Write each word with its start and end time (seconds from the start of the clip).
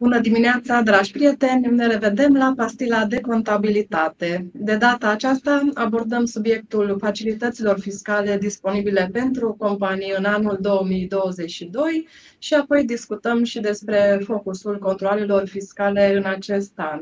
Bună 0.00 0.20
dimineața, 0.20 0.82
dragi 0.82 1.12
prieteni! 1.12 1.66
Ne 1.66 1.86
revedem 1.86 2.34
la 2.34 2.52
pastila 2.56 3.04
de 3.04 3.20
contabilitate. 3.20 4.50
De 4.52 4.76
data 4.76 5.08
aceasta 5.08 5.70
abordăm 5.74 6.24
subiectul 6.24 6.96
facilităților 7.00 7.80
fiscale 7.80 8.38
disponibile 8.38 9.08
pentru 9.12 9.54
companii 9.58 10.14
în 10.16 10.24
anul 10.24 10.58
2022 10.60 12.08
și 12.38 12.54
apoi 12.54 12.84
discutăm 12.84 13.44
și 13.44 13.60
despre 13.60 14.20
focusul 14.24 14.78
controlelor 14.78 15.46
fiscale 15.48 16.16
în 16.16 16.24
acest 16.24 16.72
an. 16.74 17.00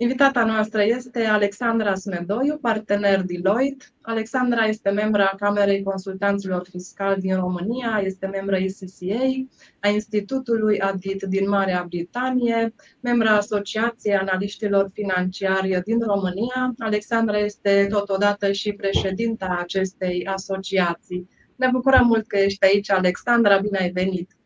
Invitata 0.00 0.44
noastră 0.44 0.82
este 0.84 1.24
Alexandra 1.24 1.94
Smedoiu, 1.94 2.58
partener 2.60 3.22
Deloitte. 3.22 3.84
Alexandra 4.00 4.64
este 4.64 4.90
membra 4.90 5.24
a 5.24 5.36
Camerei 5.36 5.82
Consultanților 5.82 6.66
Fiscali 6.70 7.20
din 7.20 7.34
România, 7.34 8.00
este 8.04 8.26
membra 8.26 8.56
ICCA, 8.56 9.46
a 9.80 9.88
Institutului 9.88 10.80
Adit 10.80 11.22
din 11.22 11.48
Marea 11.48 11.84
Britanie, 11.88 12.74
membra 13.00 13.36
Asociației 13.36 14.14
Analiștilor 14.16 14.90
Financiari 14.92 15.80
din 15.84 16.00
România. 16.00 16.74
Alexandra 16.78 17.38
este 17.38 17.86
totodată 17.90 18.52
și 18.52 18.72
președinta 18.72 19.56
acestei 19.60 20.26
asociații. 20.26 21.28
Ne 21.56 21.68
bucurăm 21.72 22.06
mult 22.06 22.26
că 22.26 22.36
ești 22.36 22.64
aici, 22.64 22.90
Alexandra, 22.90 23.58
bine 23.58 23.78
ai 23.78 23.90
venit! 23.90 24.37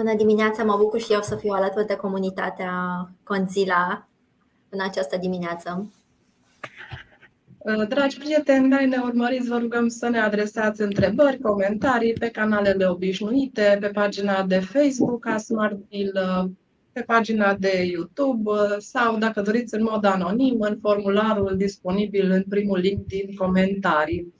Bună 0.00 0.14
dimineața, 0.14 0.62
mă 0.62 0.76
bucur 0.78 1.00
și 1.00 1.12
eu 1.12 1.20
să 1.22 1.36
fiu 1.36 1.50
alături 1.52 1.86
de 1.86 1.94
comunitatea 1.94 2.72
Conzila 3.22 4.08
în 4.68 4.80
această 4.82 5.16
dimineață. 5.16 5.92
Uh, 7.58 7.88
dragi 7.88 8.18
prieteni, 8.18 8.70
care 8.70 8.84
ne 8.84 8.96
urmăriți, 9.04 9.48
vă 9.48 9.58
rugăm 9.58 9.88
să 9.88 10.08
ne 10.08 10.18
adresați 10.18 10.80
întrebări, 10.80 11.38
comentarii 11.38 12.12
pe 12.12 12.28
canalele 12.28 12.86
obișnuite, 12.86 13.76
pe 13.80 13.86
pagina 13.86 14.42
de 14.42 14.58
Facebook 14.58 15.26
a 15.26 15.36
Smartbill, 15.36 16.12
uh, 16.14 16.50
pe 16.92 17.00
pagina 17.00 17.54
de 17.54 17.82
YouTube 17.92 18.50
uh, 18.50 18.76
sau, 18.78 19.18
dacă 19.18 19.42
doriți, 19.42 19.74
în 19.74 19.82
mod 19.82 20.04
anonim, 20.04 20.60
în 20.60 20.78
formularul 20.80 21.56
disponibil 21.56 22.30
în 22.30 22.44
primul 22.48 22.78
link 22.78 23.06
din 23.06 23.34
comentarii. 23.34 24.34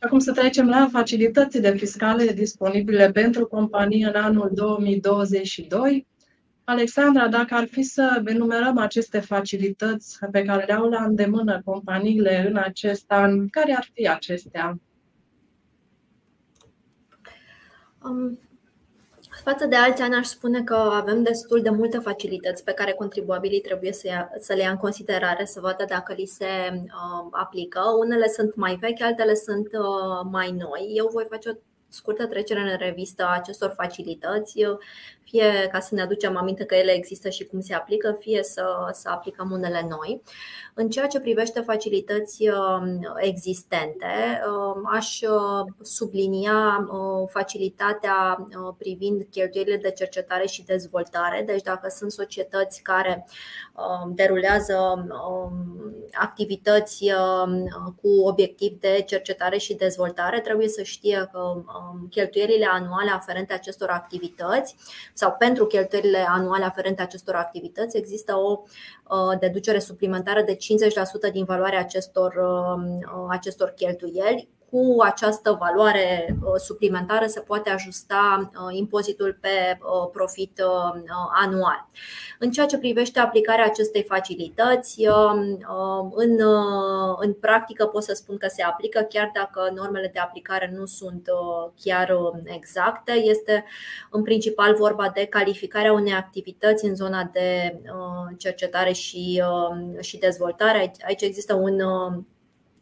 Acum 0.00 0.18
să 0.18 0.32
trecem 0.32 0.68
la 0.68 0.88
facilitățile 0.90 1.74
fiscale 1.74 2.32
disponibile 2.32 3.10
pentru 3.10 3.46
companii 3.46 4.02
în 4.02 4.14
anul 4.14 4.50
2022. 4.54 6.06
Alexandra, 6.64 7.28
dacă 7.28 7.54
ar 7.54 7.66
fi 7.66 7.82
să 7.82 8.22
enumerăm 8.26 8.78
aceste 8.78 9.20
facilități 9.20 10.18
pe 10.30 10.42
care 10.42 10.64
le 10.64 10.72
au 10.72 10.88
la 10.88 11.04
îndemână 11.04 11.62
companiile 11.64 12.46
în 12.48 12.56
acest 12.56 13.04
an, 13.10 13.48
care 13.48 13.72
ar 13.72 13.88
fi 13.92 14.08
acestea? 14.08 14.80
Um, 18.02 18.38
Față 19.42 19.66
de 19.66 19.76
alți 19.76 20.02
ani, 20.02 20.14
aș 20.14 20.26
spune 20.26 20.62
că 20.62 20.74
avem 20.74 21.22
destul 21.22 21.62
de 21.62 21.70
multe 21.70 21.98
facilități 21.98 22.64
pe 22.64 22.72
care 22.72 22.92
contribuabilii 22.92 23.60
trebuie 23.60 23.92
să, 23.92 24.06
ia, 24.06 24.30
să 24.38 24.54
le 24.54 24.62
ia 24.62 24.70
în 24.70 24.76
considerare, 24.76 25.44
să 25.44 25.60
vadă 25.60 25.84
dacă 25.88 26.12
li 26.12 26.26
se 26.26 26.44
uh, 26.72 27.28
aplică. 27.30 27.80
Unele 27.98 28.28
sunt 28.28 28.54
mai 28.54 28.74
vechi, 28.74 29.00
altele 29.00 29.34
sunt 29.34 29.66
uh, 29.72 30.28
mai 30.30 30.50
noi. 30.50 30.92
Eu 30.94 31.08
voi 31.12 31.26
face 31.30 31.48
o 31.48 31.52
scurtă 31.90 32.26
trecere 32.26 32.60
în 32.60 32.76
revistă 32.78 33.24
a 33.24 33.34
acestor 33.34 33.72
facilități, 33.76 34.64
fie 35.30 35.68
ca 35.72 35.80
să 35.80 35.94
ne 35.94 36.02
aducem 36.02 36.36
aminte 36.36 36.64
că 36.64 36.74
ele 36.74 36.92
există 36.92 37.28
și 37.28 37.44
cum 37.44 37.60
se 37.60 37.74
aplică, 37.74 38.16
fie 38.20 38.42
să, 38.42 38.64
să 38.92 39.08
aplicăm 39.08 39.50
unele 39.50 39.86
noi. 39.88 40.22
În 40.74 40.90
ceea 40.90 41.06
ce 41.06 41.20
privește 41.20 41.60
facilități 41.60 42.48
um, 42.48 43.00
existente, 43.16 44.40
um, 44.46 44.88
aș 44.92 45.20
uh, 45.20 45.72
sublinia 45.82 46.88
uh, 46.92 47.28
facilitatea 47.30 48.46
uh, 48.48 48.74
privind 48.78 49.26
cheltuielile 49.30 49.76
de 49.76 49.90
cercetare 49.90 50.46
și 50.46 50.64
dezvoltare. 50.64 51.42
Deci, 51.46 51.62
dacă 51.62 51.88
sunt 51.88 52.12
societăți 52.12 52.82
care 52.82 53.26
um, 53.74 54.14
derulează 54.14 55.06
activități 56.12 57.04
cu 58.00 58.08
obiectiv 58.24 58.72
de 58.80 59.04
cercetare 59.06 59.58
și 59.58 59.74
dezvoltare, 59.74 60.40
trebuie 60.40 60.68
să 60.68 60.82
știe 60.82 61.28
că 61.32 61.62
cheltuielile 62.10 62.66
anuale 62.66 63.10
aferente 63.10 63.52
acestor 63.52 63.88
activități 63.88 64.76
sau 65.14 65.34
pentru 65.38 65.66
cheltuielile 65.66 66.26
anuale 66.28 66.64
aferente 66.64 67.02
acestor 67.02 67.34
activități 67.34 67.96
există 67.96 68.34
o 68.36 68.62
deducere 69.38 69.78
suplimentară 69.78 70.42
de 70.42 70.56
50% 70.56 71.32
din 71.32 71.44
valoarea 71.44 71.78
acestor, 71.80 72.34
acestor 73.28 73.70
cheltuieli 73.70 74.48
cu 74.70 74.96
această 75.02 75.56
valoare 75.60 76.36
uh, 76.42 76.52
suplimentară 76.56 77.26
se 77.26 77.40
poate 77.40 77.70
ajusta 77.70 78.50
uh, 78.52 78.76
impozitul 78.76 79.38
pe 79.40 79.48
uh, 79.48 80.10
profit 80.12 80.62
anual. 81.42 81.88
În 82.38 82.50
ceea 82.50 82.66
ce 82.66 82.78
privește 82.78 83.20
aplicarea 83.20 83.64
acestei 83.64 84.02
facilități, 84.02 85.06
în, 86.14 86.40
în 87.18 87.32
practică 87.32 87.86
pot 87.86 88.02
să 88.02 88.14
spun 88.14 88.36
că 88.36 88.46
se 88.48 88.62
aplică, 88.62 89.00
chiar 89.00 89.30
dacă 89.34 89.72
normele 89.74 90.10
de 90.12 90.18
aplicare 90.18 90.72
nu 90.76 90.86
sunt 90.86 91.28
chiar 91.76 92.16
exacte. 92.44 93.12
Este 93.12 93.64
în 94.10 94.22
principal 94.22 94.74
vorba 94.74 95.10
de 95.14 95.24
calificarea 95.24 95.92
unei 95.92 96.12
activități 96.12 96.84
în 96.84 96.94
zona 96.94 97.30
de 97.32 97.80
cercetare 98.36 98.92
și, 98.92 99.42
și 100.00 100.18
dezvoltare. 100.18 100.92
Aici 101.06 101.22
există 101.22 101.54
un 101.54 101.80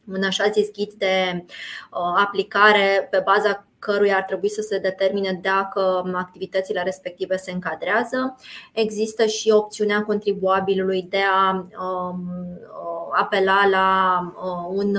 un 0.09 0.23
așa 0.23 0.51
zis 0.51 0.71
ghid 0.73 0.93
de 0.93 1.45
uh, 1.91 2.15
aplicare 2.17 3.09
pe 3.11 3.23
baza 3.25 3.68
căruia 3.79 4.17
ar 4.17 4.23
trebui 4.23 4.49
să 4.51 4.61
se 4.61 4.79
determine 4.79 5.39
dacă 5.43 6.11
activitățile 6.15 6.83
respective 6.83 7.37
se 7.37 7.51
încadrează. 7.51 8.37
Există 8.73 9.27
și 9.27 9.51
opțiunea 9.51 10.03
contribuabilului 10.03 11.03
de 11.03 11.21
a 11.33 11.53
um, 11.53 12.29
uh, 12.61 13.21
apela 13.21 13.69
la 13.71 14.19
uh, 14.37 14.77
un 14.77 14.97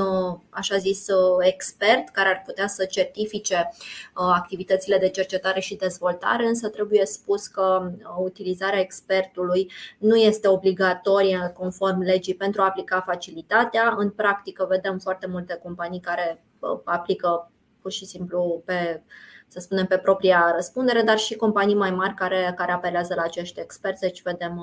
așa 0.50 0.78
zis 0.78 1.06
expert 1.40 2.10
care 2.10 2.30
ar 2.30 2.42
putea 2.46 2.68
să 2.68 2.86
certifice 2.86 3.70
activitățile 4.14 4.98
de 4.98 5.10
cercetare 5.10 5.60
și 5.60 5.76
dezvoltare, 5.76 6.46
însă 6.46 6.70
trebuie 6.70 7.06
spus 7.06 7.48
că 7.48 7.92
utilizarea 8.18 8.80
expertului 8.80 9.72
nu 9.98 10.16
este 10.16 10.48
obligatorie 10.48 11.54
conform 11.58 12.02
legii 12.02 12.36
pentru 12.36 12.62
a 12.62 12.66
aplica 12.66 13.02
facilitatea. 13.02 13.94
În 13.98 14.10
practică 14.10 14.66
vedem 14.70 14.98
foarte 14.98 15.28
multe 15.28 15.60
companii 15.64 16.00
care 16.00 16.44
aplică 16.84 17.52
pur 17.82 17.92
și 17.92 18.06
simplu 18.06 18.62
pe, 18.66 19.02
să 19.48 19.60
spunem, 19.60 19.86
pe 19.86 19.98
propria 19.98 20.52
răspundere, 20.56 21.02
dar 21.02 21.18
și 21.18 21.36
companii 21.36 21.76
mai 21.76 21.92
mari 21.92 22.14
care, 22.14 22.54
care 22.56 22.72
apelează 22.72 23.14
la 23.16 23.22
acești 23.22 23.60
experți, 23.60 24.02
deci 24.02 24.22
vedem, 24.22 24.58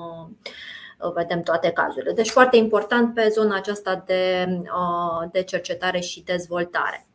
uh, 0.99 1.11
vedem 1.13 1.41
toate 1.41 1.71
cazurile. 1.71 2.11
Deci 2.11 2.29
foarte 2.29 2.57
important 2.57 3.13
pe 3.13 3.27
zona 3.27 3.55
aceasta 3.55 4.03
de, 4.05 4.47
uh, 4.61 5.29
de 5.31 5.43
cercetare 5.43 5.99
și 5.99 6.23
dezvoltare. 6.23 7.07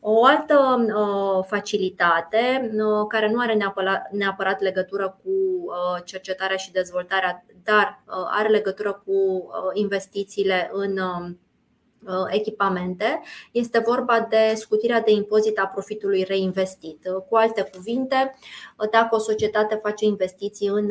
O 0.00 0.24
altă 0.24 0.84
uh, 0.96 1.44
facilitate 1.46 2.70
care 3.08 3.30
nu 3.30 3.40
are 3.40 3.54
neapărat, 3.54 4.10
neapărat 4.10 4.60
legătură 4.60 5.18
cu 5.22 5.30
cercetarea 6.04 6.56
și 6.56 6.72
dezvoltarea, 6.72 7.44
dar 7.64 8.02
are 8.30 8.48
legătură 8.48 9.02
cu 9.04 9.48
investițiile 9.72 10.70
în 10.72 10.98
Uh, 10.98 11.36
echipamente. 12.28 13.20
Este 13.52 13.78
vorba 13.78 14.26
de 14.30 14.54
scutirea 14.54 15.00
de 15.00 15.10
impozit 15.10 15.58
a 15.58 15.66
profitului 15.66 16.22
reinvestit. 16.22 17.08
Uh, 17.14 17.22
cu 17.28 17.36
alte 17.36 17.70
cuvinte, 17.74 18.34
uh, 18.76 18.88
dacă 18.90 19.14
o 19.14 19.18
societate 19.18 19.74
face 19.74 20.04
investiții 20.04 20.66
în, 20.66 20.90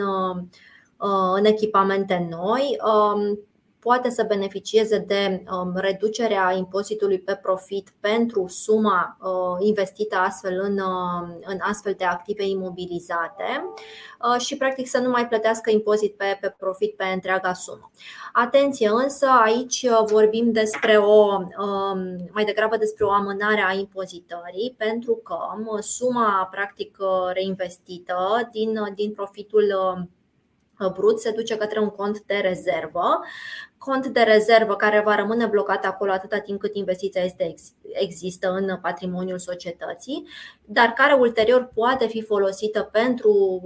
în 1.35 1.45
echipamente 1.45 2.27
noi, 2.29 2.77
um, 2.83 3.39
poate 3.81 4.09
să 4.09 4.25
beneficieze 4.27 4.97
de 4.97 5.43
um, 5.51 5.71
reducerea 5.75 6.53
impozitului 6.53 7.19
pe 7.19 7.35
profit 7.35 7.93
pentru 7.99 8.47
suma 8.47 9.17
uh, 9.21 9.65
investită 9.67 10.15
astfel 10.15 10.59
în, 10.61 10.77
uh, 10.77 11.35
în 11.43 11.57
astfel 11.59 11.93
de 11.97 12.05
active 12.05 12.47
imobilizate 12.47 13.73
uh, 14.33 14.41
și 14.41 14.57
practic 14.57 14.87
să 14.87 14.97
nu 14.97 15.09
mai 15.09 15.27
plătească 15.27 15.71
impozit 15.71 16.15
pe, 16.15 16.37
pe 16.41 16.55
profit 16.57 16.95
pe 16.95 17.03
întreaga 17.03 17.53
sumă. 17.53 17.91
Atenție 18.33 18.89
însă, 18.89 19.27
aici 19.43 19.87
vorbim 20.05 20.51
despre 20.51 20.97
o 20.97 21.35
um, 21.35 22.29
mai 22.31 22.45
degrabă 22.45 22.77
despre 22.77 23.05
o 23.05 23.11
amânare 23.11 23.63
a 23.67 23.73
impozitării 23.73 24.75
pentru 24.77 25.15
că 25.15 25.37
suma 25.79 26.47
practic 26.51 26.97
reinvestită 27.33 28.49
din, 28.51 28.79
din 28.95 29.11
profitul 29.11 29.73
brut 30.89 31.19
se 31.19 31.31
duce 31.31 31.57
către 31.57 31.79
un 31.79 31.89
cont 31.89 32.21
de 32.21 32.35
rezervă 32.35 33.19
cont 33.83 34.07
de 34.07 34.21
rezervă 34.21 34.75
care 34.75 35.01
va 35.05 35.15
rămâne 35.15 35.45
blocat 35.45 35.85
acolo 35.85 36.11
atâta 36.11 36.39
timp 36.39 36.59
cât 36.59 36.75
investiția 36.75 37.21
este, 37.21 37.53
există 37.81 38.51
în 38.51 38.77
patrimoniul 38.81 39.37
societății, 39.39 40.27
dar 40.65 40.87
care 40.87 41.13
ulterior 41.13 41.69
poate 41.73 42.07
fi 42.07 42.21
folosită 42.21 42.81
pentru 42.91 43.61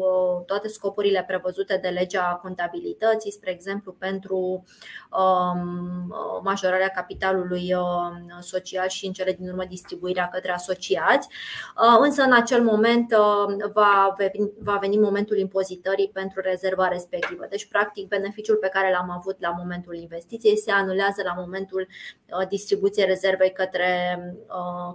toate 0.46 0.68
scopurile 0.68 1.24
prevăzute 1.28 1.80
de 1.82 1.88
legea 1.88 2.40
contabilității, 2.42 3.32
spre 3.32 3.52
exemplu 3.52 3.92
pentru 3.92 4.64
um, 5.12 6.14
majorarea 6.44 6.88
capitalului 6.88 7.74
um, 7.74 8.40
social 8.40 8.88
și 8.88 9.06
în 9.06 9.12
cele 9.12 9.32
din 9.40 9.50
urmă 9.50 9.64
distribuirea 9.70 10.30
către 10.32 10.52
asociați. 10.52 11.28
Uh, 11.28 11.98
însă 12.00 12.22
în 12.22 12.34
acel 12.34 12.64
moment 12.64 13.12
uh, 13.12 13.72
va 13.74 14.14
veni, 14.18 14.52
va 14.60 14.78
veni 14.82 14.98
momentul 14.98 15.38
impozitării 15.38 16.10
pentru 16.14 16.42
rezerva 16.42 16.88
respectivă. 16.88 17.46
Deci, 17.50 17.68
practic, 17.68 18.08
beneficiul 18.08 18.56
pe 18.56 18.70
care 18.74 18.92
l-am 18.92 19.10
avut 19.10 19.36
la 19.40 19.54
momentul 19.58 20.04
investiției 20.06 20.58
se 20.58 20.72
anulează 20.72 21.22
la 21.26 21.34
momentul 21.38 21.88
uh, 21.88 22.48
distribuției 22.48 23.06
rezervei 23.06 23.52
către, 23.52 24.20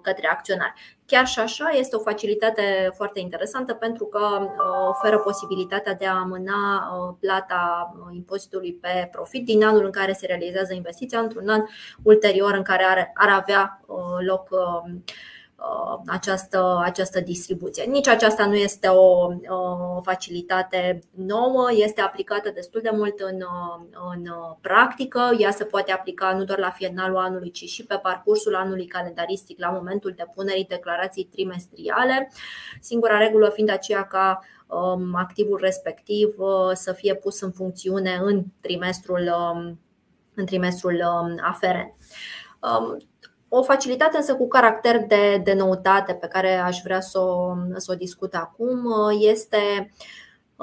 către 0.03 0.29
acționari. 0.29 0.99
Chiar 1.07 1.27
și 1.27 1.39
așa 1.39 1.69
este 1.69 1.97
o 1.97 2.07
facilitate 2.11 2.93
foarte 2.95 3.21
interesantă 3.21 3.75
pentru 3.75 4.05
că 4.05 4.49
oferă 4.89 5.19
posibilitatea 5.19 5.95
de 5.95 6.07
a 6.07 6.15
amâna 6.15 6.59
plata 7.21 7.95
impozitului 8.11 8.73
pe 8.73 9.09
profit 9.13 9.45
din 9.45 9.65
anul 9.65 9.85
în 9.85 9.91
care 9.91 10.13
se 10.13 10.27
realizează 10.27 10.75
investiția 10.75 11.21
într-un 11.21 11.49
an 11.49 11.63
ulterior 12.03 12.55
în 12.55 12.63
care 12.63 12.85
ar, 12.85 13.11
ar 13.15 13.29
avea 13.29 13.81
loc 14.27 14.49
Uh, 14.51 15.01
această, 16.07 16.81
această 16.85 17.21
distribuție. 17.21 17.85
Nici 17.85 18.09
aceasta 18.09 18.47
nu 18.47 18.55
este 18.55 18.89
o, 18.89 19.27
o 19.49 20.01
facilitate 20.03 21.03
nouă, 21.11 21.69
este 21.73 22.01
aplicată 22.01 22.51
destul 22.55 22.81
de 22.83 22.91
mult 22.93 23.19
în, 23.19 23.43
în 24.13 24.33
practică. 24.61 25.31
Ea 25.39 25.51
se 25.51 25.65
poate 25.65 25.93
aplica 25.93 26.33
nu 26.33 26.45
doar 26.45 26.59
la 26.59 26.71
finalul 26.71 27.17
anului, 27.17 27.51
ci 27.51 27.65
și 27.65 27.85
pe 27.85 27.99
parcursul 28.03 28.55
anului 28.55 28.87
calendaristic, 28.87 29.59
la 29.59 29.71
momentul 29.71 30.13
depunerii 30.17 30.65
declarației 30.69 31.29
trimestriale. 31.31 32.33
Singura 32.81 33.19
regulă 33.19 33.49
fiind 33.49 33.71
aceea 33.71 34.07
ca 34.07 34.41
um, 34.67 35.15
activul 35.15 35.59
respectiv 35.63 36.35
uh, 36.39 36.71
să 36.73 36.93
fie 36.93 37.15
pus 37.15 37.41
în 37.41 37.51
funcțiune 37.51 38.21
în 38.23 38.45
trimestrul, 38.61 39.35
um, 39.53 39.81
în 40.35 40.45
trimestrul 40.45 41.03
um, 41.05 41.41
aferent. 41.43 41.95
O 43.53 43.63
facilitate 43.63 44.17
însă 44.17 44.35
cu 44.35 44.49
caracter 44.49 45.07
de, 45.07 45.41
de 45.45 45.53
noutate 45.53 46.13
pe 46.13 46.27
care 46.27 46.55
aș 46.55 46.81
vrea 46.85 47.01
să 47.01 47.19
o, 47.19 47.55
să 47.77 47.93
o 47.93 47.97
discut 47.97 48.35
acum 48.35 48.85
este 49.19 49.93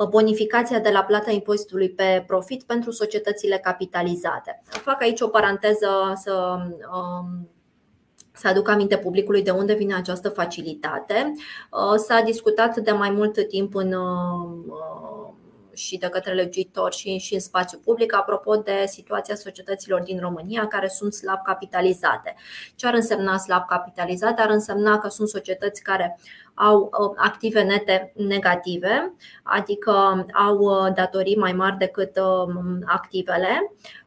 bonificația 0.10 0.80
de 0.80 0.89
la 0.89 1.04
plata 1.04 1.31
impozitului 1.31 1.89
pe 1.89 2.24
profit 2.28 2.63
pentru 2.63 2.92
societățile 2.92 3.57
capitalizate. 3.57 4.62
Fac 4.63 5.01
aici 5.01 5.22
o 5.22 5.28
paranteză 5.28 6.13
să, 6.16 6.57
um, 6.92 7.50
să 8.31 8.48
aduc 8.48 8.69
aminte 8.69 8.98
publicului 8.98 9.44
de 9.44 9.51
unde 9.51 9.74
vine 9.74 9.95
această 9.95 10.30
facilitate. 10.30 11.34
S-a 11.95 12.22
discutat 12.22 12.78
de 12.78 12.92
mai 12.92 13.10
mult 13.10 13.48
timp 13.48 13.75
în 13.75 13.95
și 15.77 15.97
de 15.97 16.07
către 16.07 16.33
legiuitori 16.33 16.95
și, 16.95 17.18
și 17.18 17.33
în 17.33 17.39
spațiu 17.39 17.79
public 17.83 18.15
apropo 18.15 18.56
de 18.56 18.83
situația 18.88 19.35
societăților 19.35 20.01
din 20.01 20.19
România 20.19 20.68
care 20.68 20.88
sunt 20.88 21.13
slab 21.13 21.41
capitalizate. 21.44 22.35
Ce 22.75 22.88
ar 22.88 22.94
însemna 22.94 23.38
slab 23.38 23.65
capitalizate? 23.68 24.41
Ar 24.41 24.50
însemna 24.50 24.97
că 24.97 25.09
sunt 25.09 25.27
societăți 25.27 25.81
care 25.83 26.19
au 26.53 26.91
active 27.18 27.62
nete 27.62 28.13
negative, 28.15 29.13
adică 29.44 30.25
au 30.33 30.89
datorii 30.94 31.38
mai 31.38 31.53
mari 31.53 31.77
decât 31.77 32.18
um, 32.18 32.83
activele 32.85 33.71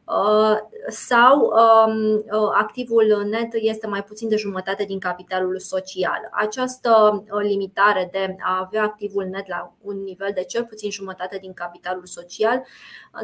sau 0.87 1.39
um, 1.41 2.13
uh, 2.13 2.51
activul 2.53 3.27
net 3.29 3.47
este 3.53 3.87
mai 3.87 4.03
puțin 4.03 4.29
de 4.29 4.35
jumătate 4.35 4.83
din 4.83 4.99
capitalul 4.99 5.59
social. 5.59 6.29
Această 6.31 7.23
uh, 7.31 7.41
limitare 7.41 8.09
de 8.11 8.35
a 8.39 8.59
avea 8.65 8.83
activul 8.83 9.25
net 9.25 9.47
la 9.47 9.73
un 9.81 10.03
nivel 10.03 10.31
de 10.33 10.43
cel 10.43 10.65
puțin 10.65 10.91
jumătate 10.91 11.37
din 11.41 11.53
capitalul 11.53 12.05
social 12.05 12.63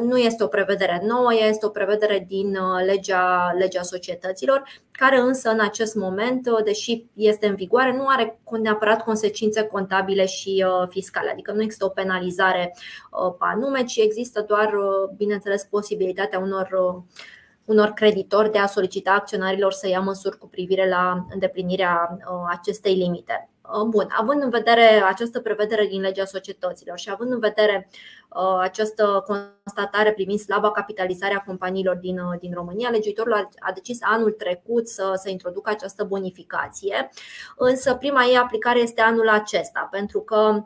nu 0.00 0.16
este 0.16 0.44
o 0.44 0.46
prevedere 0.46 1.02
nouă, 1.06 1.34
este 1.34 1.66
o 1.66 1.68
prevedere 1.68 2.24
din 2.28 2.56
legea, 2.84 3.54
legea 3.58 3.82
societăților, 3.82 4.62
care 4.90 5.18
însă 5.18 5.50
în 5.50 5.60
acest 5.60 5.94
moment, 5.94 6.48
deși 6.64 7.04
este 7.14 7.46
în 7.46 7.54
vigoare, 7.54 7.96
nu 7.96 8.06
are 8.06 8.40
neapărat 8.62 9.02
consecințe 9.02 9.62
contabile 9.62 10.26
și 10.26 10.64
fiscale, 10.88 11.30
adică 11.30 11.52
nu 11.52 11.62
există 11.62 11.84
o 11.84 11.88
penalizare 11.88 12.76
pe 13.10 13.44
anume, 13.44 13.84
ci 13.84 13.96
există 13.96 14.44
doar, 14.48 14.70
bineînțeles, 15.16 15.64
posibilitatea 15.64 16.38
unor 16.38 16.77
unor 17.68 17.88
creditori 17.88 18.50
de 18.50 18.58
a 18.58 18.66
solicita 18.66 19.10
acționarilor 19.10 19.72
să 19.72 19.88
ia 19.88 20.00
măsuri 20.00 20.38
cu 20.38 20.48
privire 20.48 20.88
la 20.88 21.26
îndeplinirea 21.30 22.10
uh, 22.12 22.46
acestei 22.48 22.94
limite. 22.94 23.48
Uh, 23.62 23.86
bun, 23.86 24.08
având 24.10 24.42
în 24.42 24.50
vedere 24.50 25.02
această 25.08 25.40
prevedere 25.40 25.86
din 25.86 26.00
legea 26.00 26.24
societăților 26.24 26.98
și 26.98 27.10
având 27.10 27.32
în 27.32 27.38
vedere 27.38 27.88
uh, 28.28 28.58
această 28.60 29.24
constatare 29.26 30.12
privind 30.12 30.38
slaba 30.38 30.70
capitalizare 30.70 31.34
a 31.34 31.42
companiilor 31.46 31.96
din, 31.96 32.20
din 32.40 32.52
România, 32.54 32.88
legiuitorul 32.88 33.48
a 33.58 33.72
decis 33.72 33.98
anul 34.00 34.30
trecut 34.30 34.88
să, 34.88 35.12
să 35.22 35.30
introducă 35.30 35.70
această 35.70 36.04
bonificație, 36.04 37.10
însă 37.56 37.94
prima 37.94 38.24
ei 38.24 38.36
aplicare 38.36 38.78
este 38.78 39.00
anul 39.00 39.28
acesta, 39.28 39.88
pentru 39.90 40.20
că 40.20 40.64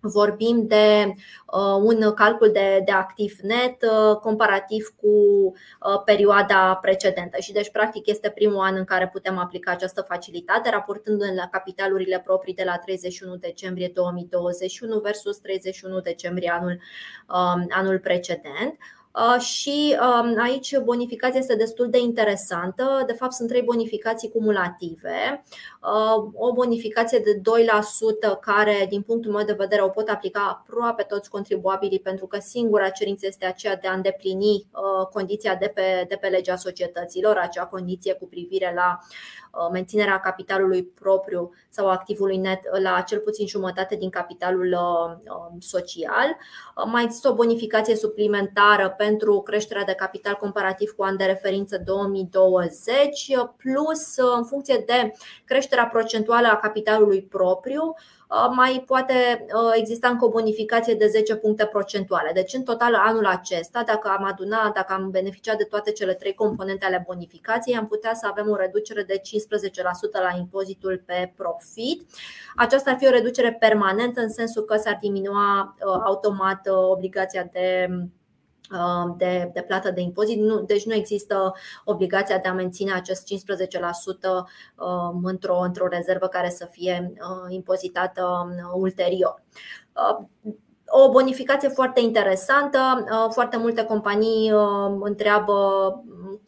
vorbim 0.00 0.66
de 0.66 1.14
uh, 1.46 1.80
un 1.82 2.12
calcul 2.14 2.50
de, 2.52 2.82
de 2.84 2.92
activ 2.92 3.38
net 3.42 3.82
uh, 3.82 4.16
comparativ 4.16 4.94
cu 5.00 5.08
uh, 5.08 6.02
perioada 6.04 6.78
precedentă 6.80 7.40
și 7.40 7.52
deci 7.52 7.70
practic 7.70 8.06
este 8.06 8.30
primul 8.30 8.60
an 8.60 8.76
în 8.76 8.84
care 8.84 9.08
putem 9.08 9.38
aplica 9.38 9.70
această 9.70 10.02
facilitate 10.02 10.70
raportând 10.70 11.22
la 11.36 11.48
capitalurile 11.50 12.20
proprii 12.24 12.54
de 12.54 12.64
la 12.64 12.76
31 12.76 13.36
decembrie 13.36 13.90
2021 13.94 14.98
versus 14.98 15.36
31 15.38 16.00
decembrie 16.00 16.50
anul, 16.50 16.80
um, 17.28 17.66
anul 17.70 17.98
precedent. 17.98 18.76
Uh, 19.18 19.40
și 19.40 19.96
um, 20.00 20.40
aici 20.40 20.78
bonificația 20.78 21.38
este 21.38 21.56
destul 21.56 21.90
de 21.90 21.98
interesantă. 21.98 23.02
De 23.06 23.12
fapt, 23.12 23.32
sunt 23.32 23.48
trei 23.48 23.62
bonificații 23.62 24.30
cumulative. 24.30 25.44
Uh, 25.80 26.30
o 26.34 26.52
bonificație 26.52 27.18
de 27.18 27.40
2% 28.36 28.40
care, 28.40 28.86
din 28.88 29.02
punctul 29.02 29.32
meu 29.32 29.44
de 29.44 29.56
vedere, 29.58 29.82
o 29.82 29.88
pot 29.88 30.08
aplica 30.08 30.40
aproape 30.40 31.02
toți 31.02 31.30
contribuabilii 31.30 32.00
pentru 32.00 32.26
că 32.26 32.38
singura 32.40 32.88
cerință 32.88 33.26
este 33.26 33.46
aceea 33.46 33.76
de 33.76 33.88
a 33.88 33.92
îndeplini 33.92 34.66
uh, 34.70 35.06
condiția 35.12 35.54
de 35.54 35.72
pe, 35.74 36.04
de 36.08 36.16
pe 36.16 36.28
legea 36.28 36.56
societăților, 36.56 37.36
acea 37.36 37.66
condiție 37.66 38.12
cu 38.12 38.26
privire 38.26 38.72
la 38.74 38.98
Uh, 39.47 39.47
menținerea 39.72 40.20
capitalului 40.20 40.84
propriu 40.84 41.50
sau 41.68 41.90
activului 41.90 42.36
net 42.36 42.60
la 42.82 43.00
cel 43.00 43.18
puțin 43.18 43.46
jumătate 43.46 43.96
din 43.96 44.10
capitalul 44.10 44.66
uh, 44.72 45.34
um, 45.34 45.60
social. 45.60 46.36
Uh, 46.76 46.84
mai 46.86 47.04
există 47.04 47.28
o 47.28 47.34
bonificație 47.34 47.96
suplimentară 47.96 48.94
pentru 48.96 49.40
creșterea 49.40 49.84
de 49.84 49.92
capital 49.92 50.34
comparativ 50.34 50.90
cu 50.90 51.02
an 51.02 51.16
de 51.16 51.24
referință 51.24 51.78
2020, 51.84 53.32
plus 53.56 54.16
în 54.36 54.44
funcție 54.44 54.82
de 54.86 55.12
creșterea 55.44 55.86
procentuală 55.86 56.46
a 56.46 56.56
capitalului 56.56 57.22
propriu, 57.22 57.82
Uh, 57.82 58.17
mai 58.54 58.82
poate 58.86 59.46
uh, 59.46 59.72
exista 59.74 60.08
încă 60.08 60.24
o 60.24 60.28
bonificație 60.28 60.94
de 60.94 61.06
10 61.06 61.36
puncte 61.36 61.66
procentuale. 61.66 62.30
Deci, 62.34 62.52
în 62.52 62.62
total, 62.62 62.94
anul 62.94 63.26
acesta, 63.26 63.82
dacă 63.86 64.08
am 64.08 64.24
adunat, 64.24 64.74
dacă 64.74 64.92
am 64.92 65.10
beneficiat 65.10 65.56
de 65.56 65.64
toate 65.64 65.92
cele 65.92 66.14
trei 66.14 66.34
componente 66.34 66.84
ale 66.84 67.04
bonificației, 67.06 67.76
am 67.76 67.86
putea 67.86 68.14
să 68.14 68.26
avem 68.30 68.50
o 68.50 68.56
reducere 68.56 69.02
de 69.02 69.20
15% 69.20 69.20
la 70.12 70.38
impozitul 70.38 71.02
pe 71.06 71.32
profit. 71.36 72.10
Aceasta 72.56 72.90
ar 72.90 72.96
fi 72.96 73.06
o 73.06 73.10
reducere 73.10 73.52
permanentă, 73.52 74.20
în 74.20 74.30
sensul 74.30 74.62
că 74.62 74.76
s-ar 74.76 74.98
diminua 75.00 75.74
uh, 75.78 76.02
automat 76.04 76.60
obligația 76.90 77.48
de 77.52 77.88
Uh, 77.88 78.08
de, 79.16 79.50
de 79.52 79.60
plată 79.60 79.90
de 79.90 80.00
impozit. 80.00 80.38
Nu, 80.38 80.60
deci 80.60 80.84
nu 80.84 80.94
există 80.94 81.52
obligația 81.84 82.38
de 82.38 82.48
a 82.48 82.52
menține 82.52 82.92
acest 82.92 83.22
15% 83.22 83.28
um, 84.76 85.24
într-o, 85.24 85.58
într-o 85.58 85.88
rezervă 85.88 86.26
care 86.26 86.50
să 86.50 86.68
fie 86.70 87.12
uh, 87.14 87.54
impozitată 87.54 88.24
um, 88.24 88.80
ulterior. 88.80 89.42
Uh, 89.92 90.52
o 90.90 91.10
bonificație 91.10 91.68
foarte 91.68 92.00
interesantă. 92.00 92.78
Foarte 93.30 93.56
multe 93.56 93.84
companii 93.84 94.52
întreabă 95.00 95.54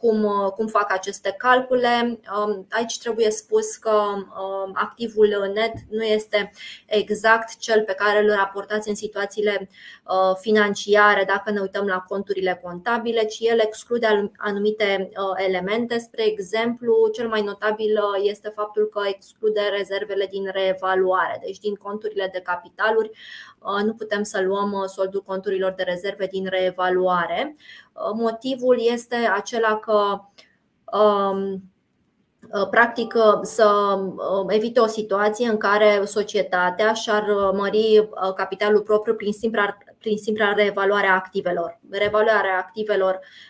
cum, 0.00 0.50
cum 0.56 0.66
fac 0.66 0.92
aceste 0.92 1.34
calcule. 1.38 2.20
Um, 2.36 2.66
aici 2.70 2.98
trebuie 2.98 3.30
spus 3.30 3.76
că 3.76 3.90
um, 3.90 4.70
activul 4.72 5.50
net 5.54 5.72
nu 5.90 6.02
este 6.02 6.52
exact 6.86 7.56
cel 7.58 7.82
pe 7.82 7.92
care 7.92 8.22
îl 8.22 8.34
raportați 8.34 8.88
în 8.88 8.94
situațiile 8.94 9.68
uh, 10.04 10.36
financiare 10.40 11.24
dacă 11.24 11.50
ne 11.50 11.60
uităm 11.60 11.86
la 11.86 12.04
conturile 12.08 12.60
contabile, 12.62 13.24
ci 13.24 13.38
el 13.40 13.60
exclude 13.60 14.30
anumite 14.36 15.10
uh, 15.10 15.44
elemente. 15.46 15.98
Spre 15.98 16.26
exemplu, 16.26 17.08
cel 17.12 17.28
mai 17.28 17.42
notabil 17.42 17.92
uh, 17.92 18.28
este 18.30 18.48
faptul 18.48 18.88
că 18.88 19.00
exclude 19.06 19.60
rezervele 19.60 20.26
din 20.26 20.48
reevaluare, 20.52 21.40
deci 21.44 21.58
din 21.58 21.74
conturile 21.74 22.28
de 22.32 22.40
capitaluri 22.40 23.10
nu 23.84 23.92
putem 23.92 24.22
să 24.22 24.42
luăm 24.42 24.84
soldul 24.86 25.22
conturilor 25.22 25.72
de 25.72 25.82
rezerve 25.82 26.26
din 26.26 26.46
reevaluare. 26.50 27.56
Motivul 28.14 28.76
este 28.92 29.16
acela 29.16 29.76
că 29.76 30.20
um, 30.98 31.62
practic 32.70 33.14
să 33.42 33.98
evite 34.48 34.80
o 34.80 34.86
situație 34.86 35.48
în 35.48 35.56
care 35.56 36.04
societatea 36.04 36.92
și-ar 36.92 37.24
mări 37.52 38.08
capitalul 38.36 38.80
propriu 38.80 39.14
prin 39.14 39.32
simpla, 39.32 39.76
prin 39.98 40.16
simpla 40.16 40.52
reevaluare 40.52 41.06
a 41.06 41.14
activelor. 41.14 41.80
Reevaluarea 41.90 42.58
activelor 42.58 43.14
Uh, 43.14 43.49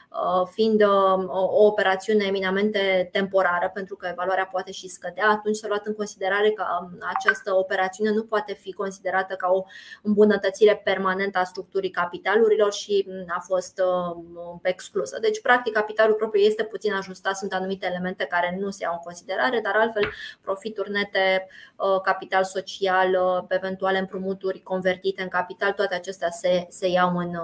fiind 0.53 0.83
uh, 0.83 1.25
o 1.29 1.65
operațiune 1.65 2.25
eminamente 2.25 3.09
temporară, 3.13 3.71
pentru 3.75 3.97
că 3.97 4.09
evaluarea 4.11 4.47
poate 4.47 4.73
și 4.73 4.89
scădea, 4.89 5.29
atunci 5.29 5.57
s-a 5.57 5.69
luat 5.69 5.87
în 5.87 5.95
considerare 5.95 6.51
că 6.51 6.65
um, 6.83 6.99
această 7.17 7.55
operațiune 7.55 8.11
nu 8.11 8.23
poate 8.23 8.53
fi 8.53 8.73
considerată 8.73 9.35
ca 9.35 9.49
o 9.49 9.65
îmbunătățire 10.03 10.81
permanentă 10.85 11.39
a 11.39 11.45
structurii 11.45 11.91
capitalurilor 11.91 12.73
și 12.73 13.07
mm, 13.09 13.25
a 13.29 13.43
fost 13.47 13.83
um, 14.15 14.61
exclusă. 14.63 15.19
Deci, 15.21 15.41
practic, 15.41 15.73
capitalul 15.73 16.15
propriu 16.15 16.43
este 16.43 16.65
puțin 16.65 16.93
ajustat, 16.93 17.37
sunt 17.37 17.53
anumite 17.53 17.87
elemente 17.87 18.25
care 18.25 18.57
nu 18.61 18.71
se 18.71 18.83
iau 18.83 18.93
în 18.93 19.01
considerare, 19.05 19.61
dar 19.61 19.75
altfel 19.77 20.11
profituri 20.41 20.91
nete, 20.91 21.47
uh, 21.77 22.01
capital 22.01 22.45
social, 22.45 23.45
eventuale 23.49 23.99
împrumuturi 23.99 24.61
convertite 24.63 25.23
în 25.23 25.29
capital, 25.29 25.73
toate 25.73 25.95
acestea 25.95 26.31
se, 26.31 26.67
se, 26.69 26.89
iau, 26.89 27.17
în, 27.17 27.39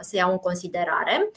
se 0.00 0.16
iau 0.16 0.30
în 0.30 0.38
considerare. 0.38 1.30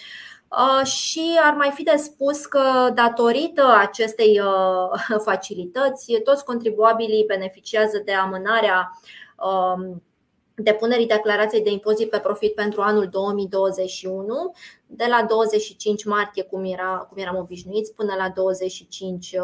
Uh, 0.49 0.85
și 0.85 1.39
ar 1.43 1.53
mai 1.53 1.71
fi 1.73 1.83
de 1.83 1.95
spus 1.95 2.45
că, 2.45 2.91
datorită 2.93 3.75
acestei 3.79 4.39
uh, 4.39 5.19
facilități, 5.27 6.13
toți 6.23 6.45
contribuabilii 6.45 7.25
beneficiază 7.27 8.01
de 8.05 8.13
amânarea 8.13 8.99
um, 9.37 10.03
depunerii 10.55 11.07
declarației 11.07 11.63
de 11.63 11.71
impozit 11.71 12.09
pe 12.09 12.19
profit 12.19 12.53
pentru 12.53 12.81
anul 12.81 13.07
2021 13.07 14.53
de 14.87 15.05
la 15.09 15.25
25 15.27 16.05
martie, 16.05 16.43
cum, 16.43 16.63
era, 16.63 17.07
cum 17.09 17.17
eram 17.17 17.35
obișnuiți, 17.35 17.93
până 17.93 18.13
la 18.17 18.29
25 18.29 19.35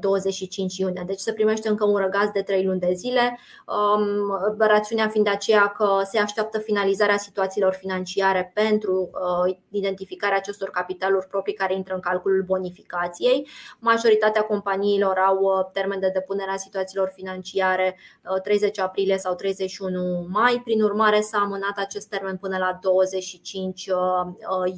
25 0.00 0.76
iunie. 0.76 1.02
Deci 1.06 1.18
se 1.18 1.32
primește 1.32 1.68
încă 1.68 1.84
un 1.84 1.96
răgaz 1.96 2.30
de 2.32 2.42
3 2.42 2.64
luni 2.64 2.80
de 2.80 2.92
zile, 2.92 3.38
um, 3.66 4.56
rațiunea 4.58 5.08
fiind 5.08 5.28
aceea 5.28 5.66
că 5.66 6.00
se 6.04 6.18
așteaptă 6.18 6.58
finalizarea 6.58 7.16
situațiilor 7.16 7.72
financiare 7.72 8.50
pentru 8.54 9.10
uh, 9.12 9.56
identificarea 9.70 10.36
acestor 10.36 10.70
capitaluri 10.70 11.26
proprii 11.26 11.54
care 11.54 11.74
intră 11.74 11.94
în 11.94 12.00
calculul 12.00 12.42
bonificației. 12.46 13.48
Majoritatea 13.78 14.42
companiilor 14.42 15.18
au 15.18 15.38
uh, 15.38 15.70
termen 15.72 16.00
de 16.00 16.10
depunere 16.12 16.50
a 16.50 16.56
situațiilor 16.56 17.12
financiare 17.14 17.98
30 18.42 18.76
uh, 18.76 18.84
aprilie 18.84 19.18
sau 19.18 19.34
31 19.34 20.26
mai, 20.30 20.60
prin 20.64 20.82
urmare 20.82 21.20
s-a 21.20 21.38
amânat 21.38 21.76
acest 21.76 22.08
termen 22.08 22.36
până 22.36 22.56
la 22.58 22.78
25 22.82 23.90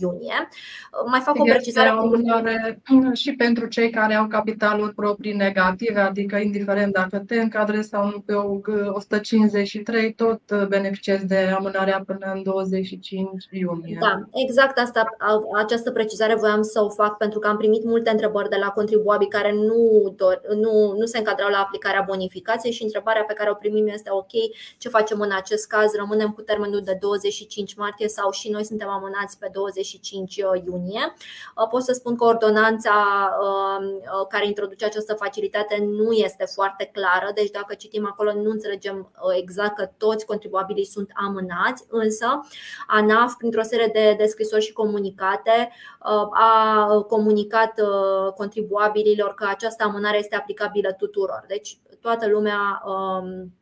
iunie. 0.01 0.49
Mai 1.07 1.21
fac 1.21 1.35
o 1.39 1.43
precizare. 1.43 1.93
Și 3.13 3.33
pentru 3.33 3.67
cei 3.67 3.91
care 3.91 4.15
au 4.15 4.27
capitaluri 4.27 4.94
proprii 4.95 5.33
negative, 5.33 6.01
adică 6.01 6.37
indiferent 6.37 6.93
dacă 6.93 7.19
te 7.19 7.41
încadrezi 7.41 7.89
sau 7.89 8.07
nu 8.07 8.21
pe 8.21 8.35
153, 8.35 10.13
tot 10.13 10.67
beneficiezi 10.69 11.27
de 11.27 11.37
amânarea 11.37 12.03
până 12.07 12.33
în 12.35 12.43
25 12.43 13.45
iunie. 13.51 13.99
Da, 14.01 14.23
exact 14.33 14.79
asta, 14.79 15.05
această 15.57 15.91
precizare 15.91 16.35
voiam 16.35 16.63
să 16.63 16.83
o 16.83 16.89
fac 16.89 17.17
pentru 17.17 17.39
că 17.39 17.49
am 17.49 17.57
primit 17.57 17.85
multe 17.85 18.11
întrebări 18.11 18.49
de 18.49 18.57
la 18.61 18.69
contribuabili 18.69 19.31
care 19.31 19.53
nu, 19.53 20.13
dor, 20.17 20.41
nu, 20.49 20.95
nu 20.99 21.05
se 21.05 21.19
încadrau 21.19 21.51
la 21.51 21.59
aplicarea 21.59 22.05
bonificației 22.07 22.73
și 22.73 22.83
întrebarea 22.83 23.23
pe 23.23 23.33
care 23.33 23.51
o 23.51 23.55
primim 23.55 23.87
este 23.87 24.11
ok, 24.13 24.33
ce 24.79 24.89
facem 24.89 25.21
în 25.21 25.33
acest 25.33 25.67
caz? 25.67 25.95
Rămânem 25.97 26.31
cu 26.31 26.41
termenul 26.41 26.81
de 26.81 26.99
25 27.01 27.75
martie 27.75 28.09
sau 28.09 28.31
și 28.31 28.51
noi 28.51 28.65
suntem 28.65 28.89
amânați 28.89 29.39
pe 29.39 29.49
25 29.53 30.37
iunie? 30.37 31.15
Pot 31.71 31.83
să 31.83 31.93
spun 31.93 32.17
că 32.17 32.25
ordonanța 32.25 32.93
care 34.29 34.47
introduce 34.47 34.84
această 34.85 35.05
această 35.05 35.25
facilitate 35.25 35.85
nu 35.85 36.13
este 36.13 36.45
foarte 36.55 36.85
clară, 36.85 37.31
deci 37.35 37.51
dacă 37.51 37.75
citim 37.75 38.07
acolo 38.07 38.33
nu 38.33 38.51
înțelegem 38.51 38.97
uh, 38.99 39.37
exact 39.37 39.77
că 39.77 39.91
toți 39.97 40.27
contribuabilii 40.27 40.85
sunt 40.85 41.11
amânați, 41.15 41.85
însă 41.89 42.41
ANAF, 42.87 43.35
printr-o 43.35 43.63
serie 43.63 43.91
de, 43.93 44.15
de 44.19 44.25
scrisori 44.25 44.65
și 44.65 44.73
comunicate, 44.73 45.71
uh, 46.01 46.29
a 46.31 47.05
comunicat 47.09 47.81
uh, 47.81 48.33
contribuabililor 48.33 49.35
că 49.35 49.47
această 49.49 49.85
amânare 49.85 50.19
este 50.19 50.37
aplicabilă 50.37 50.93
tuturor. 50.93 51.45
Deci 51.49 51.79
toată 52.01 52.29
lumea 52.29 52.83
um, 52.85 53.53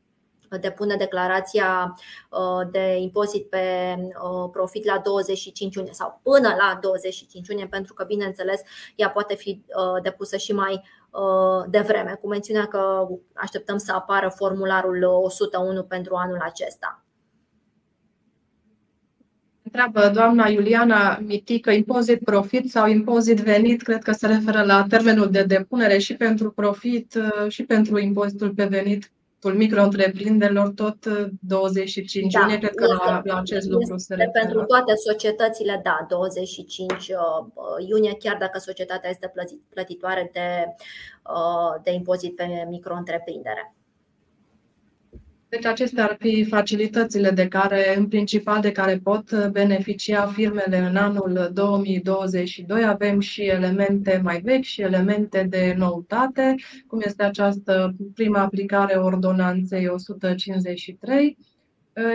depune 0.58 0.96
declarația 0.96 1.96
uh, 2.30 2.68
de 2.70 2.96
impozit 3.00 3.48
pe 3.48 3.94
uh, 3.98 4.48
profit 4.52 4.84
la 4.84 4.98
25 4.98 5.74
iunie 5.74 5.92
sau 5.92 6.20
până 6.22 6.48
la 6.48 6.78
25 6.80 7.48
iunie, 7.48 7.66
pentru 7.66 7.94
că, 7.94 8.04
bineînțeles, 8.04 8.60
ea 8.96 9.10
poate 9.10 9.34
fi 9.34 9.64
uh, 9.66 10.02
depusă 10.02 10.36
și 10.36 10.52
mai 10.52 10.82
devreme, 11.69 12.19
cu 12.21 12.28
mențiunea 12.28 12.66
că 12.66 13.07
așteptăm 13.35 13.76
să 13.76 13.92
apară 13.92 14.33
formularul 14.37 15.02
101 15.02 15.83
pentru 15.83 16.14
anul 16.14 16.38
acesta. 16.40 17.04
Întreabă 19.62 20.11
doamna 20.14 20.49
Iuliana 20.49 21.19
Mitică, 21.19 21.71
impozit 21.71 22.25
profit 22.25 22.71
sau 22.71 22.87
impozit 22.87 23.38
venit, 23.40 23.83
cred 23.83 24.02
că 24.02 24.12
se 24.12 24.26
referă 24.26 24.62
la 24.62 24.87
termenul 24.88 25.31
de 25.31 25.42
depunere 25.42 25.99
și 25.99 26.16
pentru 26.16 26.50
profit 26.50 27.19
și 27.49 27.64
pentru 27.64 27.99
impozitul 27.99 28.50
pe 28.50 28.64
venit 28.64 29.11
micro-întreprinderilor 29.50 30.68
tot 30.68 31.06
25 31.40 32.34
uh, 32.34 32.40
da, 32.40 32.40
iunie, 32.40 32.58
cred 32.58 32.75
că 32.75 32.87
la, 32.87 33.20
la 33.25 33.37
acest 33.37 33.68
lucru 33.68 33.96
se 33.96 34.14
referă. 34.14 34.30
Pentru 34.30 34.64
toate 34.64 34.94
societățile, 34.94 35.80
da, 35.82 36.06
25 36.08 36.92
uh, 36.92 37.87
iunie, 37.88 38.14
chiar 38.14 38.37
dacă 38.37 38.58
societatea 38.58 39.11
este 39.11 39.32
plătitoare 39.68 40.30
de, 40.32 40.75
uh, 41.22 41.82
de 41.82 41.92
impozit 41.92 42.37
pe 42.37 42.66
micro-întreprindere. 42.68 43.75
Deci 45.52 45.64
acestea 45.64 46.04
ar 46.04 46.16
fi 46.18 46.44
facilitățile 46.44 47.30
de 47.30 47.49
care, 47.49 47.97
în 47.97 48.09
principal, 48.09 48.61
de 48.61 48.73
care 48.73 49.00
pot 49.02 49.49
beneficia 49.49 50.26
firmele 50.26 50.78
în 50.78 50.97
anul 50.97 51.50
2022. 51.52 52.85
Avem 52.85 53.21
și 53.21 53.42
elemente 53.42 54.21
mai 54.25 54.40
vechi 54.40 54.62
și 54.62 54.80
elemente 54.80 55.47
de 55.50 55.75
noutate, 55.78 56.54
cum 56.87 57.00
este 57.04 57.23
această 57.23 57.94
prima 58.14 58.40
aplicare 58.40 58.94
ordonanței 58.94 59.88
153. 59.88 61.38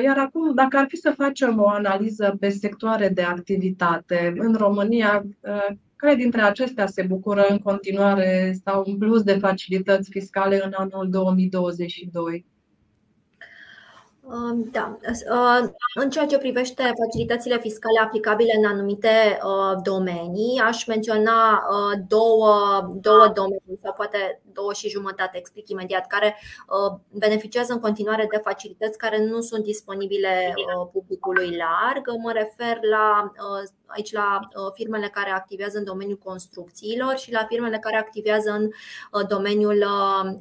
Iar 0.03 0.17
acum, 0.17 0.53
dacă 0.53 0.77
ar 0.77 0.85
fi 0.87 0.95
să 0.95 1.13
facem 1.17 1.59
o 1.59 1.69
analiză 1.69 2.35
pe 2.39 2.49
sectoare 2.49 3.09
de 3.09 3.21
activitate, 3.21 4.33
în 4.37 4.53
România, 4.53 5.25
care 5.95 6.15
dintre 6.15 6.41
acestea 6.41 6.87
se 6.87 7.03
bucură 7.03 7.45
în 7.49 7.57
continuare 7.57 8.57
sau 8.65 8.83
în 8.85 8.97
plus 8.97 9.23
de 9.23 9.37
facilități 9.37 10.09
fiscale 10.09 10.61
în 10.63 10.71
anul 10.75 11.09
2022? 11.09 12.45
Da. 14.71 14.97
În 15.95 16.09
ceea 16.09 16.25
ce 16.25 16.37
privește 16.37 16.83
facilitățile 17.03 17.57
fiscale 17.57 17.99
aplicabile 17.99 18.53
în 18.57 18.65
anumite 18.65 19.39
domenii, 19.83 20.59
aș 20.59 20.85
menționa 20.85 21.63
două, 22.07 22.81
două 23.01 23.27
domenii 23.33 23.79
sau 23.83 23.93
poate 23.93 24.41
două 24.59 24.73
și 24.73 24.89
jumătate, 24.89 25.37
explic 25.37 25.69
imediat, 25.69 26.07
care 26.07 26.39
beneficiază 27.11 27.73
în 27.73 27.79
continuare 27.79 28.27
de 28.31 28.37
facilități 28.37 28.97
care 28.97 29.25
nu 29.25 29.41
sunt 29.41 29.63
disponibile 29.63 30.53
publicului 30.91 31.57
larg. 31.63 32.05
Mă 32.23 32.31
refer 32.31 32.77
la 32.81 33.31
aici 33.87 34.11
la 34.11 34.39
uh, 34.39 34.71
firmele 34.73 35.07
care 35.07 35.29
activează 35.29 35.77
în 35.77 35.83
domeniul 35.83 36.17
construcțiilor 36.17 37.17
și 37.17 37.31
la 37.31 37.45
firmele 37.49 37.77
care 37.77 37.97
activează 37.97 38.51
în 38.51 38.63
uh, 38.63 39.27
domeniul 39.27 39.85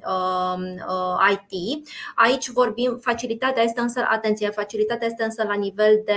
uh, 0.07 1.39
IT. 1.51 1.89
Aici 2.15 2.49
vorbim, 2.51 2.99
facilitatea 3.01 3.63
este 3.63 3.81
însă, 3.81 4.07
atenție, 4.09 4.51
facilitatea 4.51 5.07
este 5.07 5.23
însă 5.23 5.43
la 5.43 5.55
nivel 5.55 6.03
de 6.05 6.15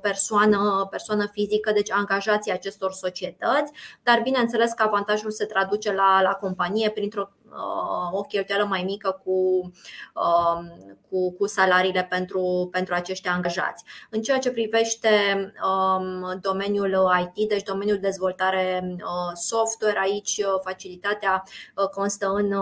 persoană, 0.00 0.86
persoană 0.90 1.26
fizică, 1.32 1.72
deci 1.72 1.90
angajații 1.90 2.52
acestor 2.52 2.92
societăți, 2.92 3.72
dar 4.02 4.20
bineînțeles 4.22 4.72
că 4.72 4.82
avantajul 4.82 5.30
se 5.30 5.44
traduce 5.44 5.92
la, 5.92 6.22
la 6.22 6.32
companie 6.32 6.90
printr-o 7.12 7.42
Uh, 7.52 8.18
o 8.18 8.22
cheltuială 8.22 8.64
mai 8.64 8.82
mică 8.82 9.20
cu, 9.24 9.30
um, 10.14 10.96
cu, 11.08 11.32
cu 11.32 11.46
salariile 11.46 12.06
pentru, 12.10 12.68
pentru 12.70 12.94
acești 12.94 13.28
angajați. 13.28 13.84
În 14.10 14.22
ceea 14.22 14.38
ce 14.38 14.50
privește 14.50 15.08
um, 15.64 16.38
domeniul 16.40 17.10
IT, 17.34 17.48
deci 17.48 17.62
domeniul 17.62 17.98
dezvoltare 17.98 18.94
uh, 18.94 19.32
software, 19.34 19.98
aici 20.02 20.36
uh, 20.38 20.60
facilitatea 20.64 21.42
constă 21.90 22.28
în 22.28 22.52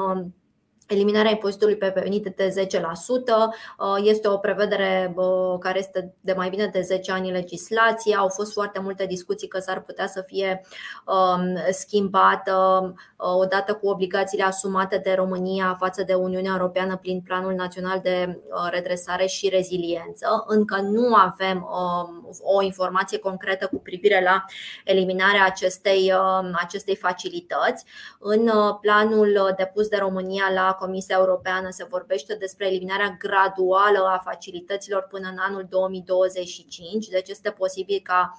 Eliminarea 0.90 1.30
impozitului 1.30 1.76
pe 1.76 1.92
venit 1.94 2.22
de 2.36 2.68
10% 2.68 4.02
este 4.02 4.28
o 4.28 4.36
prevedere 4.36 5.14
care 5.60 5.78
este 5.78 6.14
de 6.20 6.32
mai 6.32 6.48
bine 6.48 6.66
de 6.66 6.80
10 6.80 7.12
ani 7.12 7.28
în 7.28 7.34
legislație. 7.34 8.16
Au 8.16 8.28
fost 8.28 8.52
foarte 8.52 8.80
multe 8.80 9.06
discuții 9.06 9.48
că 9.48 9.58
s-ar 9.58 9.80
putea 9.80 10.06
să 10.06 10.22
fie 10.26 10.60
um, 11.06 11.56
schimbată 11.70 12.94
odată 13.16 13.74
cu 13.74 13.88
obligațiile 13.88 14.44
asumate 14.44 14.98
de 15.04 15.12
România 15.12 15.76
față 15.78 16.02
de 16.02 16.14
Uniunea 16.14 16.52
Europeană 16.58 16.96
prin 16.96 17.20
Planul 17.20 17.52
Național 17.52 18.00
de 18.02 18.40
Redresare 18.70 19.26
și 19.26 19.48
Reziliență. 19.48 20.44
Încă 20.46 20.80
nu 20.80 21.14
avem 21.14 21.56
um, 21.56 22.28
o 22.42 22.62
informație 22.62 23.18
concretă 23.18 23.66
cu 23.66 23.78
privire 23.78 24.22
la 24.22 24.44
eliminarea 24.84 25.44
acestei, 25.44 26.12
um, 26.12 26.50
acestei 26.52 26.96
facilități. 26.96 27.84
În 28.18 28.48
uh, 28.48 28.76
planul 28.80 29.54
depus 29.56 29.88
de 29.88 29.96
România 29.96 30.44
la 30.54 30.76
Comisia 30.80 31.16
Europeană 31.18 31.70
se 31.70 31.84
vorbește 31.84 32.34
despre 32.34 32.66
eliminarea 32.66 33.16
graduală 33.18 33.98
a 33.98 34.22
facilităților 34.24 35.02
până 35.02 35.28
în 35.28 35.38
anul 35.38 35.66
2025, 35.68 37.06
deci 37.06 37.28
este 37.28 37.50
posibil 37.50 38.00
ca 38.02 38.38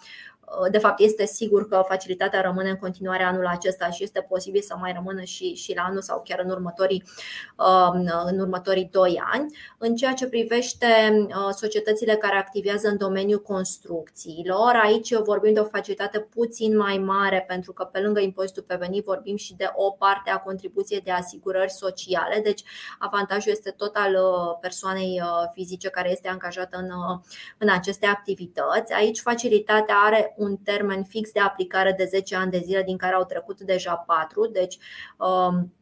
de 0.71 0.77
fapt, 0.77 0.99
este 0.99 1.25
sigur 1.25 1.67
că 1.67 1.83
facilitatea 1.87 2.41
rămâne 2.41 2.69
în 2.69 2.75
continuare 2.75 3.23
anul 3.23 3.45
acesta 3.45 3.89
și 3.89 4.03
este 4.03 4.25
posibil 4.29 4.61
să 4.61 4.75
mai 4.79 4.93
rămână 4.93 5.21
și, 5.21 5.53
și 5.53 5.73
la 5.75 5.81
anul 5.81 6.01
sau 6.01 6.21
chiar 6.25 6.39
în 6.43 6.49
următorii, 6.49 7.03
um, 7.57 8.09
în 8.25 8.39
următorii 8.39 8.89
doi 8.91 9.21
ani. 9.33 9.57
În 9.77 9.95
ceea 9.95 10.13
ce 10.13 10.27
privește 10.27 10.87
uh, 11.27 11.53
societățile 11.55 12.15
care 12.15 12.35
activează 12.37 12.87
în 12.87 12.97
domeniul 12.97 13.41
construcțiilor, 13.41 14.79
aici 14.83 15.15
vorbim 15.15 15.53
de 15.53 15.59
o 15.59 15.63
facilitate 15.63 16.19
puțin 16.19 16.77
mai 16.77 16.97
mare, 16.97 17.43
pentru 17.47 17.73
că 17.73 17.83
pe 17.83 17.99
lângă 17.99 18.19
impozitul 18.19 18.63
pe 18.67 18.75
venit 18.75 19.03
vorbim 19.03 19.35
și 19.35 19.55
de 19.55 19.71
o 19.73 19.91
parte 19.91 20.29
a 20.29 20.37
contribuției 20.37 21.01
de 21.01 21.11
asigurări 21.11 21.71
sociale. 21.71 22.39
Deci, 22.43 22.63
avantajul 22.99 23.51
este 23.51 23.71
tot 23.71 23.95
al 23.95 24.13
uh, 24.13 24.57
persoanei 24.61 25.21
uh, 25.23 25.49
fizice 25.53 25.89
care 25.89 26.11
este 26.11 26.27
angajată 26.27 26.77
în, 26.77 26.89
în 27.57 27.69
aceste 27.69 28.05
activități. 28.05 28.93
Aici, 28.93 29.19
facilitatea 29.19 29.95
are 29.95 30.33
un 30.41 30.57
termen 30.63 31.03
fix 31.03 31.31
de 31.31 31.39
aplicare 31.39 31.93
de 31.93 32.09
10 32.11 32.33
ani 32.35 32.51
de 32.51 32.61
zile, 32.63 32.83
din 32.83 32.97
care 32.97 33.15
au 33.15 33.23
trecut 33.23 33.61
deja 33.61 34.03
4. 34.07 34.47
Deci, 34.47 34.77
um, 35.17 35.73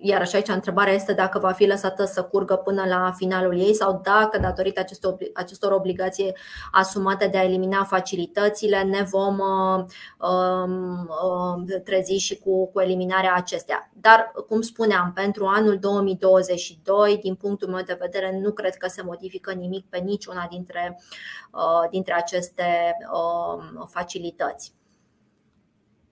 iar 0.00 0.20
așa 0.20 0.36
aici 0.36 0.48
întrebarea 0.48 0.92
este 0.92 1.12
dacă 1.12 1.38
va 1.38 1.52
fi 1.52 1.66
lăsată 1.66 2.04
să 2.04 2.22
curgă 2.22 2.56
până 2.56 2.84
la 2.86 3.12
finalul 3.16 3.58
ei 3.58 3.74
sau 3.74 4.00
dacă, 4.04 4.38
datorită 4.38 4.84
acestor 5.34 5.72
obligații 5.72 6.34
asumate 6.72 7.26
de 7.26 7.38
a 7.38 7.44
elimina 7.44 7.84
facilitățile, 7.84 8.82
ne 8.82 9.02
vom 9.02 9.38
um, 9.38 9.86
um, 11.22 11.66
trezi 11.84 12.16
și 12.16 12.38
cu, 12.38 12.66
cu 12.66 12.80
eliminarea 12.80 13.34
acestea. 13.34 13.90
Dar, 13.92 14.32
cum 14.48 14.60
spuneam, 14.60 15.12
pentru 15.14 15.46
anul 15.46 15.78
2022, 15.78 17.18
din 17.22 17.34
punctul 17.34 17.68
meu 17.68 17.82
de 17.82 17.96
vedere, 18.00 18.38
nu 18.42 18.50
cred 18.50 18.74
că 18.74 18.88
se 18.88 19.02
modifică 19.02 19.52
nimic 19.52 19.86
pe 19.88 19.98
niciuna 19.98 20.46
dintre, 20.50 21.00
uh, 21.52 21.88
dintre 21.90 22.14
aceste 22.14 22.96
um, 23.12 23.86
facilități. 23.86 24.76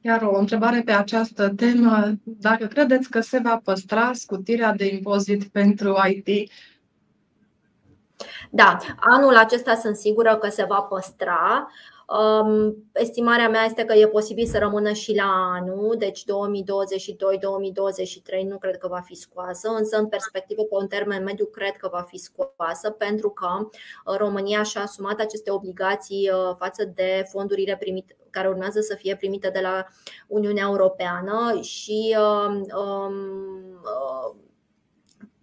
Iar 0.07 0.23
o 0.23 0.39
întrebare 0.39 0.83
pe 0.85 0.93
această 0.93 1.49
temă, 1.49 2.13
dacă 2.25 2.67
credeți 2.67 3.11
că 3.11 3.21
se 3.21 3.39
va 3.39 3.61
păstra 3.65 4.11
scutirea 4.13 4.73
de 4.73 4.87
impozit 4.95 5.45
pentru 5.45 5.97
IT? 6.09 6.51
Da, 8.51 8.77
anul 8.97 9.37
acesta 9.37 9.75
sunt 9.75 9.97
sigură 9.97 10.37
că 10.37 10.49
se 10.49 10.65
va 10.69 10.81
păstra. 10.81 11.69
Estimarea 12.93 13.49
mea 13.49 13.65
este 13.65 13.85
că 13.85 13.95
e 13.95 14.07
posibil 14.07 14.47
să 14.47 14.59
rămână 14.59 14.93
și 14.93 15.15
la 15.15 15.55
anul, 15.55 15.95
deci 15.99 16.23
2022-2023 16.23 16.27
nu 18.49 18.59
cred 18.59 18.77
că 18.77 18.89
va 18.89 19.01
fi 19.01 19.15
scoasă, 19.15 19.69
însă 19.69 19.97
în 19.97 20.07
perspectivă 20.07 20.63
pe 20.63 20.75
un 20.75 20.87
termen 20.87 21.23
mediu 21.23 21.47
cred 21.47 21.77
că 21.77 21.89
va 21.93 22.03
fi 22.09 22.17
scoasă 22.17 22.91
pentru 22.91 23.31
că 23.31 23.49
uh, 23.61 24.17
România 24.17 24.63
și-a 24.63 24.81
asumat 24.81 25.21
aceste 25.21 25.51
obligații 25.51 26.31
uh, 26.31 26.55
față 26.59 26.85
de 26.95 27.27
fondurile 27.29 27.77
primite 27.77 28.17
care 28.31 28.49
urmează 28.49 28.81
să 28.81 28.95
fie 28.95 29.17
primite 29.17 29.51
de 29.51 29.61
la 29.61 29.87
Uniunea 30.27 30.67
Europeană 30.67 31.61
și 31.61 32.17
um, 32.19 32.55
um, 32.55 33.15
uh, 33.83 34.46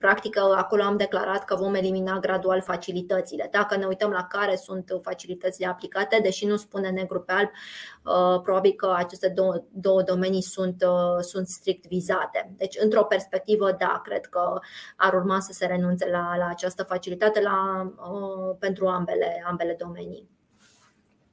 Practic, 0.04 0.38
acolo 0.38 0.84
am 0.84 0.98
declarat 0.98 1.46
că 1.46 1.56
vom 1.56 1.76
elimina 1.76 2.20
gradual 2.20 2.62
facilitățile. 2.62 3.48
Dacă 3.52 3.78
ne 3.78 3.86
uităm 3.86 4.12
la 4.12 4.24
care 4.24 4.56
sunt 4.56 5.00
facilitățile 5.02 5.68
aplicate, 5.68 6.20
deși 6.24 6.46
nu 6.46 6.56
spune 6.56 6.90
negru 6.90 7.22
pe 7.22 7.32
alb, 7.32 7.50
uh, 7.50 8.42
probabil 8.42 8.74
că 8.74 8.94
aceste 8.98 9.30
două, 9.30 9.64
două 9.72 10.02
domenii 10.02 10.42
sunt, 10.42 10.84
uh, 10.88 11.20
sunt 11.20 11.48
strict 11.48 11.88
vizate. 11.88 12.54
Deci, 12.58 12.76
într-o 12.80 13.04
perspectivă, 13.04 13.72
da, 13.72 14.02
cred 14.04 14.26
că 14.26 14.60
ar 14.96 15.14
urma 15.14 15.40
să 15.40 15.52
se 15.54 15.66
renunțe 15.66 16.10
la, 16.10 16.38
la 16.38 16.48
această 16.48 16.84
facilitate 16.84 17.42
la, 17.42 17.88
pentru 18.60 18.88
ambele, 18.88 19.44
ambele 19.48 19.76
domenii. 19.80 20.30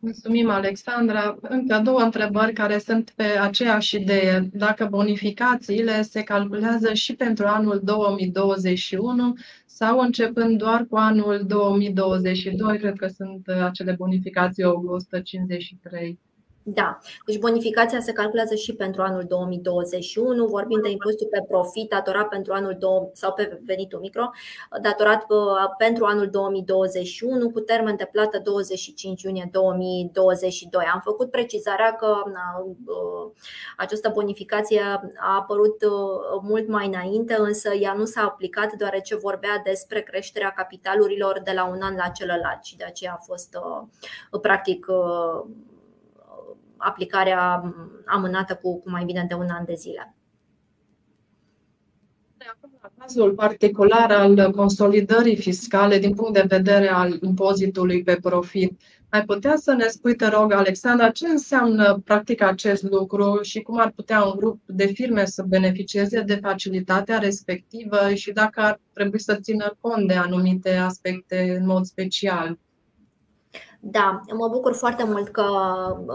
Mulțumim, 0.03 0.51
Alexandra. 0.51 1.37
Încă 1.41 1.81
două 1.85 2.01
întrebări 2.01 2.53
care 2.53 2.79
sunt 2.79 3.11
pe 3.17 3.23
aceeași 3.23 3.97
idee. 3.97 4.49
Dacă 4.53 4.87
bonificațiile 4.91 6.03
se 6.03 6.23
calculează 6.23 6.95
și 6.95 7.15
pentru 7.15 7.47
anul 7.47 7.81
2021 7.85 9.35
sau 9.67 9.99
începând 9.99 10.59
doar 10.59 10.87
cu 10.87 10.97
anul 10.97 11.45
2022, 11.47 12.79
cred 12.79 12.97
că 12.97 13.07
sunt 13.07 13.49
acele 13.49 13.93
bonificații 13.93 14.65
153. 14.65 16.19
Da, 16.63 16.99
deci 17.27 17.39
bonificația 17.39 18.01
se 18.01 18.13
calculează 18.13 18.55
și 18.55 18.75
pentru 18.75 19.03
anul 19.03 19.25
2021, 19.29 20.47
vorbim 20.47 20.81
de 20.83 20.91
impozitul 20.91 21.29
pe 21.31 21.45
profit 21.49 21.89
datorat 21.89 22.29
pentru 22.29 22.53
anul 22.53 22.77
2, 22.79 23.11
sau 23.13 23.33
pe 23.33 23.61
venitul 23.65 24.01
micro, 24.01 24.31
datorat 24.83 25.25
uh, 25.29 25.39
pentru 25.79 26.05
anul 26.05 26.31
2021 26.31 27.51
cu 27.51 27.61
termen 27.61 27.97
de 27.97 28.09
plată 28.13 28.39
25 28.39 29.23
iunie 29.23 29.49
2022. 29.53 30.85
Am 30.93 31.01
făcut 31.05 31.31
precizarea 31.31 31.95
că 31.95 32.23
uh, 32.27 32.75
uh, 32.87 33.33
această 33.77 34.11
bonificație 34.15 34.83
a 35.17 35.37
apărut 35.37 35.85
mult 36.43 36.69
mai 36.69 36.87
înainte, 36.87 37.37
însă 37.39 37.75
ea 37.75 37.93
nu 37.93 38.05
s-a 38.05 38.23
aplicat 38.23 38.73
deoarece 38.73 39.17
vorbea 39.17 39.61
despre 39.65 40.01
creșterea 40.01 40.53
capitalurilor 40.57 41.41
de 41.45 41.53
la 41.55 41.69
un 41.69 41.81
an 41.83 41.95
la 41.95 42.09
celălalt 42.09 42.65
și 42.65 42.77
de 42.77 42.85
aceea 42.85 43.13
a 43.13 43.23
fost 43.25 43.59
practic 44.41 44.87
aplicarea 46.81 47.75
amânată 48.07 48.55
cu, 48.63 48.83
mai 48.85 49.05
bine 49.05 49.25
de 49.29 49.35
un 49.35 49.49
an 49.51 49.65
de 49.65 49.75
zile. 49.75 50.15
La 52.83 52.91
cazul 52.99 53.33
particular 53.33 54.11
al 54.11 54.51
consolidării 54.51 55.37
fiscale 55.37 55.99
din 55.99 56.15
punct 56.15 56.33
de 56.33 56.45
vedere 56.49 56.89
al 56.89 57.19
impozitului 57.23 58.03
pe 58.03 58.19
profit, 58.23 58.81
ai 59.11 59.25
putea 59.25 59.57
să 59.57 59.73
ne 59.73 59.87
spui, 59.87 60.15
te 60.15 60.29
rog, 60.29 60.53
Alexandra, 60.53 61.11
ce 61.11 61.29
înseamnă 61.29 62.03
practic 62.05 62.43
acest 62.43 62.83
lucru 62.83 63.39
și 63.43 63.61
cum 63.61 63.79
ar 63.79 63.93
putea 63.97 64.25
un 64.25 64.33
grup 64.37 64.61
de 64.67 64.87
firme 64.87 65.25
să 65.25 65.43
beneficieze 65.43 66.21
de 66.21 66.35
facilitatea 66.35 67.19
respectivă 67.19 68.15
și 68.15 68.33
dacă 68.33 68.61
ar 68.61 68.81
trebui 68.93 69.21
să 69.21 69.35
țină 69.35 69.77
cont 69.81 70.09
de 70.09 70.15
anumite 70.15 70.75
aspecte 70.75 71.57
în 71.59 71.67
mod 71.67 71.85
special? 71.85 72.59
Da, 73.83 74.21
mă 74.33 74.49
bucur 74.49 74.75
foarte 74.75 75.05
mult 75.05 75.29
că, 75.29 75.45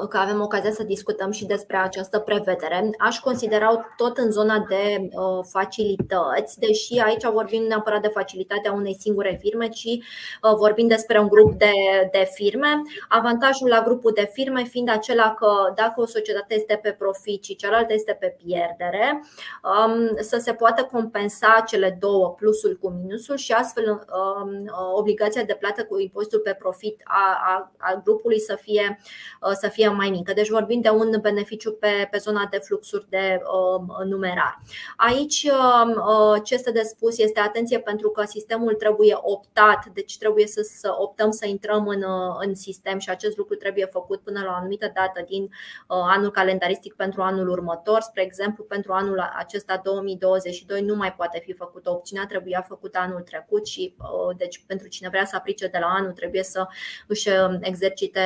că 0.09 0.17
avem 0.17 0.41
ocazia 0.41 0.71
să 0.71 0.83
discutăm 0.83 1.31
și 1.31 1.45
despre 1.45 1.77
această 1.77 2.19
prevedere. 2.19 2.89
Aș 2.99 3.19
considera 3.19 3.85
tot 3.97 4.17
în 4.17 4.31
zona 4.31 4.65
de 4.69 4.97
uh, 5.01 5.45
facilități, 5.49 6.59
deși 6.59 6.99
aici 6.99 7.25
vorbim 7.25 7.63
neapărat 7.63 8.01
de 8.01 8.07
facilitatea 8.07 8.71
unei 8.71 8.95
singure 8.99 9.37
firme, 9.41 9.67
ci 9.67 9.83
uh, 9.85 10.55
vorbim 10.57 10.87
despre 10.87 11.19
un 11.19 11.27
grup 11.27 11.53
de, 11.57 11.71
de 12.11 12.29
firme. 12.33 12.81
Avantajul 13.09 13.67
la 13.67 13.81
grupul 13.85 14.11
de 14.15 14.29
firme 14.33 14.63
fiind 14.63 14.89
acela 14.89 15.33
că 15.33 15.47
dacă 15.75 16.01
o 16.01 16.05
societate 16.05 16.55
este 16.55 16.79
pe 16.81 16.91
profit 16.91 17.43
și 17.43 17.55
cealaltă 17.55 17.93
este 17.93 18.17
pe 18.19 18.35
pierdere, 18.43 19.21
um, 19.63 20.09
să 20.19 20.37
se 20.37 20.53
poată 20.53 20.83
compensa 20.83 21.63
cele 21.67 21.97
două, 21.99 22.29
plusul 22.29 22.77
cu 22.81 22.89
minusul 22.89 23.35
și 23.35 23.51
astfel 23.51 23.89
um, 23.89 24.49
obligația 24.93 25.43
de 25.43 25.57
plată 25.59 25.83
cu 25.83 25.99
impozitul 25.99 26.39
pe 26.39 26.55
profit 26.59 27.01
a, 27.03 27.39
a 27.54 27.54
al 27.77 28.01
grupului 28.03 28.39
să 28.39 28.57
fie, 28.61 28.99
uh, 29.41 29.51
să 29.51 29.67
fie 29.67 29.89
mai 29.89 30.09
mică. 30.09 30.33
Deci 30.33 30.49
vorbim 30.49 30.81
de 30.81 30.89
un 30.89 31.17
beneficiu 31.21 31.71
pe, 31.71 32.07
pe 32.11 32.17
zona 32.17 32.47
de 32.51 32.57
fluxuri 32.57 33.09
de 33.09 33.41
uh, 33.41 34.05
numerar. 34.05 34.61
Aici 34.95 35.47
um, 35.83 35.91
uh, 35.91 36.41
ce 36.43 36.53
este 36.53 36.71
de 36.71 36.81
spus 36.81 37.17
este 37.17 37.39
atenție 37.39 37.79
pentru 37.79 38.09
că 38.09 38.23
sistemul 38.25 38.73
trebuie 38.73 39.17
optat, 39.21 39.85
deci 39.93 40.17
trebuie 40.17 40.47
să, 40.47 40.61
să 40.61 40.95
optăm 40.97 41.31
să 41.31 41.47
intrăm 41.47 41.87
în, 41.87 42.03
în 42.39 42.55
sistem 42.55 42.99
și 42.99 43.09
acest 43.09 43.37
lucru 43.37 43.55
trebuie 43.55 43.85
făcut 43.85 44.21
până 44.21 44.41
la 44.43 44.51
o 44.51 44.55
anumită 44.55 44.91
dată 44.93 45.23
din 45.27 45.49
anul 45.87 46.31
calendaristic 46.31 46.93
pentru 46.93 47.21
anul 47.21 47.49
următor. 47.49 48.01
Spre 48.01 48.23
exemplu, 48.23 48.63
pentru 48.63 48.93
anul 48.93 49.31
acesta 49.37 49.81
2022 49.83 50.81
nu 50.81 50.95
mai 50.95 51.13
poate 51.13 51.41
fi 51.45 51.53
făcută 51.53 51.89
opțiunea, 51.89 52.25
trebuia 52.25 52.61
făcută 52.61 52.99
anul 52.99 53.21
trecut 53.21 53.67
și 53.67 53.95
deci 54.37 54.63
pentru 54.67 54.87
cine 54.87 55.09
vrea 55.09 55.25
să 55.25 55.35
aplice 55.35 55.67
de 55.67 55.77
la 55.81 55.87
anul 55.87 56.11
trebuie 56.11 56.43
să 56.43 56.67
își 57.07 57.29
să 57.51 57.57
exercite 57.61 58.21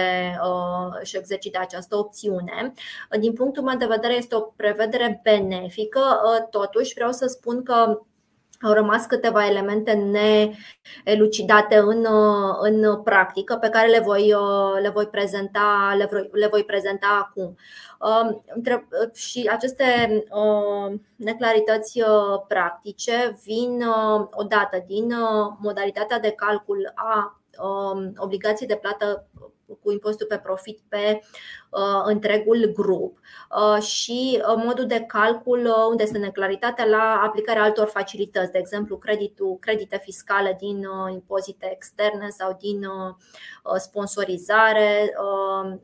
și 1.03 1.17
exercite 1.17 1.57
această 1.57 1.95
opțiune. 1.95 2.73
Din 3.19 3.33
punctul 3.33 3.63
meu 3.63 3.77
de 3.77 3.85
vedere, 3.85 4.13
este 4.13 4.35
o 4.35 4.41
prevedere 4.41 5.21
benefică. 5.23 6.01
Totuși, 6.49 6.93
vreau 6.93 7.11
să 7.11 7.25
spun 7.25 7.63
că 7.63 7.99
au 8.61 8.73
rămas 8.73 9.05
câteva 9.05 9.45
elemente 9.45 9.91
neelucidate 11.05 11.77
în, 11.77 12.05
în 12.59 13.01
practică 13.01 13.55
pe 13.55 13.69
care 13.69 13.87
le 13.87 13.99
voi, 13.99 14.33
le 14.81 14.89
voi, 14.89 15.07
prezenta, 15.07 15.95
le 15.97 16.07
voi, 16.11 16.29
le 16.31 16.47
voi 16.47 16.63
prezenta 16.63 17.27
acum. 17.27 17.57
Um, 17.99 18.43
și 19.13 19.49
aceste 19.51 20.23
um, 20.31 21.05
neclarități 21.15 22.01
uh, 22.01 22.41
practice 22.47 23.37
vin 23.43 23.81
uh, 23.81 24.27
odată 24.31 24.83
din 24.87 25.11
uh, 25.11 25.51
modalitatea 25.59 26.19
de 26.19 26.31
calcul 26.31 26.91
a 26.95 27.38
um, 27.61 28.13
obligației 28.17 28.67
de 28.67 28.75
plată 28.75 29.27
cu 29.81 29.91
impozitul 29.91 30.27
pe 30.27 30.37
profit 30.37 30.79
pe 30.87 31.21
uh, 31.69 32.01
întregul 32.03 32.71
grup. 32.73 33.19
Uh, 33.59 33.81
și 33.81 34.41
uh, 34.41 34.63
modul 34.65 34.85
de 34.85 34.99
calcul 34.99 35.65
uh, 35.65 35.85
unde 35.89 36.03
este 36.03 36.17
neclaritatea 36.17 36.85
la 36.85 37.21
aplicarea 37.23 37.63
altor 37.63 37.87
facilități, 37.87 38.51
de 38.51 38.57
exemplu 38.57 38.97
creditul, 38.97 39.57
credite 39.59 39.97
fiscale 40.03 40.57
din 40.59 40.85
uh, 40.85 41.11
impozite 41.11 41.71
externe 41.71 42.29
sau 42.29 42.57
din 42.59 42.83
uh, 42.85 43.75
sponsorizare, 43.77 45.15
uh, 45.21 45.75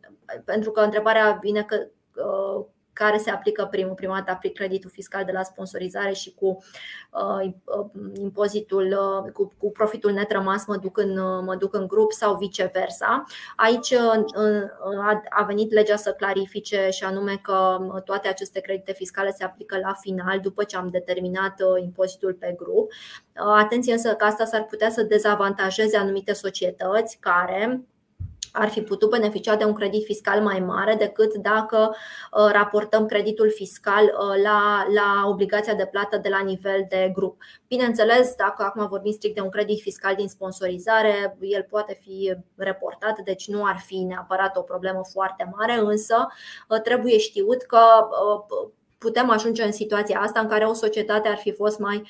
pentru 0.45 0.71
că 0.71 0.81
întrebarea 0.81 1.37
vine 1.41 1.63
că 1.63 1.87
uh, 2.15 2.65
care 2.95 3.17
se 3.17 3.29
aplică 3.29 3.67
primul. 3.71 3.93
Prima 3.93 4.15
dată 4.15 4.31
aplic 4.31 4.53
creditul 4.53 4.89
fiscal 4.89 5.25
de 5.25 5.31
la 5.31 5.43
sponsorizare 5.43 6.13
și 6.13 6.33
cu 6.33 6.63
uh, 7.11 7.51
uh 7.63 7.85
impozitul, 8.13 8.97
uh, 9.23 9.31
cu, 9.31 9.51
cu 9.57 9.71
profitul 9.71 10.11
net 10.11 10.31
rămas 10.31 10.65
mă 10.65 10.77
duc, 10.77 10.97
în, 10.97 11.17
uh, 11.17 11.43
mă 11.45 11.55
duc 11.55 11.73
în 11.73 11.87
grup 11.87 12.11
sau 12.11 12.35
viceversa. 12.35 13.23
Aici 13.55 13.89
uh, 13.89 14.23
a, 15.01 15.21
a 15.29 15.43
venit 15.43 15.71
legea 15.71 15.95
să 15.95 16.11
clarifice 16.11 16.89
și 16.91 17.03
anume 17.03 17.39
că 17.41 17.77
toate 18.05 18.27
aceste 18.27 18.59
credite 18.59 18.93
fiscale 18.93 19.31
se 19.31 19.43
aplică 19.43 19.77
la 19.77 19.93
final 19.93 20.39
după 20.39 20.63
ce 20.63 20.77
am 20.77 20.87
determinat 20.87 21.61
uh, 21.61 21.83
impozitul 21.83 22.33
pe 22.33 22.55
grup. 22.57 22.91
Uh, 22.91 23.55
atenție 23.57 23.93
însă 23.93 24.13
că 24.13 24.25
asta 24.25 24.45
s-ar 24.45 24.63
putea 24.63 24.89
să 24.89 25.03
dezavantajeze 25.03 25.97
anumite 25.97 26.33
societăți 26.33 27.17
care 27.19 27.85
ar 28.55 28.69
fi 28.69 28.81
putut 28.81 29.09
beneficia 29.09 29.55
de 29.55 29.63
un 29.63 29.73
credit 29.73 30.03
fiscal 30.03 30.41
mai 30.41 30.59
mare 30.59 30.95
decât 30.95 31.33
dacă 31.33 31.95
uh, 31.95 32.49
raportăm 32.51 33.05
creditul 33.05 33.51
fiscal 33.51 34.03
uh, 34.03 34.43
la, 34.43 34.85
la 34.93 35.27
obligația 35.27 35.73
de 35.73 35.85
plată 35.85 36.17
de 36.17 36.29
la 36.29 36.39
nivel 36.39 36.85
de 36.89 37.11
grup. 37.13 37.41
Bineînțeles, 37.67 38.35
dacă 38.35 38.63
acum 38.63 38.87
vorbim 38.87 39.11
strict 39.11 39.35
de 39.35 39.41
un 39.41 39.49
credit 39.49 39.81
fiscal 39.81 40.15
din 40.15 40.27
sponsorizare, 40.27 41.37
el 41.39 41.65
poate 41.69 41.99
fi 42.01 42.35
reportat, 42.55 43.19
deci 43.19 43.47
nu 43.47 43.65
ar 43.65 43.77
fi 43.85 43.95
neapărat 43.95 44.57
o 44.57 44.61
problemă 44.61 45.01
foarte 45.11 45.53
mare, 45.57 45.77
însă 45.79 46.27
uh, 46.69 46.81
trebuie 46.81 47.17
știut 47.17 47.61
că 47.61 47.79
putem 48.97 49.29
ajunge 49.29 49.63
în 49.63 49.71
situația 49.71 50.19
asta 50.19 50.39
în 50.39 50.47
care 50.47 50.65
o 50.65 50.73
societate 50.73 51.27
ar 51.27 51.37
fi 51.37 51.51
fost 51.51 51.79
mai 51.79 52.07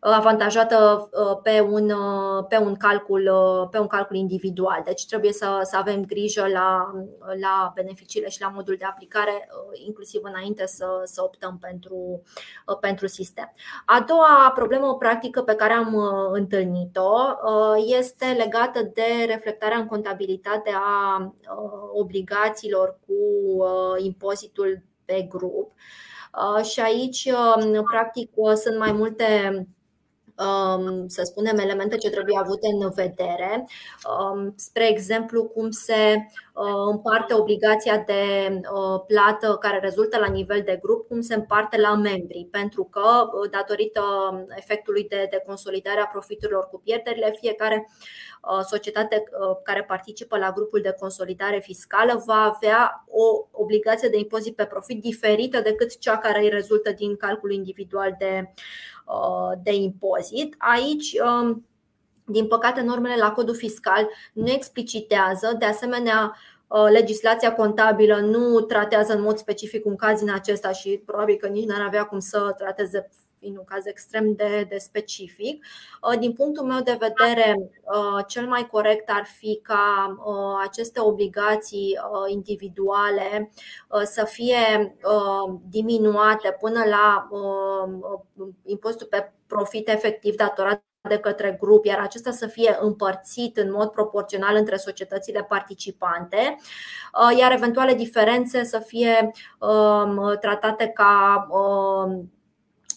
avantajată 0.00 1.08
uh, 1.12 1.38
pe 1.42 1.60
un, 1.60 1.90
uh, 1.90 2.44
pe 2.48 2.56
un, 2.58 2.74
calcul, 2.74 3.30
uh, 3.32 3.68
pe 3.70 3.78
un 3.78 3.86
calcul 3.86 4.16
individual. 4.16 4.82
Deci 4.84 5.06
trebuie 5.06 5.32
să, 5.32 5.60
să 5.62 5.76
avem 5.76 6.04
grijă 6.04 6.46
la, 6.52 6.92
la 7.40 7.72
beneficiile 7.74 8.28
și 8.28 8.40
la 8.40 8.48
modul 8.48 8.76
de 8.78 8.84
aplicare, 8.84 9.48
inclusiv 9.86 10.20
înainte 10.24 10.66
să, 10.66 10.86
să 11.04 11.22
optăm 11.22 11.58
pentru, 11.60 12.22
pentru 12.80 13.06
sistem. 13.06 13.52
A 13.86 14.04
doua 14.08 14.52
problemă 14.54 14.96
practică 14.96 15.42
pe 15.42 15.54
care 15.54 15.72
am 15.72 15.94
întâlnit-o 16.32 17.10
este 17.98 18.26
legată 18.26 18.82
de 18.82 19.24
reflectarea 19.26 19.76
în 19.76 19.86
contabilitate 19.86 20.70
a 20.74 21.34
obligațiilor 21.92 22.98
cu 23.06 23.14
impozitul 23.98 24.82
pe 25.04 25.26
grup. 25.28 25.72
Și 26.62 26.80
aici, 26.80 27.32
practic, 27.90 28.30
sunt 28.54 28.78
mai 28.78 28.92
multe 28.92 29.24
Um, 29.54 29.79
să 31.06 31.22
spunem, 31.24 31.58
elemente 31.58 31.96
ce 31.96 32.10
trebuie 32.10 32.38
avute 32.38 32.66
în 32.80 32.90
vedere. 32.90 33.66
Um, 34.18 34.52
spre 34.56 34.88
exemplu, 34.88 35.44
cum 35.44 35.70
se 35.70 36.26
uh, 36.54 36.90
împarte 36.90 37.34
obligația 37.34 37.98
de 38.06 38.48
uh, 38.50 39.00
plată 39.06 39.56
care 39.60 39.78
rezultă 39.78 40.18
la 40.18 40.26
nivel 40.26 40.62
de 40.64 40.78
grup, 40.82 41.06
cum 41.08 41.20
se 41.20 41.34
împarte 41.34 41.80
la 41.80 41.94
membri, 41.94 42.48
pentru 42.50 42.84
că, 42.84 43.00
uh, 43.00 43.50
datorită 43.50 44.02
efectului 44.56 45.06
de, 45.08 45.26
de 45.30 45.42
consolidare 45.46 46.00
a 46.00 46.06
profiturilor 46.06 46.68
cu 46.70 46.80
pierderile, 46.84 47.36
fiecare 47.40 47.90
societate 48.68 49.24
care 49.62 49.82
participă 49.82 50.38
la 50.38 50.50
grupul 50.50 50.80
de 50.80 50.96
consolidare 50.98 51.58
fiscală 51.58 52.22
va 52.26 52.54
avea 52.56 53.04
o 53.08 53.46
obligație 53.50 54.08
de 54.08 54.18
impozit 54.18 54.54
pe 54.54 54.64
profit 54.64 55.00
diferită 55.00 55.60
decât 55.60 55.98
cea 55.98 56.16
care 56.16 56.40
îi 56.40 56.48
rezultă 56.48 56.92
din 56.92 57.16
calculul 57.16 57.54
individual 57.54 58.14
de 58.18 58.52
Uh, 58.99 58.99
de 59.62 59.74
impozit. 59.74 60.54
Aici 60.58 61.14
um, 61.24 61.64
din 62.24 62.46
păcate, 62.46 62.80
normele 62.80 63.16
la 63.16 63.32
codul 63.32 63.54
fiscal 63.54 64.08
nu 64.32 64.50
explicitează, 64.50 65.56
de 65.58 65.64
asemenea, 65.64 66.36
uh, 66.66 66.86
legislația 66.90 67.54
contabilă 67.54 68.16
nu 68.16 68.60
tratează 68.60 69.12
în 69.12 69.22
mod 69.22 69.36
specific 69.36 69.86
un 69.86 69.96
caz 69.96 70.18
din 70.18 70.30
acesta 70.30 70.72
și 70.72 71.02
probabil 71.06 71.36
că 71.36 71.46
nici 71.46 71.66
n-ar 71.66 71.86
avea 71.86 72.04
cum 72.04 72.18
să 72.18 72.54
trateze 72.58 73.10
fiind 73.40 73.56
un 73.56 73.64
caz 73.64 73.86
extrem 73.86 74.34
de, 74.34 74.66
de 74.68 74.78
specific. 74.78 75.66
Uh, 76.12 76.18
din 76.18 76.32
punctul 76.32 76.66
meu 76.66 76.80
de 76.80 76.98
vedere, 77.00 77.54
cel 78.26 78.46
mai 78.46 78.66
corect 78.66 79.10
ar 79.10 79.24
fi 79.24 79.60
ca 79.62 80.16
aceste 80.62 81.00
obligații 81.00 81.98
individuale 82.26 83.50
să 84.02 84.24
fie 84.24 84.96
diminuate 85.68 86.56
până 86.60 86.84
la 86.84 87.28
impozitul 88.64 89.06
pe 89.06 89.32
profit 89.46 89.88
efectiv 89.88 90.34
datorat 90.34 90.84
de 91.08 91.18
către 91.18 91.56
grup, 91.60 91.84
iar 91.84 91.98
acesta 91.98 92.30
să 92.30 92.46
fie 92.46 92.76
împărțit 92.80 93.56
în 93.56 93.70
mod 93.70 93.90
proporțional 93.90 94.56
între 94.56 94.76
societățile 94.76 95.42
participante, 95.42 96.56
iar 97.38 97.52
eventuale 97.52 97.94
diferențe 97.94 98.64
să 98.64 98.78
fie 98.78 99.30
um, 99.58 100.36
tratate 100.40 100.86
ca 100.86 101.46
um, 101.50 102.32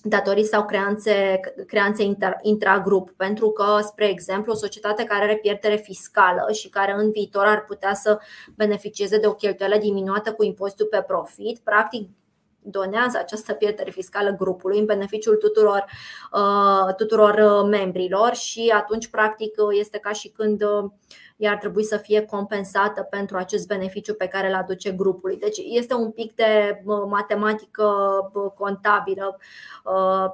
datorii 0.04 0.46
sau 0.46 0.66
creanțe, 0.66 1.40
creanțe 1.68 2.04
intragrup, 2.42 3.12
pentru 3.12 3.50
că, 3.50 3.80
spre 3.82 4.10
exemplu, 4.10 4.52
o 4.52 4.56
societate 4.56 5.04
care 5.04 5.24
are 5.24 5.36
pierdere 5.36 5.76
fiscală 5.76 6.52
și 6.52 6.70
care 6.70 6.94
în 6.98 7.12
viitor 7.12 7.46
ar 7.46 7.64
putea 7.64 7.94
să 7.94 8.20
beneficieze 8.56 9.18
de 9.18 9.28
o 9.28 9.34
cheltuială 9.34 9.78
diminuată 9.78 10.34
cu 10.34 10.44
impozitul 10.44 10.88
pe 10.90 11.04
profit, 11.08 11.60
practic 11.60 12.10
donează 12.66 13.18
această 13.18 13.54
pierdere 13.54 13.92
fiscală 13.92 14.36
grupului 14.38 14.80
în 14.80 14.86
beneficiul 14.86 15.36
tuturor, 15.36 15.86
uh, 16.32 16.96
tuturor 16.96 17.34
uh, 17.34 17.70
membrilor 17.70 18.34
și 18.34 18.74
atunci, 18.76 19.08
practic, 19.08 19.56
este 19.80 19.98
ca 19.98 20.12
și 20.12 20.28
când 20.30 20.64
uh, 20.64 20.92
ea 21.36 21.52
ar 21.52 21.58
trebui 21.58 21.84
să 21.84 21.98
fie 21.98 22.22
compensată 22.22 23.02
pentru 23.02 23.38
acest 23.38 23.68
beneficiu 23.68 24.14
pe 24.14 24.28
care 24.28 24.48
îl 24.48 24.54
aduce 24.54 24.92
grupului. 24.92 25.38
Deci 25.38 25.58
este 25.64 25.94
un 25.94 26.12
pic 26.12 26.36
de 26.36 26.82
matematică 27.08 27.92
contabilă 28.58 29.40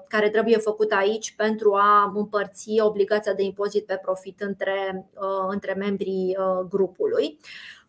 care 0.07 0.29
trebuie 0.29 0.57
făcut 0.57 0.91
aici 0.91 1.33
pentru 1.35 1.73
a 1.73 2.11
împărți 2.15 2.79
obligația 2.79 3.33
de 3.33 3.43
impozit 3.43 3.85
pe 3.85 3.99
profit 4.01 4.41
între, 4.41 5.09
între 5.49 5.73
membrii 5.73 6.37
grupului. 6.69 7.39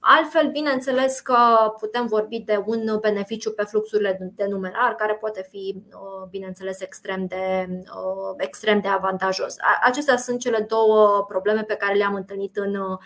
Altfel, 0.02 0.50
bineînțeles 0.50 1.20
că 1.20 1.36
putem 1.78 2.06
vorbi 2.06 2.38
de 2.38 2.62
un 2.66 2.98
beneficiu 3.00 3.50
pe 3.50 3.62
fluxurile 3.62 4.32
de 4.34 4.46
numerar, 4.46 4.94
care 4.94 5.14
poate 5.14 5.46
fi, 5.50 5.82
uh, 5.92 6.28
bineînțeles, 6.30 6.80
extrem 6.80 7.26
de, 7.26 7.68
uh, 7.70 8.34
extrem 8.36 8.80
de 8.80 8.88
avantajos. 8.88 9.56
Acestea 9.82 10.16
sunt 10.16 10.40
cele 10.40 10.60
două 10.68 11.24
probleme 11.28 11.62
pe 11.62 11.74
care 11.74 11.94
le-am 11.94 12.14
întâlnit 12.14 12.56
în 12.56 12.74
uh, 12.74 12.98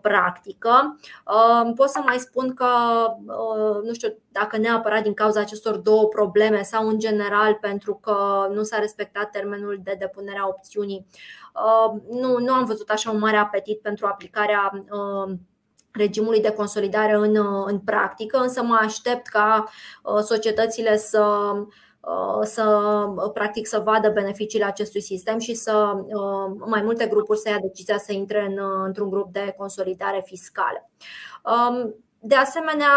practică. 0.00 0.98
Pot 1.76 1.88
să 1.88 2.00
mai 2.04 2.18
spun 2.18 2.54
că, 2.54 2.66
nu 3.82 3.92
știu 3.92 4.18
dacă 4.28 4.56
neapărat 4.56 5.02
din 5.02 5.14
cauza 5.14 5.40
acestor 5.40 5.76
două 5.76 6.08
probleme 6.08 6.62
sau 6.62 6.88
în 6.88 6.98
general 6.98 7.54
pentru 7.60 7.94
că 7.94 8.46
nu 8.52 8.62
s-a 8.62 8.78
respectat 8.78 9.30
termenul 9.30 9.80
de 9.82 9.96
depunere 9.98 10.38
a 10.38 10.46
opțiunii, 10.46 11.06
nu, 12.10 12.38
nu 12.38 12.52
am 12.52 12.64
văzut 12.64 12.90
așa 12.90 13.10
un 13.10 13.18
mare 13.18 13.36
apetit 13.36 13.80
pentru 13.80 14.06
aplicarea 14.06 14.84
regimului 15.92 16.40
de 16.40 16.50
consolidare 16.50 17.14
în, 17.14 17.36
în 17.66 17.78
practică, 17.78 18.38
însă 18.38 18.62
mă 18.62 18.78
aștept 18.80 19.26
ca 19.26 19.68
uh, 20.02 20.18
societățile 20.18 20.96
să 20.96 21.52
uh, 22.00 22.40
să 22.42 22.64
practic 23.34 23.66
să 23.66 23.82
vadă 23.84 24.10
beneficiile 24.10 24.64
acestui 24.64 25.00
sistem 25.00 25.38
și 25.38 25.54
să 25.54 25.92
uh, 25.96 26.56
mai 26.66 26.82
multe 26.82 27.06
grupuri 27.06 27.38
să 27.38 27.48
ia 27.48 27.58
decizia 27.62 27.98
să 27.98 28.12
intre 28.12 28.46
în, 28.48 28.58
într-un 28.84 29.10
grup 29.10 29.32
de 29.32 29.54
consolidare 29.56 30.22
fiscală. 30.24 30.90
Um, 31.44 31.94
de 32.18 32.34
asemenea, 32.34 32.90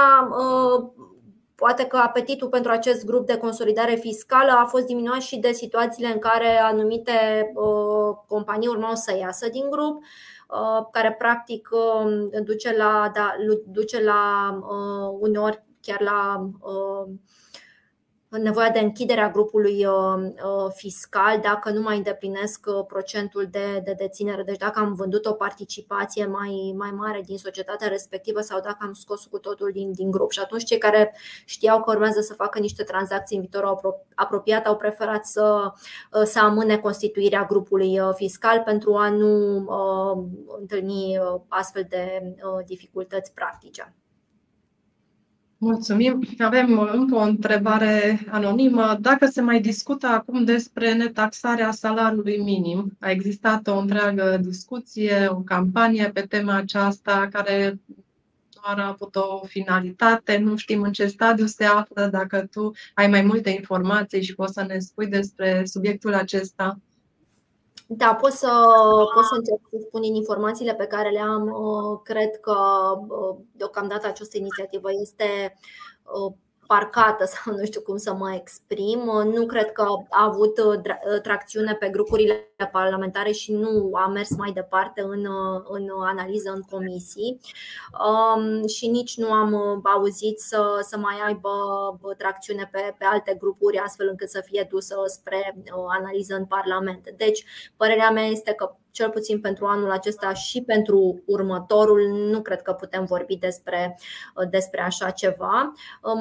Poate 1.56 1.86
că 1.86 1.98
apetitul 1.98 2.48
pentru 2.48 2.72
acest 2.72 3.06
grup 3.06 3.26
de 3.26 3.38
consolidare 3.38 3.96
fiscală 3.96 4.52
a 4.52 4.66
fost 4.66 4.86
diminuat 4.86 5.22
și 5.22 5.38
de 5.38 5.52
situațiile 5.52 6.12
în 6.12 6.20
care 6.20 6.60
anumite 6.60 7.52
companii 8.28 8.68
urmau 8.68 8.96
să 8.96 9.18
iasă 9.18 9.50
din 9.50 9.70
grup 9.70 10.04
care 10.92 11.16
practic 11.18 11.70
duce 12.44 12.76
la, 12.76 13.12
da, 13.14 13.36
duce 13.66 14.02
la 14.02 14.52
uneori 15.20 15.64
chiar 15.82 16.02
la 16.02 16.50
nevoia 18.42 18.70
de 18.70 18.80
închidere 18.80 19.22
a 19.22 19.30
grupului 19.30 19.86
uh, 19.86 19.94
uh, 20.24 20.72
fiscal 20.74 21.40
dacă 21.40 21.70
nu 21.70 21.82
mai 21.82 21.98
îndeplinesc 21.98 22.66
uh, 22.68 22.86
procentul 22.88 23.48
de, 23.52 23.82
de 23.84 23.94
deținere. 23.98 24.44
Deci 24.44 24.58
dacă 24.58 24.80
am 24.80 24.94
vândut 24.94 25.26
o 25.26 25.34
participație 25.34 26.26
mai, 26.26 26.74
mai 26.78 26.92
mare 26.92 27.22
din 27.26 27.38
societatea 27.38 27.88
respectivă 27.88 28.42
sau 28.42 28.60
dacă 28.60 28.78
am 28.80 28.94
scos 28.94 29.26
cu 29.26 29.38
totul 29.38 29.72
din, 29.74 29.92
din 29.94 30.12
grup. 30.12 30.32
Și 30.32 30.40
atunci 30.40 30.64
cei 30.64 30.78
care 30.78 31.16
știau 31.46 31.82
că 31.82 31.92
urmează 31.92 32.22
să 32.22 32.34
facă 32.34 32.60
niște 32.60 32.84
tranzacții 32.84 33.36
în 33.36 33.42
viitorul 33.42 34.06
apropiat 34.16 34.66
au 34.66 34.76
preferat 34.76 35.26
să, 35.26 35.74
să 36.24 36.40
amâne 36.40 36.78
constituirea 36.78 37.46
grupului 37.46 38.00
fiscal 38.14 38.62
pentru 38.66 38.96
a 38.96 39.10
nu 39.10 39.58
uh, 39.58 40.24
întâlni 40.60 41.20
astfel 41.48 41.86
de 41.90 42.36
dificultăți 42.66 43.34
practice. 43.34 43.96
Mulțumim. 45.66 46.28
Avem 46.38 46.80
încă 46.80 47.16
o 47.16 47.22
întrebare 47.22 48.26
anonimă. 48.30 48.98
Dacă 49.02 49.26
se 49.26 49.42
mai 49.42 49.62
discută 49.62 50.08
acum 50.08 50.44
despre 50.44 50.94
netaxarea 50.94 51.72
salariului 51.72 52.38
minim, 52.38 52.98
a 53.00 53.10
existat 53.10 53.68
o 53.68 53.78
întreagă 53.78 54.38
discuție, 54.42 55.28
o 55.30 55.42
campanie 55.42 56.10
pe 56.14 56.22
tema 56.22 56.56
aceasta 56.56 57.28
care 57.32 57.80
doar 58.62 58.80
a 58.80 58.88
avut 58.88 59.16
o 59.16 59.46
finalitate, 59.46 60.38
nu 60.38 60.56
știm 60.56 60.82
în 60.82 60.92
ce 60.92 61.08
stadiu 61.08 61.46
se 61.46 61.64
află, 61.64 62.08
dacă 62.12 62.48
tu 62.52 62.72
ai 62.94 63.08
mai 63.08 63.22
multe 63.22 63.50
informații 63.50 64.24
și 64.24 64.36
poți 64.36 64.54
să 64.54 64.66
ne 64.68 64.80
spui 64.80 65.08
despre 65.08 65.62
subiectul 65.66 66.14
acesta. 66.14 66.80
Da, 67.88 68.16
pot 68.16 68.32
să, 68.32 68.64
pot 69.14 69.24
să 69.24 69.36
încerc 69.36 69.60
să 69.72 69.78
spun 69.88 70.02
din 70.02 70.16
informațiile 70.16 70.76
pe 70.76 70.86
care 70.86 71.10
le 71.10 71.20
am. 71.20 71.48
Uh, 71.48 72.00
cred 72.04 72.40
că 72.40 72.58
uh, 73.08 73.36
deocamdată 73.52 74.08
această 74.08 74.38
inițiativă 74.38 74.90
este 75.02 75.58
uh, 76.04 76.34
parcată 76.68 77.26
sau 77.34 77.56
nu 77.56 77.66
știu 77.66 77.82
cum 77.82 77.98
să 77.98 78.14
mă 78.14 78.34
exprim. 78.34 79.00
Nu 79.34 79.46
cred 79.46 79.72
că 79.72 79.82
a 80.10 80.24
avut 80.24 80.58
uh, 80.58 80.66
uh, 80.66 81.22
tracțiune 81.22 81.74
pe 81.74 81.90
grupurile 81.90 82.56
parlamentare 82.72 83.32
și 83.32 83.54
nu 83.54 83.92
a 83.94 84.08
mers 84.08 84.30
mai 84.30 84.52
departe 84.52 85.02
în, 85.02 85.26
uh, 85.26 85.62
în 85.64 85.90
analiză 86.06 86.52
în 86.52 86.62
comisii 86.62 87.40
um, 88.08 88.68
și 88.68 88.88
nici 88.88 89.18
nu 89.18 89.32
am 89.32 89.82
auzit 89.84 90.40
să, 90.40 90.80
să 90.82 90.98
mai 90.98 91.16
aibă 91.26 91.50
tracțiune 92.18 92.70
pe, 92.72 92.96
pe 92.98 93.06
alte 93.06 93.36
grupuri 93.40 93.78
astfel 93.78 94.08
încât 94.10 94.30
să 94.30 94.42
fie 94.46 94.68
dusă 94.70 94.96
spre 95.06 95.64
analiză 96.00 96.36
în 96.36 96.46
Parlament. 96.46 97.10
Deci, 97.18 97.46
părerea 97.78 98.12
mea 98.12 98.26
este 98.26 98.54
că 98.54 98.76
cel 98.96 99.10
puțin 99.10 99.40
pentru 99.40 99.66
anul 99.66 99.92
acesta 99.92 100.34
și 100.34 100.62
pentru 100.62 101.24
următorul, 101.26 102.02
nu 102.32 102.42
cred 102.42 102.62
că 102.62 102.74
putem 102.74 103.06
vorbi 103.06 103.36
despre, 103.36 103.98
despre 104.50 104.82
așa 104.82 105.10
ceva. 105.10 105.74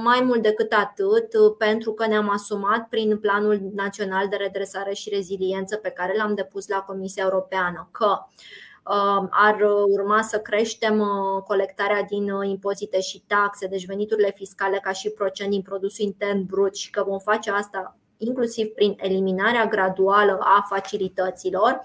Mai 0.03 0.21
mult 0.25 0.43
decât 0.43 0.73
atât, 0.73 1.57
pentru 1.59 1.93
că 1.93 2.07
ne-am 2.07 2.29
asumat 2.29 2.89
prin 2.89 3.19
Planul 3.19 3.61
Național 3.75 4.29
de 4.29 4.37
Redresare 4.37 4.93
și 4.93 5.09
Reziliență 5.09 5.77
pe 5.77 5.91
care 5.91 6.15
l-am 6.17 6.35
depus 6.35 6.69
la 6.69 6.81
Comisia 6.81 7.23
Europeană 7.23 7.89
că 7.91 8.07
um, 8.07 9.29
ar 9.31 9.61
urma 9.87 10.23
să 10.23 10.39
creștem 10.39 10.99
uh, 10.99 11.43
colectarea 11.47 12.03
din 12.03 12.31
uh, 12.31 12.49
impozite 12.49 13.01
și 13.01 13.23
taxe, 13.27 13.67
deci 13.67 13.87
veniturile 13.87 14.33
fiscale 14.35 14.79
ca 14.83 14.93
și 14.93 15.11
procent 15.11 15.51
din 15.51 15.63
produsul 15.63 16.05
intern 16.05 16.47
brut 16.47 16.77
și 16.77 16.91
că 16.91 17.05
vom 17.07 17.19
face 17.19 17.51
asta 17.51 17.97
inclusiv 18.19 18.67
prin 18.67 18.95
eliminarea 18.97 19.67
graduală 19.67 20.39
a 20.41 20.67
facilităților, 20.69 21.81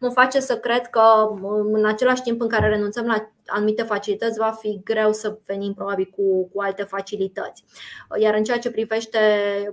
mă 0.00 0.08
face 0.08 0.40
să 0.40 0.58
cred 0.58 0.86
că 0.86 1.02
în 1.72 1.86
același 1.86 2.22
timp 2.22 2.40
în 2.40 2.48
care 2.48 2.68
renunțăm 2.68 3.06
la 3.06 3.30
anumite 3.46 3.82
facilități, 3.82 4.38
va 4.38 4.50
fi 4.50 4.80
greu 4.84 5.12
să 5.12 5.38
venim 5.46 5.74
probabil 5.74 6.12
cu, 6.16 6.48
cu 6.48 6.60
alte 6.60 6.82
facilități. 6.82 7.64
Iar 8.18 8.34
în 8.34 8.44
ceea 8.44 8.58
ce 8.58 8.70
privește 8.70 9.18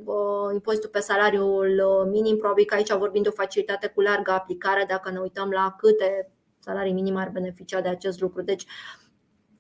uh, 0.06 0.54
impozitul 0.54 0.90
pe 0.90 1.00
salariul 1.00 1.84
uh, 1.86 2.10
minim, 2.12 2.38
probabil 2.38 2.66
că 2.66 2.76
aici 2.76 2.94
vorbim 2.94 3.22
de 3.22 3.30
o 3.30 3.32
facilitate 3.32 3.88
cu 3.88 4.02
largă 4.02 4.32
aplicare, 4.32 4.86
dacă 4.88 5.12
ne 5.12 5.20
uităm 5.20 5.50
la 5.50 5.76
câte 5.78 6.32
salarii 6.60 6.94
minim 6.94 7.16
ar 7.16 7.30
beneficia 7.30 7.82
de 7.82 7.90
acest 7.90 8.22
lucru. 8.22 8.42
Deci, 8.42 8.66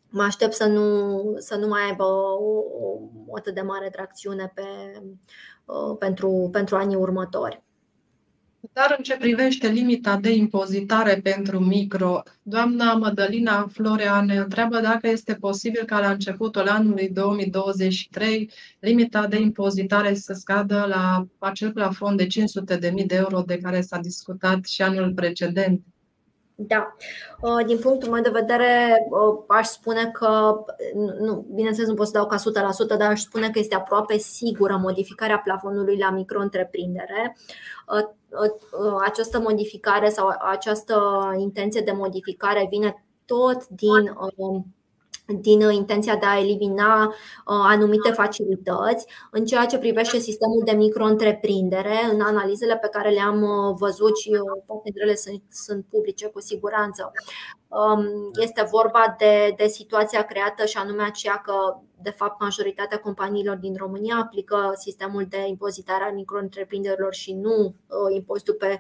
mă 0.10 0.24
aștept 0.24 0.54
să 0.54 0.66
nu, 0.66 1.34
să 1.38 1.56
nu 1.56 1.68
mai 1.68 1.82
aibă 1.86 2.04
o, 2.04 2.64
o 3.28 3.36
atât 3.36 3.54
de 3.54 3.62
mare 3.62 3.90
tracțiune 3.90 4.52
pe, 4.56 4.64
Uh, 4.64 5.59
pentru, 6.00 6.50
pentru 6.52 6.76
anii 6.76 6.96
următori. 6.96 7.64
Dar 8.74 8.96
în 8.98 9.04
ce 9.04 9.18
privește 9.18 9.68
limita 9.68 10.18
de 10.18 10.32
impozitare 10.32 11.20
pentru 11.24 11.60
micro, 11.60 12.22
doamna 12.42 12.94
Mădălina 12.94 13.68
Florea 13.68 14.22
ne 14.22 14.36
întreabă 14.36 14.80
dacă 14.80 15.08
este 15.08 15.36
posibil 15.36 15.84
ca 15.86 16.00
la 16.00 16.10
începutul 16.10 16.68
anului 16.68 17.10
2023 17.10 18.52
limita 18.80 19.28
de 19.28 19.40
impozitare 19.40 20.14
să 20.14 20.34
scadă 20.34 20.86
la 20.88 21.28
acel 21.38 21.72
plafon 21.72 22.16
de 22.16 22.28
500.000 22.28 23.06
de 23.06 23.16
euro 23.16 23.42
de 23.42 23.58
care 23.58 23.82
s-a 23.82 24.00
discutat 24.00 24.66
și 24.66 24.82
anul 24.82 25.14
precedent. 25.14 25.82
Da. 26.62 26.96
Uh, 27.42 27.66
din 27.66 27.80
punctul 27.80 28.12
meu 28.12 28.22
de 28.22 28.30
vedere, 28.30 29.06
uh, 29.10 29.44
aș 29.48 29.68
spune 29.68 30.10
că, 30.12 30.64
nu, 31.20 31.46
bineînțeles, 31.54 31.90
nu 31.90 31.96
pot 31.96 32.06
să 32.06 32.12
dau 32.12 32.28
ca 32.28 32.38
100%, 32.38 32.98
dar 32.98 33.12
aș 33.12 33.20
spune 33.20 33.50
că 33.50 33.60
este 33.60 33.76
aproape 33.76 34.18
sigură 34.18 34.78
modificarea 34.82 35.40
plafonului 35.40 35.98
la 35.98 36.10
micro-întreprindere. 36.10 37.38
Uh, 37.88 38.10
această 39.06 39.40
modificare 39.40 40.10
sau 40.10 40.28
această 40.40 40.96
intenție 41.38 41.82
de 41.82 41.92
modificare 41.92 42.68
vine 42.70 43.04
tot 43.26 43.68
din 43.68 44.14
din 45.34 45.66
uh, 45.66 45.74
intenția 45.74 46.16
de 46.16 46.26
a 46.26 46.40
elimina 46.40 47.06
uh, 47.06 47.14
anumite 47.46 48.12
facilități. 48.12 49.06
În 49.32 49.46
ceea 49.46 49.66
ce 49.66 49.78
privește 49.78 50.18
sistemul 50.18 50.62
de 50.66 50.72
micro-întreprindere, 50.72 51.98
în 52.12 52.22
analizele 52.22 52.78
pe 52.78 52.88
care 52.88 53.10
le-am 53.10 53.42
uh, 53.42 53.76
văzut 53.78 54.18
și 54.18 54.30
poate 54.66 54.82
dintre 54.84 55.04
ele 55.04 55.16
sunt, 55.16 55.42
sunt 55.52 55.86
publice 55.90 56.28
cu 56.28 56.40
siguranță, 56.40 57.12
um, 57.68 58.32
este 58.40 58.68
vorba 58.72 59.16
de, 59.18 59.54
de 59.58 59.68
situația 59.68 60.22
creată 60.22 60.66
și 60.66 60.78
anume 60.78 61.04
aceea 61.04 61.42
că 61.46 61.54
de 62.02 62.10
fapt, 62.10 62.42
majoritatea 62.42 63.00
companiilor 63.00 63.56
din 63.56 63.76
România 63.78 64.16
aplică 64.16 64.74
sistemul 64.76 65.26
de 65.30 65.46
impozitare 65.48 66.04
a 66.04 66.12
micro-întreprinderilor 66.12 67.14
și 67.14 67.34
nu 67.34 67.66
uh, 67.66 68.16
impozitul 68.16 68.54
pe 68.54 68.80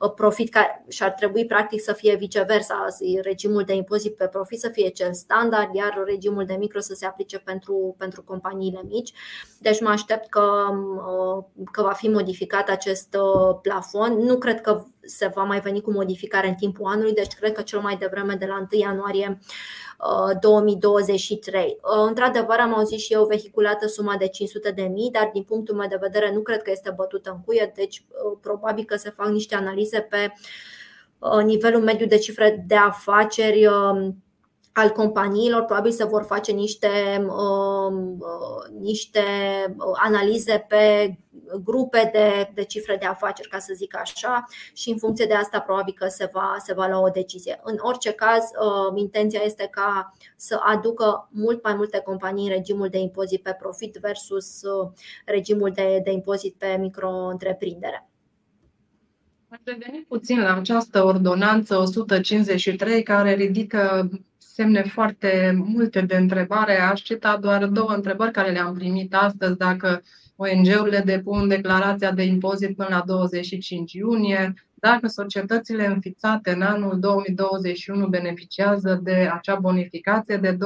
uh, 0.00 0.12
profit, 0.14 0.50
care 0.50 0.84
și 0.88 1.02
ar 1.02 1.10
trebui 1.10 1.46
practic 1.46 1.80
să 1.80 1.92
fie 1.92 2.16
viceversa, 2.16 2.86
regimul 3.22 3.62
de 3.62 3.74
impozit 3.74 4.16
pe 4.16 4.26
profit 4.26 4.60
să 4.60 4.68
fie 4.68 4.88
cel 4.88 5.12
standard, 5.12 5.74
iar 5.74 6.02
regimul 6.06 6.44
de 6.44 6.54
micro 6.54 6.80
să 6.80 6.94
se 6.94 7.06
aplice 7.06 7.38
pentru, 7.38 7.94
pentru 7.98 8.22
companiile 8.22 8.80
mici. 8.88 9.12
Deci 9.58 9.80
mă 9.80 9.88
aștept 9.88 10.28
că, 10.28 10.68
uh, 10.80 11.44
că 11.72 11.82
va 11.82 11.92
fi 11.92 12.08
modificat 12.08 12.68
acest 12.68 13.16
plafon. 13.62 14.12
Nu 14.12 14.38
cred 14.38 14.60
că 14.60 14.84
se 15.00 15.26
va 15.34 15.42
mai 15.42 15.60
veni 15.60 15.80
cu 15.80 15.90
modificare 15.90 16.48
în 16.48 16.54
timpul 16.54 16.86
anului, 16.86 17.12
deci 17.12 17.34
cred 17.34 17.52
că 17.52 17.62
cel 17.62 17.80
mai 17.80 17.96
devreme 17.96 18.34
de 18.34 18.46
la 18.46 18.66
1 18.72 18.80
ianuarie 18.80 19.38
2023. 20.40 21.64
Uh, 21.64 22.06
într-adevăr, 22.06 22.58
am 22.58 22.74
auzit 22.74 22.98
și 22.98 23.12
eu 23.12 23.24
vehiculată 23.26 23.86
suma 23.86 24.16
de 24.16 24.28
500 24.28 24.70
de 24.70 24.82
mii, 24.82 25.10
dar 25.10 25.30
din 25.32 25.42
punctul 25.42 25.74
meu 25.74 25.88
de 25.88 25.98
vedere 26.00 26.32
nu 26.32 26.40
cred 26.40 26.62
că 26.62 26.70
este 26.70 26.92
bătută 26.96 27.30
în 27.30 27.40
cuie, 27.44 27.72
deci 27.74 28.02
uh, 28.08 28.38
probabil 28.40 28.84
că 28.84 28.96
se 28.96 29.10
fac 29.10 29.28
niște 29.28 29.54
analize 29.54 30.00
pe 30.00 30.32
uh, 31.18 31.44
nivelul 31.44 31.82
mediu 31.82 32.06
de 32.06 32.18
cifre 32.18 32.64
de 32.66 32.76
afaceri 32.76 33.66
um, 33.66 34.22
al 34.72 34.90
companiilor, 34.90 35.64
probabil 35.64 35.90
se 35.90 36.04
vor 36.04 36.22
face 36.22 36.52
niște, 36.52 36.88
um, 37.28 38.24
niște 38.80 39.22
analize 39.94 40.66
pe 40.68 41.16
grupe 41.64 42.10
de, 42.12 42.50
de 42.54 42.64
cifre 42.64 42.96
de 42.96 43.06
afaceri, 43.06 43.48
ca 43.48 43.58
să 43.58 43.72
zic 43.76 43.96
așa, 43.96 44.44
și 44.74 44.90
în 44.90 44.98
funcție 44.98 45.26
de 45.26 45.34
asta 45.34 45.60
probabil 45.60 45.94
că 45.96 46.06
se 46.08 46.30
va, 46.32 46.56
se 46.64 46.74
va 46.74 46.86
lua 46.86 47.00
o 47.00 47.08
decizie. 47.08 47.60
În 47.62 47.76
orice 47.80 48.12
caz, 48.12 48.42
uh, 48.42 49.00
intenția 49.00 49.40
este 49.44 49.68
ca 49.70 50.12
să 50.36 50.60
aducă 50.62 51.28
mult 51.32 51.62
mai 51.62 51.74
multe 51.74 52.00
companii 52.00 52.46
în 52.46 52.52
regimul 52.52 52.88
de 52.88 52.98
impozit 52.98 53.42
pe 53.42 53.56
profit 53.58 53.96
versus 54.00 54.62
uh, 54.62 54.90
regimul 55.24 55.70
de, 55.74 56.00
de 56.04 56.10
impozit 56.10 56.54
pe 56.58 56.76
micro-întreprindere. 56.80 58.08
Aș 59.48 59.58
reveni 59.64 60.04
puțin 60.08 60.40
la 60.40 60.54
această 60.54 61.04
ordonanță 61.04 61.76
153 61.76 63.02
care 63.02 63.34
ridică 63.34 64.10
semne 64.38 64.82
foarte 64.82 65.52
multe 65.66 66.00
de 66.00 66.16
întrebare. 66.16 66.80
Aș 66.80 67.00
cita 67.00 67.36
doar 67.36 67.66
două 67.66 67.90
întrebări 67.90 68.32
care 68.32 68.50
le-am 68.50 68.74
primit 68.74 69.14
astăzi. 69.14 69.56
Dacă 69.56 70.02
ONG-urile 70.40 71.02
depun 71.04 71.48
declarația 71.48 72.12
de 72.12 72.22
impozit 72.22 72.76
până 72.76 72.88
la 72.90 73.02
25 73.06 73.92
iunie, 73.92 74.54
dacă 74.74 75.06
societățile 75.06 75.86
înfițate 75.86 76.50
în 76.50 76.62
anul 76.62 76.98
2021 76.98 78.06
beneficiază 78.06 79.00
de 79.02 79.30
acea 79.32 79.54
bonificație 79.54 80.36
de 80.36 80.52
2%, 80.52 80.56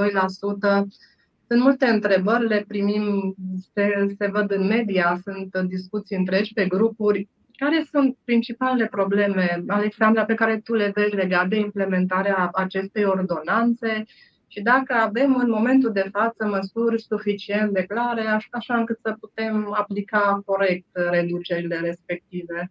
Sunt 1.49 1.61
multe 1.63 1.87
întrebări, 1.87 2.47
le 2.47 2.65
primim, 2.69 3.35
se, 3.75 4.15
se 4.19 4.27
văd 4.27 4.51
în 4.51 4.67
media, 4.67 5.21
sunt 5.25 5.69
discuții 5.69 6.17
întregi 6.17 6.53
pe 6.53 6.67
grupuri. 6.67 7.29
Care 7.57 7.87
sunt 7.91 8.17
principalele 8.25 8.87
probleme, 8.87 9.65
Alexandra, 9.67 10.25
pe 10.25 10.35
care 10.35 10.59
tu 10.59 10.75
le 10.75 10.93
vezi 10.95 11.15
legate 11.15 11.49
de 11.49 11.57
implementarea 11.57 12.51
acestei 12.53 13.05
ordonanțe 13.05 14.05
și 14.53 14.61
dacă 14.61 14.95
avem 14.95 15.35
în 15.37 15.51
momentul 15.51 15.93
de 15.93 16.09
față 16.13 16.47
măsuri 16.47 17.03
suficient 17.03 17.73
de 17.73 17.85
clare, 17.85 18.27
așa 18.51 18.77
încât 18.77 18.99
să 19.03 19.17
putem 19.21 19.73
aplica 19.73 20.43
corect 20.45 20.89
reducerile 20.93 21.79
respective? 21.81 22.71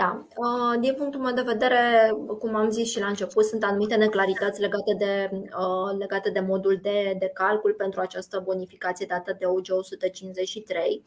Da. 0.00 0.22
Uh, 0.36 0.80
din 0.80 0.94
punctul 0.94 1.20
meu 1.20 1.34
de 1.34 1.42
vedere, 1.42 2.14
cum 2.38 2.54
am 2.54 2.70
zis 2.70 2.90
și 2.90 3.00
la 3.00 3.06
început, 3.06 3.44
sunt 3.44 3.64
anumite 3.64 3.94
neclarități 3.94 4.60
legate 4.60 4.94
de, 4.98 5.30
uh, 5.32 5.98
legate 5.98 6.30
de 6.30 6.40
modul 6.40 6.78
de, 6.82 7.16
de 7.18 7.30
calcul 7.34 7.72
pentru 7.72 8.00
această 8.00 8.42
bonificație 8.44 9.06
dată 9.08 9.36
de 9.38 9.46
OG 9.46 9.66
153. 9.70 11.02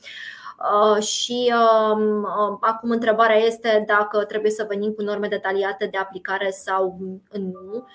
Și 1.00 1.54
um, 1.94 2.28
acum 2.62 2.90
întrebarea 2.90 3.36
este 3.36 3.84
dacă 3.88 4.24
trebuie 4.24 4.52
să 4.52 4.66
venim 4.70 4.92
cu 4.92 5.02
norme 5.02 5.28
detaliate 5.28 5.86
de 5.86 5.98
aplicare 5.98 6.50
sau 6.50 6.98
nu. 7.32 7.86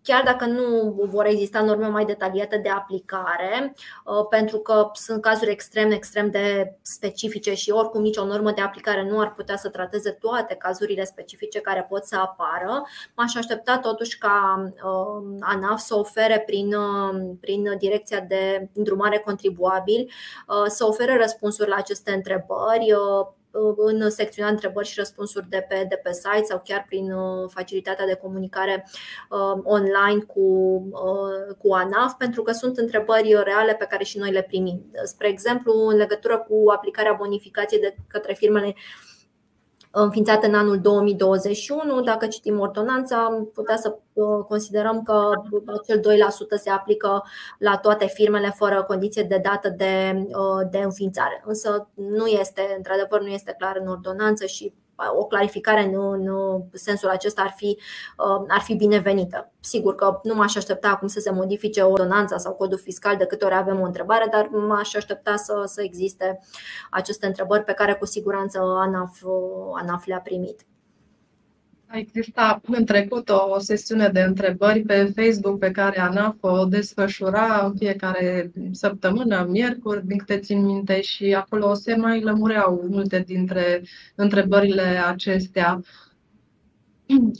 Um, 0.00 0.06
chiar 0.14 0.22
dacă 0.24 0.44
nu 0.44 0.92
vor 1.10 1.26
exista 1.26 1.62
norme 1.62 1.86
mai 1.86 2.04
detaliate 2.04 2.56
de 2.56 2.68
aplicare, 2.68 3.74
uh, 4.04 4.26
pentru 4.30 4.58
că 4.58 4.90
sunt 4.92 5.22
cazuri 5.22 5.50
extrem, 5.50 5.90
extrem 5.90 6.30
de 6.30 6.76
specifice 6.82 7.54
și 7.54 7.70
oricum 7.70 8.02
nicio 8.02 8.24
normă 8.24 8.52
de 8.52 8.60
aplicare 8.60 9.02
nu 9.02 9.20
ar 9.20 9.32
putea 9.32 9.56
să 9.56 9.68
trateze 9.68 10.10
toate 10.10 10.54
cazurile 10.54 11.04
specifice 11.04 11.60
care 11.60 11.86
pot 11.88 12.04
să 12.04 12.16
apară, 12.16 12.82
m-aș 13.16 13.34
aștepta 13.34 13.78
totuși 13.78 14.18
ca 14.18 14.68
uh, 14.84 15.36
ANAF 15.40 15.78
să 15.78 15.94
ofere 15.96 16.42
prin, 16.46 16.74
uh, 16.74 17.36
prin 17.40 17.76
direcția 17.78 18.20
de 18.20 18.68
îndrumare 18.74 19.18
contribuabil 19.18 20.10
să 20.66 20.86
ofere 20.86 21.16
răspunsuri 21.16 21.68
la 21.68 21.76
aceste 21.76 22.12
întrebări 22.12 22.94
în 23.76 24.10
secțiunea 24.10 24.50
întrebări 24.50 24.88
și 24.88 24.98
răspunsuri 24.98 25.48
de 25.48 25.66
pe, 25.68 25.86
de 25.88 26.00
pe 26.02 26.12
site 26.12 26.44
sau 26.44 26.62
chiar 26.64 26.84
prin 26.88 27.12
uh, 27.12 27.50
facilitatea 27.52 28.06
de 28.06 28.14
comunicare 28.14 28.86
uh, 29.30 29.60
online 29.62 30.20
cu, 30.20 30.40
uh, 30.90 31.54
cu 31.58 31.72
ANAF, 31.72 32.12
pentru 32.18 32.42
că 32.42 32.52
sunt 32.52 32.78
întrebări 32.78 33.42
reale 33.44 33.74
pe 33.74 33.86
care 33.90 34.04
și 34.04 34.18
noi 34.18 34.30
le 34.30 34.42
primim. 34.42 34.90
Spre 35.04 35.28
exemplu, 35.28 35.72
în 35.72 35.96
legătură 35.96 36.38
cu 36.38 36.70
aplicarea 36.70 37.12
bonificației 37.12 37.80
de 37.80 37.94
către 38.08 38.32
firmele 38.34 38.74
înființată 39.90 40.46
în 40.46 40.54
anul 40.54 40.80
2021. 40.80 42.00
Dacă 42.00 42.26
citim 42.26 42.60
ordonanța, 42.60 43.46
putea 43.54 43.76
să 43.76 43.98
uh, 44.12 44.44
considerăm 44.48 45.02
că 45.02 45.30
acel 45.80 46.00
2% 46.00 46.02
se 46.62 46.70
aplică 46.70 47.24
la 47.58 47.76
toate 47.76 48.06
firmele 48.06 48.52
fără 48.56 48.82
condiție 48.82 49.22
de 49.22 49.40
dată 49.42 49.68
de, 49.68 50.26
uh, 50.28 50.68
de 50.70 50.78
înființare. 50.78 51.42
Însă 51.44 51.88
nu 51.94 52.26
este, 52.26 52.74
într-adevăr, 52.76 53.20
nu 53.20 53.28
este 53.28 53.54
clar 53.58 53.76
în 53.80 53.88
ordonanță 53.88 54.46
și 54.46 54.72
o 55.16 55.24
clarificare 55.24 55.82
în, 55.82 55.94
în 55.94 56.62
sensul 56.72 57.08
acesta 57.08 57.42
ar 57.42 57.52
fi, 57.56 57.78
uh, 58.18 58.44
ar 58.48 58.60
fi 58.60 58.74
binevenită. 58.74 59.52
Sigur 59.60 59.94
că 59.94 60.20
nu 60.22 60.34
m-aș 60.34 60.56
aștepta 60.56 60.88
acum 60.88 61.08
să 61.08 61.20
se 61.20 61.30
modifice 61.30 61.82
ordonanța 61.82 62.36
sau 62.36 62.52
codul 62.52 62.78
fiscal 62.78 63.16
de 63.16 63.26
câte 63.26 63.44
ori 63.44 63.54
avem 63.54 63.80
o 63.80 63.84
întrebare, 63.84 64.28
dar 64.30 64.46
m-aș 64.46 64.94
aștepta 64.94 65.36
să, 65.36 65.62
să 65.66 65.82
existe 65.82 66.40
aceste 66.90 67.26
întrebări 67.26 67.64
pe 67.64 67.72
care 67.72 67.94
cu 67.94 68.06
siguranță 68.06 68.58
ANAF, 68.58 69.22
ANAF 69.74 70.06
le-a 70.06 70.20
primit. 70.20 70.64
Exista 71.92 72.60
în 72.66 72.84
trecut 72.84 73.28
o, 73.28 73.50
o 73.54 73.58
sesiune 73.58 74.08
de 74.08 74.20
întrebări 74.20 74.82
pe 74.82 75.12
Facebook 75.16 75.58
pe 75.58 75.70
care 75.70 76.00
ANAF 76.00 76.36
o 76.40 76.64
desfășura 76.64 77.64
în 77.66 77.76
fiecare 77.76 78.50
săptămână, 78.70 79.46
miercuri, 79.48 80.06
din 80.06 80.18
câte 80.18 80.38
țin 80.38 80.64
minte, 80.64 81.00
și 81.00 81.34
acolo 81.34 81.74
se 81.74 81.94
mai 81.94 82.20
lămureau 82.20 82.86
multe 82.90 83.22
dintre 83.26 83.82
întrebările 84.14 84.82
acestea. 84.82 85.80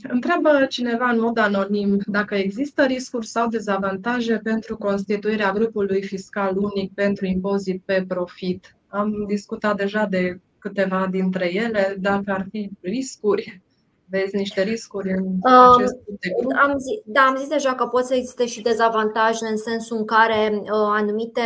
Întreabă 0.08 0.66
cineva 0.68 1.10
în 1.10 1.20
mod 1.20 1.38
anonim 1.38 1.98
dacă 2.06 2.34
există 2.34 2.84
riscuri 2.84 3.26
sau 3.26 3.48
dezavantaje 3.48 4.36
pentru 4.36 4.76
constituirea 4.76 5.52
grupului 5.52 6.02
fiscal 6.02 6.56
unic 6.56 6.94
pentru 6.94 7.26
impozit 7.26 7.82
pe 7.84 8.04
profit. 8.08 8.76
Am 8.88 9.24
discutat 9.28 9.76
deja 9.76 10.06
de 10.06 10.40
câteva 10.58 11.06
dintre 11.10 11.54
ele, 11.54 11.96
dacă 12.00 12.32
ar 12.32 12.46
fi 12.50 12.70
riscuri 12.80 13.60
vezi 14.10 14.36
niște 14.36 14.62
riscuri 14.62 15.10
în 15.10 15.38
acest 15.42 15.94
de 16.20 16.28
grup? 16.38 16.52
Am 16.62 16.78
zis, 16.78 17.00
da, 17.04 17.20
am 17.20 17.36
zis 17.36 17.48
deja 17.48 17.74
că 17.74 17.86
pot 17.86 18.04
să 18.04 18.14
existe 18.14 18.46
și 18.46 18.62
dezavantaje 18.62 19.46
în 19.46 19.56
sensul 19.56 19.96
în 19.96 20.04
care 20.04 20.60
uh, 20.62 20.68
anumite 20.70 21.40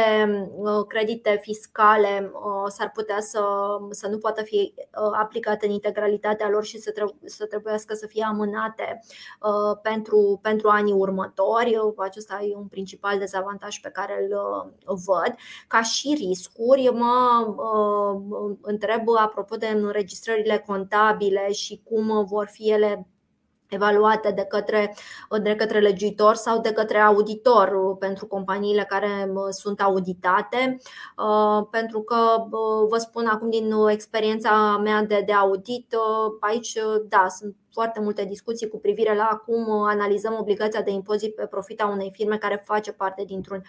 uh, 0.57 0.85
credite 0.89 1.39
fiscale 1.43 2.33
uh, 2.33 2.71
s-ar 2.71 2.91
putea 2.95 3.21
să, 3.21 3.43
să 3.91 4.09
nu 4.09 4.19
poată 4.19 4.43
fi 4.43 4.75
uh, 4.77 5.19
aplicate 5.21 5.67
în 5.67 5.73
integralitatea 5.73 6.49
lor 6.49 6.65
și 6.65 6.79
să, 6.79 6.91
trebuie, 6.91 7.17
să 7.25 7.47
trebuiască 7.47 7.95
să 7.95 8.07
fie 8.07 8.25
amânate 8.29 9.01
uh, 9.41 9.79
pentru, 9.83 10.39
pentru 10.43 10.69
anii 10.69 10.93
următori. 10.93 11.77
Acesta 11.97 12.41
e 12.51 12.57
un 12.57 12.67
principal 12.67 13.19
dezavantaj 13.19 13.81
pe 13.81 13.89
care 13.89 14.27
îl 14.29 14.39
uh, 14.87 14.97
văd. 15.05 15.35
Ca 15.67 15.83
și 15.83 16.15
riscuri, 16.19 16.91
mă 16.93 17.47
uh, 17.47 18.57
întreb 18.61 19.03
apropo 19.19 19.57
de 19.57 19.67
înregistrările 19.67 20.65
contabile 20.67 21.53
și 21.53 21.81
cum 21.85 22.25
vor 22.25 22.47
fi 22.55 22.71
ele 22.71 23.07
evaluate 23.69 24.31
de 24.31 24.43
către, 24.43 24.95
de 25.43 25.55
către 25.55 25.81
legiuitor 25.81 26.35
sau 26.35 26.61
de 26.61 26.73
către 26.73 26.99
auditor 26.99 27.97
pentru 27.99 28.27
companiile 28.27 28.85
care 28.89 29.33
sunt 29.51 29.81
auditate. 29.81 30.77
Uh, 31.17 31.67
pentru 31.71 32.01
că 32.01 32.17
vă 32.89 32.97
spun 32.99 33.27
acum 33.27 33.51
din 33.51 33.73
experiența 33.89 34.81
mea 34.83 35.03
de, 35.03 35.23
de 35.27 35.33
audit, 35.33 35.95
uh, 35.95 36.37
aici 36.41 36.79
da, 37.09 37.27
sunt 37.29 37.55
foarte 37.73 38.01
multe 38.01 38.25
discuții 38.25 38.69
cu 38.69 38.79
privire 38.79 39.15
la 39.15 39.43
cum 39.47 39.71
analizăm 39.83 40.37
obligația 40.41 40.83
de 40.83 40.91
impozit 40.91 41.35
pe 41.35 41.47
profit 41.47 41.81
a 41.83 41.89
unei 41.89 42.11
firme 42.13 42.37
care 42.37 42.63
face 42.65 42.93
parte 42.93 43.25
dintr-un, 43.27 43.63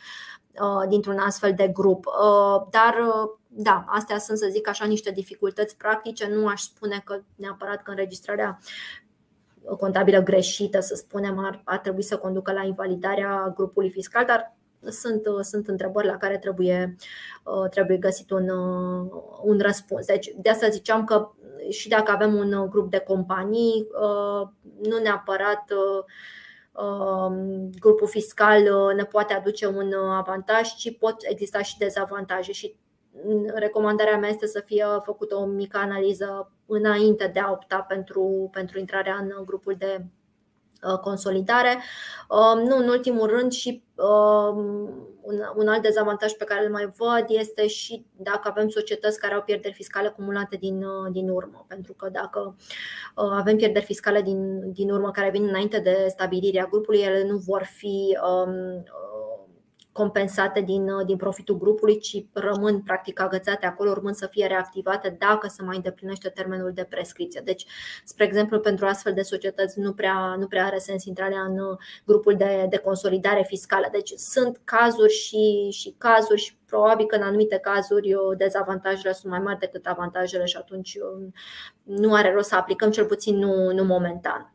uh, 0.61 0.87
dintr-un 0.89 1.17
astfel 1.17 1.53
de 1.55 1.67
grup. 1.67 2.05
Dar 2.69 2.95
da, 3.57 3.85
astea 3.87 4.17
sunt, 4.17 4.37
să 4.37 4.47
zic 4.51 4.67
așa, 4.67 4.85
niște 4.85 5.11
dificultăți 5.11 5.77
practice. 5.77 6.27
Nu 6.27 6.47
aș 6.47 6.61
spune 6.61 7.01
că 7.05 7.21
neapărat 7.35 7.83
că 7.83 7.91
înregistrarea 7.91 8.59
contabilă 9.79 10.23
greșită, 10.23 10.79
să 10.79 10.95
spunem, 10.95 11.39
ar, 11.39 11.61
ar 11.65 11.77
trebui 11.77 12.03
să 12.03 12.17
conducă 12.17 12.51
la 12.51 12.63
invalidarea 12.63 13.53
grupului 13.55 13.89
fiscal, 13.89 14.25
dar 14.25 14.55
sunt, 14.89 15.21
sunt 15.41 15.67
întrebări 15.67 16.07
la 16.07 16.17
care 16.17 16.37
trebuie, 16.37 16.95
trebuie 17.69 17.97
găsit 17.97 18.31
un, 18.31 18.49
un 19.43 19.59
răspuns. 19.59 20.05
Deci, 20.05 20.33
de 20.37 20.49
asta 20.49 20.69
ziceam 20.69 21.03
că 21.03 21.31
și 21.69 21.87
dacă 21.87 22.11
avem 22.11 22.33
un 22.33 22.69
grup 22.69 22.89
de 22.91 22.99
companii, 22.99 23.87
nu 24.81 24.97
neapărat 24.97 25.63
grupul 27.79 28.07
fiscal 28.07 28.61
ne 28.95 29.03
poate 29.03 29.33
aduce 29.33 29.67
un 29.67 29.93
avantaj, 29.93 30.67
ci 30.67 30.97
pot 30.97 31.15
exista 31.19 31.61
și 31.61 31.77
dezavantaje 31.77 32.51
și 32.51 32.75
recomandarea 33.54 34.17
mea 34.17 34.30
este 34.30 34.47
să 34.47 34.62
fie 34.65 34.86
făcută 35.04 35.36
o 35.36 35.45
mică 35.45 35.78
analiză 35.78 36.51
înainte 36.65 37.28
de 37.28 37.39
a 37.39 37.51
opta 37.51 37.86
pentru, 37.88 38.49
pentru 38.51 38.80
intrarea 38.80 39.15
în 39.15 39.43
grupul 39.45 39.75
de 39.78 40.06
uh, 40.84 40.99
consolidare. 40.99 41.78
Um, 42.30 42.60
nu 42.60 42.78
în 42.78 42.88
ultimul 42.88 43.28
rând 43.28 43.51
și 43.51 43.84
um, 43.95 44.89
un 45.56 45.67
alt 45.67 45.82
dezavantaj 45.82 46.32
pe 46.32 46.43
care 46.43 46.65
îl 46.65 46.71
mai 46.71 46.93
văd 46.97 47.25
este 47.28 47.67
și 47.67 48.06
dacă 48.15 48.47
avem 48.47 48.67
societăți 48.67 49.19
care 49.19 49.34
au 49.34 49.41
pierderi 49.41 49.73
fiscale 49.73 50.08
acumulate 50.08 50.56
din, 50.56 50.84
uh, 50.84 51.12
din 51.12 51.30
urmă. 51.30 51.65
Pentru 51.67 51.93
că 51.93 52.10
dacă 52.10 52.56
uh, 53.15 53.32
avem 53.32 53.56
pierderi 53.56 53.86
fiscale 53.86 54.21
din, 54.21 54.71
din 54.71 54.91
urmă 54.91 55.12
care 55.12 55.30
vin 55.30 55.47
înainte 55.47 55.80
de 55.80 56.06
stabilirea 56.10 56.67
grupului, 56.71 56.99
ele 56.99 57.28
nu 57.28 57.38
vor 57.38 57.63
fi 57.63 58.17
um, 58.28 58.84
compensate 60.01 60.62
din, 60.62 60.89
uh, 60.89 61.05
din 61.05 61.17
profitul 61.17 61.58
grupului, 61.58 61.99
ci 61.99 62.25
rămân 62.34 62.81
practic 62.81 63.19
agățate 63.19 63.65
acolo, 63.65 63.89
urmând 63.89 64.15
să 64.15 64.27
fie 64.27 64.47
reactivate 64.47 65.15
dacă 65.19 65.47
se 65.47 65.63
mai 65.63 65.75
îndeplinește 65.75 66.29
termenul 66.29 66.71
de 66.73 66.84
prescripție. 66.89 67.41
Deci, 67.43 67.65
spre 68.03 68.25
exemplu, 68.25 68.60
pentru 68.60 68.86
astfel 68.86 69.13
de 69.13 69.21
societăți 69.21 69.79
nu 69.79 69.93
prea, 69.93 70.36
nu 70.38 70.47
prea 70.47 70.65
are 70.65 70.77
sens 70.77 71.05
intrarea 71.05 71.41
în 71.41 71.60
uh, 71.60 71.77
grupul 72.05 72.36
de, 72.36 72.65
de 72.69 72.77
consolidare 72.77 73.43
fiscală. 73.47 73.88
Deci 73.91 74.12
sunt 74.15 74.62
cazuri 74.63 75.13
și, 75.13 75.69
și 75.71 75.95
cazuri 75.97 76.41
și 76.41 76.58
probabil 76.65 77.05
că 77.05 77.15
în 77.15 77.23
anumite 77.23 77.58
cazuri 77.58 78.13
uh, 78.13 78.38
dezavantajele 78.38 79.13
sunt 79.13 79.31
mai 79.31 79.41
mari 79.41 79.60
decât 79.60 79.86
avantajele 79.86 80.45
și 80.45 80.58
atunci 80.58 80.97
nu 81.84 82.13
are 82.13 82.34
rost 82.34 82.49
să 82.49 82.55
aplicăm, 82.55 82.91
cel 82.91 83.05
puțin 83.05 83.38
nu, 83.38 83.71
nu 83.71 83.84
momentan. 83.84 84.54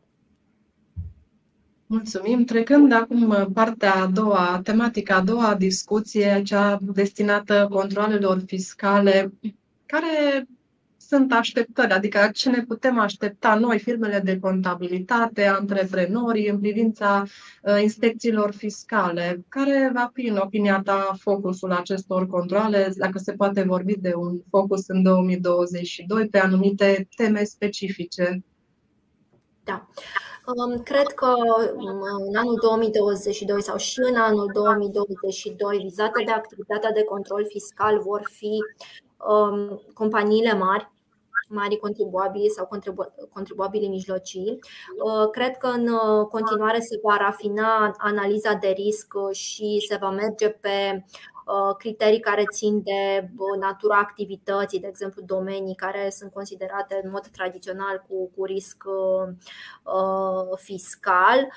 Mulțumim. 1.91 2.43
Trecând 2.43 2.91
acum 2.91 3.51
partea 3.53 3.95
a 3.95 4.07
doua, 4.07 4.59
tematica 4.63 5.15
a 5.15 5.21
doua 5.21 5.55
discuție, 5.55 6.41
cea 6.45 6.77
destinată 6.81 7.67
controlelor 7.69 8.41
fiscale, 8.45 9.33
care 9.85 10.47
sunt 10.97 11.33
așteptări, 11.33 11.91
adică 11.91 12.29
ce 12.33 12.49
ne 12.49 12.63
putem 12.63 12.99
aștepta 12.99 13.55
noi, 13.55 13.79
firmele 13.79 14.19
de 14.19 14.39
contabilitate, 14.39 15.45
antreprenorii, 15.45 16.47
în 16.49 16.59
privința 16.59 17.23
uh, 17.61 17.81
inspecțiilor 17.81 18.53
fiscale? 18.53 19.45
Care 19.49 19.91
va 19.93 20.09
fi, 20.13 20.27
în 20.27 20.37
opinia 20.37 20.81
ta, 20.83 21.15
focusul 21.19 21.71
acestor 21.71 22.27
controle, 22.27 22.93
dacă 22.95 23.17
se 23.17 23.33
poate 23.33 23.61
vorbi 23.61 23.97
de 23.97 24.13
un 24.15 24.41
focus 24.49 24.87
în 24.87 25.03
2022 25.03 26.27
pe 26.27 26.39
anumite 26.39 27.07
teme 27.15 27.43
specifice? 27.43 28.43
Da. 29.63 29.87
Cred 30.83 31.07
că 31.07 31.33
în 32.29 32.35
anul 32.35 32.57
2022 32.61 33.61
sau 33.61 33.77
și 33.77 33.99
în 33.99 34.15
anul 34.15 34.49
2022 34.53 35.77
vizate 35.77 36.23
de 36.23 36.31
activitatea 36.31 36.91
de 36.91 37.03
control 37.03 37.45
fiscal 37.47 37.99
vor 37.99 38.21
fi 38.23 38.57
um, 39.29 39.81
companiile 39.93 40.53
mari, 40.53 40.89
mari 41.49 41.77
contribuabili 41.77 42.49
sau 42.49 42.69
contribuabili 43.33 43.87
mijlocii. 43.87 44.59
Uh, 45.03 45.29
cred 45.31 45.57
că 45.57 45.67
în 45.67 45.87
uh, 45.87 46.25
continuare 46.25 46.79
se 46.79 46.99
va 47.03 47.17
rafina 47.17 47.95
analiza 47.97 48.53
de 48.53 48.67
risc 48.67 49.13
și 49.31 49.85
se 49.89 49.97
va 50.01 50.09
merge 50.09 50.49
pe 50.49 51.03
Uh, 51.40 51.40
criterii 51.77 52.19
care 52.19 52.43
țin 52.51 52.83
de 52.83 53.29
uh, 53.37 53.59
natura 53.59 53.97
activității, 53.97 54.79
de 54.79 54.87
exemplu 54.87 55.21
domenii 55.25 55.75
care 55.75 56.09
sunt 56.09 56.31
considerate 56.31 56.99
în 57.03 57.09
mod 57.09 57.27
tradițional 57.27 58.05
cu, 58.07 58.31
cu 58.35 58.45
risc 58.45 58.83
uh, 58.87 60.57
fiscal, 60.57 61.47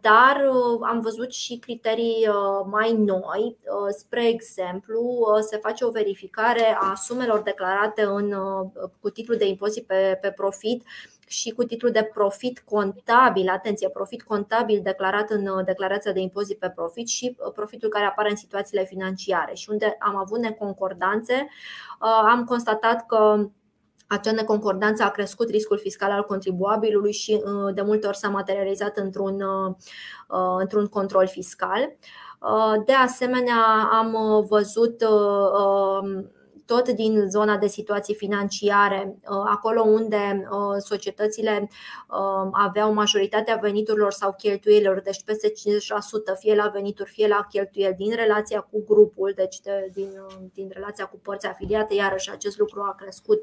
dar 0.00 0.42
am 0.80 1.00
văzut 1.00 1.32
și 1.32 1.58
criterii 1.58 2.28
mai 2.64 2.92
noi. 2.92 3.56
Spre 3.98 4.28
exemplu, 4.28 5.24
se 5.40 5.56
face 5.56 5.84
o 5.84 5.90
verificare 5.90 6.76
a 6.80 6.94
sumelor 6.94 7.40
declarate 7.40 8.02
în, 8.02 8.34
cu 9.00 9.10
titlul 9.10 9.36
de 9.36 9.46
impozit 9.46 9.86
pe, 9.86 10.18
pe 10.20 10.30
profit 10.30 10.82
și 11.26 11.50
cu 11.50 11.64
titlul 11.64 11.90
de 11.90 12.10
profit 12.14 12.62
contabil, 12.64 13.48
atenție, 13.48 13.88
profit 13.88 14.22
contabil 14.22 14.80
declarat 14.82 15.30
în 15.30 15.46
uh, 15.46 15.64
declarația 15.64 16.12
de 16.12 16.20
impozit 16.20 16.58
pe 16.58 16.70
profit 16.70 17.08
și 17.08 17.36
uh, 17.38 17.52
profitul 17.52 17.88
care 17.88 18.04
apare 18.04 18.30
în 18.30 18.36
situațiile 18.36 18.84
financiare 18.84 19.54
și 19.54 19.70
unde 19.70 19.96
am 19.98 20.16
avut 20.16 20.38
neconcordanțe, 20.38 21.34
uh, 22.00 22.28
am 22.30 22.44
constatat 22.44 23.06
că 23.06 23.48
acea 24.06 24.32
neconcordanță 24.32 25.02
a 25.02 25.10
crescut 25.10 25.50
riscul 25.50 25.78
fiscal 25.78 26.10
al 26.10 26.24
contribuabilului 26.24 27.12
și 27.12 27.42
de 27.74 27.82
multe 27.82 28.06
ori 28.06 28.16
s-a 28.16 28.28
materializat 28.28 28.96
într-un, 28.96 29.44
într-un 30.58 30.86
control 30.86 31.26
fiscal. 31.26 31.96
De 32.84 32.92
asemenea, 32.92 33.88
am 33.92 34.16
văzut 34.48 35.04
tot 36.66 36.88
din 36.88 37.28
zona 37.28 37.56
de 37.56 37.66
situații 37.66 38.14
financiare, 38.14 39.16
uh, 39.20 39.44
acolo 39.46 39.82
unde 39.82 40.48
uh, 40.50 40.76
societățile 40.78 41.68
uh, 42.08 42.48
aveau 42.52 42.92
majoritatea 42.92 43.56
veniturilor 43.56 44.12
sau 44.12 44.34
cheltuielilor, 44.38 45.00
deci 45.00 45.22
peste 45.24 45.48
50%, 45.48 45.52
fie 46.38 46.54
la 46.54 46.68
venituri, 46.68 47.10
fie 47.10 47.26
la 47.26 47.46
cheltuieli, 47.50 47.94
din 47.94 48.14
relația 48.14 48.60
cu 48.60 48.84
grupul, 48.86 49.32
deci 49.36 49.60
de, 49.60 49.90
din, 49.94 50.10
din 50.54 50.70
relația 50.72 51.04
cu 51.04 51.18
părți 51.22 51.46
afiliate, 51.46 51.94
iarăși 51.94 52.30
acest 52.30 52.58
lucru 52.58 52.80
a 52.80 52.94
crescut 52.98 53.40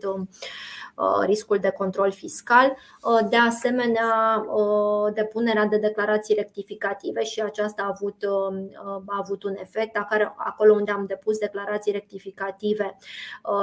riscul 1.26 1.58
de 1.58 1.70
control 1.70 2.12
fiscal. 2.12 2.78
De 3.30 3.38
asemenea, 3.38 4.46
depunerea 5.14 5.66
de 5.66 5.78
declarații 5.78 6.36
rectificative 6.36 7.24
și 7.24 7.42
aceasta 7.42 7.82
a 7.82 7.92
avut, 7.94 8.16
a 9.06 9.18
avut 9.20 9.44
un 9.44 9.56
efect, 9.56 9.98
acolo 10.36 10.74
unde 10.74 10.92
am 10.92 11.06
depus 11.06 11.38
declarații 11.38 11.92
rectificative 11.92 12.98
Uh, 13.02 13.11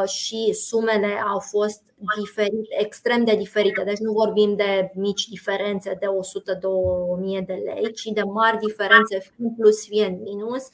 și 0.07 0.53
sumele 0.53 1.23
au 1.29 1.39
fost 1.39 1.83
diferite, 2.19 2.77
extrem 2.79 3.25
de 3.25 3.37
diferite. 3.37 3.83
Deci 3.85 3.99
nu 3.99 4.13
vorbim 4.13 4.57
de 4.57 4.91
mici 4.95 5.29
diferențe 5.29 5.97
de 6.01 6.07
100-2000 7.41 7.47
de 7.47 7.63
lei, 7.65 7.93
ci 7.93 8.05
de 8.05 8.23
mari 8.23 8.59
diferențe, 8.59 9.19
fie 9.19 9.33
în 9.39 9.55
plus, 9.55 9.87
fie 9.87 10.05
în 10.05 10.23
minus 10.23 10.69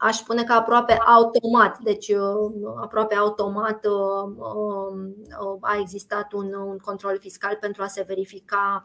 aș 0.00 0.16
spune 0.16 0.44
că 0.44 0.52
aproape 0.52 0.92
automat, 1.06 1.78
deci 1.78 2.08
uh, 2.08 2.50
aproape 2.82 3.14
automat 3.14 3.86
uh, 3.86 4.30
uh, 4.36 5.56
a 5.60 5.76
existat 5.80 6.32
un, 6.32 6.54
un 6.54 6.78
control 6.78 7.18
fiscal 7.18 7.56
pentru 7.60 7.82
a 7.82 7.86
se 7.86 8.04
verifica 8.06 8.84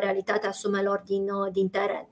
realitatea 0.00 0.52
sumelor 0.52 1.02
din, 1.06 1.26
din 1.52 1.68
teren. 1.68 2.08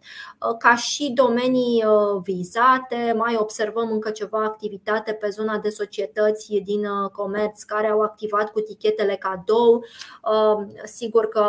Ca 0.58 0.76
și 0.76 1.12
domenii 1.14 1.84
vizate, 2.22 3.14
mai 3.16 3.36
observăm 3.38 3.90
încă 3.90 4.10
ceva 4.10 4.44
activitate 4.44 5.12
pe 5.12 5.28
zona 5.28 5.58
de 5.58 5.68
societăți 5.68 6.54
din 6.64 6.86
comerț 7.12 7.62
care 7.62 7.86
au 7.86 8.00
activat 8.00 8.52
cu 8.52 8.60
tichetele 8.60 9.16
cadou. 9.16 9.84
Sigur 10.84 11.28
că 11.28 11.48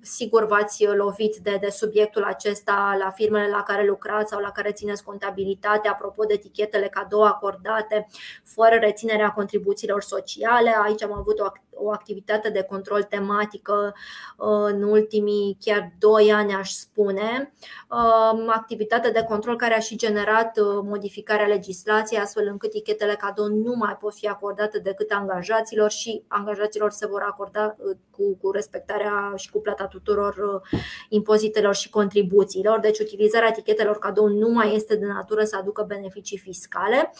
sigur 0.00 0.46
v-ați 0.46 0.86
lovit 0.86 1.36
de, 1.36 1.56
de 1.60 1.68
subiectul 1.68 2.22
acesta 2.22 2.96
la 2.98 3.10
firmele 3.10 3.48
la 3.48 3.62
care 3.62 3.86
lucrați 3.86 4.30
sau 4.30 4.40
la 4.40 4.50
care 4.50 4.72
țineți 4.72 5.04
contabilitate 5.06 5.88
apropo 5.88 6.24
de 6.24 6.34
etichetele 6.34 6.88
cadou 6.88 7.22
acordate 7.22 8.06
fără 8.44 8.76
reținerea 8.80 9.30
contribuțiilor 9.30 10.02
sociale. 10.02 10.74
Aici 10.84 11.02
am 11.02 11.12
avut 11.12 11.38
o 11.40 11.46
o 11.76 11.90
activitate 11.90 12.50
de 12.50 12.62
control 12.62 13.02
tematică 13.02 13.94
uh, 14.36 14.46
în 14.46 14.82
ultimii 14.82 15.56
chiar 15.60 15.92
2 15.98 16.32
ani, 16.32 16.54
aș 16.54 16.70
spune. 16.70 17.52
Um, 17.90 18.48
activitate 18.48 19.10
de 19.10 19.22
control 19.28 19.56
care 19.56 19.74
a 19.74 19.78
și 19.78 19.96
generat 19.96 20.58
uh, 20.58 20.66
modificarea 20.82 21.46
legislației, 21.46 22.20
astfel 22.20 22.46
încât 22.46 22.70
tichetele 22.70 23.14
cadou 23.14 23.46
nu 23.46 23.74
mai 23.74 23.96
pot 24.00 24.14
fi 24.14 24.26
acordate 24.28 24.78
decât 24.78 25.10
angajaților 25.10 25.90
și 25.90 26.22
angajaților 26.28 26.90
se 26.90 27.06
vor 27.06 27.22
acorda 27.22 27.76
uh, 27.78 27.96
cu, 28.10 28.36
cu 28.42 28.50
respectarea 28.50 29.32
și 29.36 29.50
cu 29.50 29.60
plata 29.60 29.86
tuturor 29.86 30.62
impozitelor 31.08 31.74
și 31.74 31.90
contribuțiilor. 31.90 32.80
Deci 32.80 32.98
utilizarea 32.98 33.48
etichetelor 33.48 33.98
cadou 33.98 34.28
nu 34.28 34.48
mai 34.48 34.74
este 34.74 34.95
de 34.96 35.06
natură 35.06 35.44
să 35.44 35.56
aducă 35.56 35.84
beneficii 35.88 36.38
fiscale. 36.38 37.12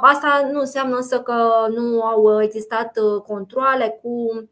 Asta 0.00 0.48
nu 0.52 0.60
înseamnă 0.60 0.96
însă 0.96 1.20
că 1.20 1.66
nu 1.74 2.02
au 2.02 2.42
existat 2.42 2.98
control 3.26 3.54
controle 3.54 3.98
cu 4.02 4.48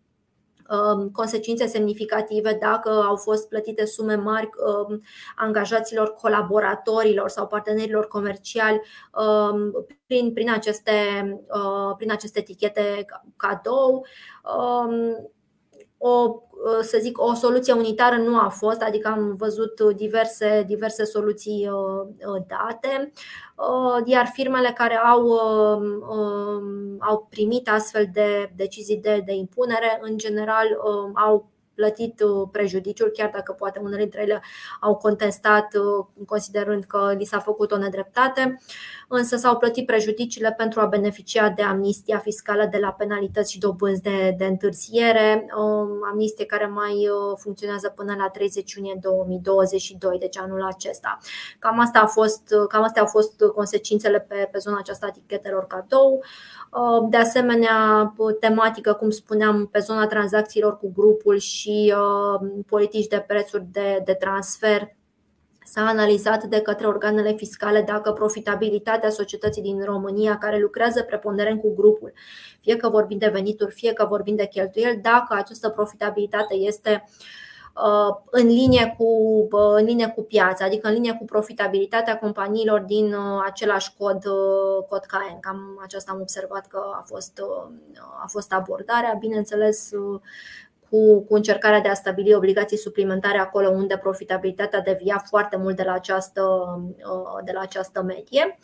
um, 0.69 1.11
consecințe 1.11 1.67
semnificative 1.67 2.59
dacă 2.61 2.91
au 2.91 3.17
fost 3.17 3.49
plătite 3.49 3.85
sume 3.85 4.15
mari 4.15 4.49
um, 4.89 5.03
angajaților, 5.37 6.15
colaboratorilor 6.15 7.29
sau 7.29 7.47
partenerilor 7.47 8.09
comerciali 8.09 8.81
um, 9.13 9.87
prin, 10.07 10.33
prin, 10.33 10.51
aceste, 10.51 10.93
uh, 11.49 11.95
prin 11.97 12.11
aceste 12.11 12.39
etichete 12.39 13.05
cadou 13.37 14.07
o, 16.05 16.43
să 16.83 16.99
zic, 17.01 17.21
o 17.21 17.35
soluție 17.35 17.73
unitară 17.73 18.17
nu 18.17 18.39
a 18.39 18.49
fost, 18.49 18.83
adică 18.83 19.09
am 19.09 19.35
văzut 19.35 19.81
diverse, 19.81 20.65
diverse 20.67 21.05
soluții 21.05 21.69
uh, 21.69 22.07
uh, 22.27 22.43
date, 22.47 23.13
uh, 23.57 24.03
iar 24.05 24.27
firmele 24.33 24.73
care 24.77 24.97
au, 24.97 25.27
um, 25.27 26.97
au 26.99 27.27
primit 27.31 27.69
astfel 27.69 28.09
de 28.13 28.53
decizii 28.57 28.97
de, 28.97 29.23
de 29.27 29.33
impunere, 29.33 29.99
în 30.03 30.19
general, 30.19 30.67
au 31.15 31.53
plătit 31.75 32.21
uh, 32.21 32.49
prejudiciul, 32.53 33.09
chiar 33.09 33.31
dacă 33.33 33.53
poate 33.53 33.79
unele 33.79 34.03
dintre 34.03 34.23
ele 34.23 34.43
au 34.81 34.97
contestat 34.97 35.75
uh, 35.75 36.07
considerând 36.27 36.85
că 36.85 37.15
li 37.19 37.25
s-a 37.25 37.39
făcut 37.39 37.73
o 37.73 37.77
nedreptate, 37.77 38.61
însă 39.15 39.37
s-au 39.37 39.57
plătit 39.57 39.87
prejudiciile 39.87 40.55
pentru 40.57 40.81
a 40.81 40.87
beneficia 40.87 41.49
de 41.49 41.63
amnistia 41.63 42.19
fiscală 42.19 42.69
de 42.71 42.79
la 42.79 42.93
penalități 42.93 43.53
și 43.53 43.59
dobânzi 43.59 44.03
de, 44.03 44.35
de 44.39 44.45
întârziere, 44.45 45.47
um, 45.57 45.89
amnistie 46.11 46.45
care 46.45 46.67
mai 46.67 46.93
uh, 46.93 47.37
funcționează 47.39 47.89
până 47.89 48.15
la 48.19 48.29
30 48.29 48.73
iunie 48.73 48.99
2022, 49.01 50.19
deci 50.19 50.39
anul 50.39 50.63
acesta. 50.63 51.19
Cam, 51.59 51.79
asta 51.79 52.01
a 52.01 52.07
fost, 52.07 52.43
cam 52.69 52.83
astea 52.83 53.03
au 53.03 53.09
fost 53.09 53.43
consecințele 53.55 54.21
pe, 54.21 54.49
pe 54.53 54.59
zona 54.59 54.77
aceasta 54.79 55.07
etichetelor 55.07 55.67
cadou. 55.67 56.25
De 57.11 57.17
asemenea, 57.17 58.15
tematică, 58.41 58.93
cum 58.93 59.11
spuneam, 59.11 59.67
pe 59.67 59.79
zona 59.79 60.07
tranzacțiilor 60.07 60.79
cu 60.79 60.93
grupul 60.95 61.39
și 61.39 61.63
și 61.63 61.95
uh, 61.97 62.49
politici 62.67 63.07
de 63.07 63.25
prețuri 63.27 63.65
de, 63.73 64.01
de 64.05 64.15
transfer 64.15 64.97
S-a 65.65 65.87
analizat 65.87 66.45
de 66.45 66.61
către 66.61 66.87
organele 66.87 67.33
fiscale 67.33 67.83
dacă 67.83 68.13
profitabilitatea 68.13 69.11
societății 69.11 69.63
din 69.63 69.85
România 69.85 70.39
care 70.39 70.59
lucrează 70.59 71.03
preponderent 71.03 71.61
cu 71.61 71.75
grupul, 71.75 72.13
fie 72.61 72.77
că 72.77 72.89
vorbim 72.89 73.19
de 73.19 73.29
venituri, 73.29 73.75
fie 73.75 73.93
că 73.93 74.05
vorbim 74.05 74.37
de 74.37 74.47
cheltuieli, 74.47 74.97
dacă 74.97 75.35
această 75.35 75.69
profitabilitate 75.69 76.55
este 76.55 77.05
uh, 77.75 78.17
în 78.31 78.47
linie 78.47 78.95
cu, 78.99 79.05
uh, 79.51 79.75
în 79.77 79.85
linie 79.85 80.09
cu 80.09 80.23
piața, 80.23 80.65
adică 80.65 80.89
în 80.89 80.95
linie 80.95 81.15
cu 81.15 81.25
profitabilitatea 81.25 82.19
companiilor 82.19 82.81
din 82.81 83.15
același 83.45 83.95
cod, 83.99 84.23
cod 84.89 85.05
CAEN. 85.05 85.41
Cam 85.41 85.81
aceasta 85.83 86.13
am 86.13 86.21
observat 86.21 86.67
că 86.67 86.83
a 86.95 87.05
fost, 87.07 87.43
a 88.23 88.27
fost 88.27 88.53
abordarea. 88.53 89.17
Bineînțeles, 89.19 89.91
cu, 90.93 91.25
cu 91.25 91.35
încercarea 91.35 91.81
de 91.81 91.89
a 91.89 91.95
stabili 91.95 92.35
obligații 92.35 92.77
suplimentare 92.77 93.39
acolo 93.39 93.69
unde 93.69 93.97
profitabilitatea 93.97 94.81
devia 94.81 95.23
foarte 95.29 95.57
mult 95.57 95.77
de 95.77 95.83
la 95.83 95.93
această, 95.93 96.43
de 97.45 97.53
la 97.55 97.61
această 97.61 98.03
medie. 98.03 98.59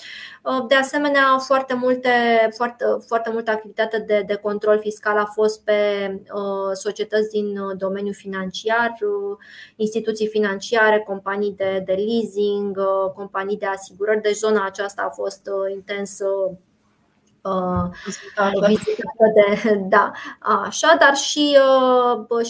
De 0.69 0.75
asemenea, 0.75 1.39
foarte, 1.39 1.75
multe, 1.75 2.11
foarte, 2.57 2.85
foarte 3.07 3.31
multă 3.31 3.51
activitate 3.51 3.99
de, 3.99 4.23
de 4.27 4.35
control 4.35 4.79
fiscal 4.79 5.19
a 5.19 5.25
fost 5.25 5.65
pe 5.65 5.75
societăți 6.73 7.31
din 7.31 7.77
domeniul 7.77 8.15
financiar, 8.15 8.95
instituții 9.77 10.27
financiare, 10.27 10.99
companii 11.07 11.55
de, 11.57 11.83
de 11.85 11.93
leasing, 11.93 12.79
companii 13.15 13.57
de 13.57 13.67
asigurări. 13.67 14.21
Deci 14.23 14.37
zona 14.37 14.65
aceasta 14.65 15.03
a 15.03 15.15
fost 15.15 15.51
intens 15.73 16.19
vizitată 18.67 19.27
de, 19.35 19.75
da, 19.95 20.11
așa, 20.41 20.97
dar 21.01 21.15
și, 21.15 21.57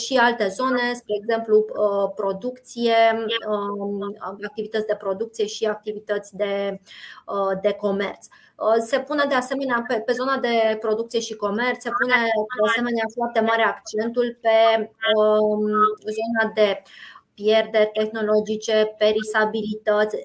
și 0.05 0.17
alte 0.17 0.49
zone, 0.49 0.93
spre 0.95 1.15
exemplu 1.21 1.65
producție, 2.15 3.27
activități 4.43 4.87
de 4.87 4.95
producție 4.95 5.47
și 5.47 5.65
activități 5.65 6.37
de, 6.37 6.81
de 7.63 7.73
comerț. 7.73 8.27
Se 8.79 8.99
pune 9.01 9.25
de 9.29 9.35
asemenea 9.35 9.85
pe, 9.89 9.95
pe 9.95 10.13
zona 10.13 10.37
de 10.37 10.77
producție 10.81 11.21
și 11.21 11.35
comerț, 11.35 11.83
se 11.83 11.91
pune 12.01 12.15
de 12.15 12.69
asemenea 12.69 13.05
foarte 13.15 13.41
mare 13.41 13.63
accentul 13.63 14.39
pe 14.41 14.91
um, 15.15 15.67
zona 16.17 16.53
de 16.55 16.83
pierderi 17.35 17.91
tehnologice, 17.93 18.95
perisabilități, 18.99 20.17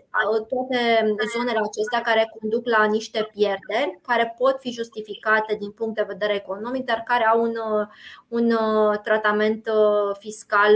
toate 0.49 1.13
zonele 1.35 1.59
acestea 1.63 2.01
care 2.01 2.33
conduc 2.39 2.67
la 2.67 2.85
niște 2.85 3.29
pierderi 3.33 3.99
care 4.01 4.35
pot 4.37 4.59
fi 4.59 4.71
justificate 4.71 5.55
din 5.59 5.71
punct 5.71 5.95
de 5.95 6.05
vedere 6.07 6.35
economic, 6.35 6.85
dar 6.85 7.03
care 7.05 7.25
au 7.25 7.41
un, 7.41 7.55
un 8.27 8.53
tratament 9.03 9.69
fiscal 10.19 10.71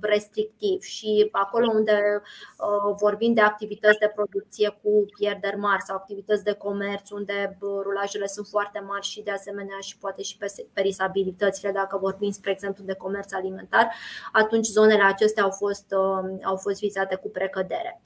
restrictiv. 0.00 0.82
Și 0.82 1.28
acolo 1.32 1.70
unde 1.74 2.22
vorbim 3.00 3.32
de 3.32 3.40
activități 3.40 3.98
de 3.98 4.12
producție 4.14 4.78
cu 4.82 5.06
pierderi 5.18 5.56
mari 5.56 5.82
sau 5.82 5.96
activități 5.96 6.44
de 6.44 6.52
comerț, 6.52 7.10
unde 7.10 7.58
rulajele 7.60 8.26
sunt 8.26 8.46
foarte 8.46 8.82
mari 8.86 9.06
și 9.06 9.22
de 9.22 9.30
asemenea 9.30 9.78
și 9.80 9.98
poate 9.98 10.22
și 10.22 10.38
perisabilitățile, 10.72 11.70
dacă 11.70 11.98
vorbim, 11.98 12.30
spre 12.30 12.50
exemplu, 12.50 12.84
de 12.84 12.94
comerț 12.94 13.32
alimentar, 13.32 13.94
atunci 14.32 14.66
zonele 14.66 15.02
acestea 15.02 15.42
au 15.42 15.50
fost, 15.50 15.94
uh, 15.96 16.38
au 16.42 16.56
fost 16.56 16.80
vizate 16.80 17.14
cu 17.14 17.28
precădere. 17.28 18.00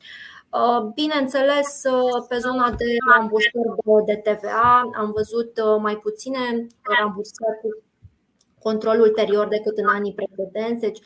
Uh, 0.53 0.91
bineînțeles, 0.95 1.83
uh, 1.85 2.25
pe 2.29 2.39
zona 2.39 2.71
de 2.71 2.85
rambursări 3.15 4.05
de 4.05 4.17
TVA 4.17 4.91
am 4.95 5.13
văzut 5.13 5.61
mai 5.81 5.97
puține 5.97 6.67
rambursări 6.99 7.59
cu 7.63 7.83
control 8.59 9.01
ulterior 9.01 9.49
decât 9.49 9.79
în 9.79 9.89
anii 9.89 10.15
precedenți. 10.15 10.81
Deci 10.81 10.99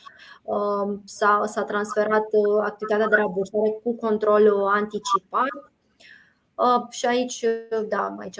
s-a, 1.03 1.41
s-a 1.45 1.63
transferat 1.63 2.25
activitatea 2.61 3.07
de 3.07 3.15
rambursare 3.15 3.79
cu 3.83 3.95
control 3.95 4.65
anticipat. 4.65 5.71
Și 6.89 7.05
aici, 7.05 7.45
da, 7.87 8.15
aici 8.19 8.39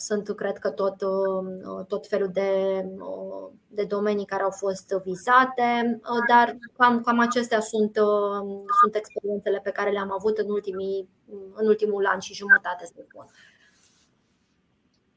sunt, 0.00 0.34
cred 0.34 0.58
că, 0.58 0.70
tot, 0.70 1.02
uh, 1.02 1.84
tot 1.88 2.06
felul 2.06 2.30
de, 2.32 2.50
uh, 2.98 3.50
de 3.66 3.84
domenii 3.84 4.26
care 4.26 4.42
au 4.42 4.50
fost 4.50 4.88
vizate, 5.04 6.00
uh, 6.00 6.24
dar 6.28 6.56
cam, 6.76 7.00
cam 7.00 7.18
acestea 7.18 7.60
sunt, 7.60 7.96
sunt 8.80 8.94
experiențele 8.94 9.60
pe 9.62 9.70
care 9.70 9.90
le-am 9.90 10.12
avut 10.12 10.38
în, 10.38 10.50
ultimii, 10.50 11.08
în 11.54 11.66
ultimul 11.66 12.06
an 12.06 12.18
și 12.18 12.34
jumătate, 12.34 12.84
să 12.84 12.92
spun. 13.08 13.26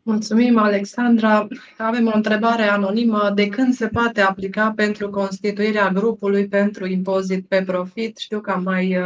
Mulțumim, 0.04 0.58
Alexandra. 0.58 1.48
Avem 1.78 2.08
o 2.08 2.16
întrebare 2.16 2.64
anonimă. 2.64 3.32
De 3.36 3.48
când 3.48 3.74
se 3.74 3.88
poate 3.88 4.22
aplica 4.22 4.74
pentru 4.76 5.10
constituirea 5.10 5.90
grupului 5.90 6.48
pentru 6.48 6.86
impozit 6.86 7.48
pe 7.48 7.64
profit? 7.66 8.18
Știu 8.18 8.40
că 8.40 8.52
am 8.52 8.64
mai 8.64 8.98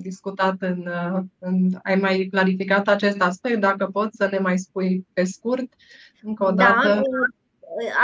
discutat 0.00 0.56
în, 0.58 0.88
în. 1.38 1.68
Ai 1.82 1.96
mai 1.96 2.28
clarificat 2.30 2.88
acest 2.88 3.20
aspect? 3.20 3.60
Dacă 3.60 3.86
poți 3.92 4.16
să 4.16 4.28
ne 4.30 4.38
mai 4.38 4.58
spui 4.58 5.06
pe 5.12 5.24
scurt, 5.24 5.72
încă 6.22 6.44
o 6.44 6.50
da, 6.50 6.64
dată. 6.64 6.88
Da, 6.88 7.00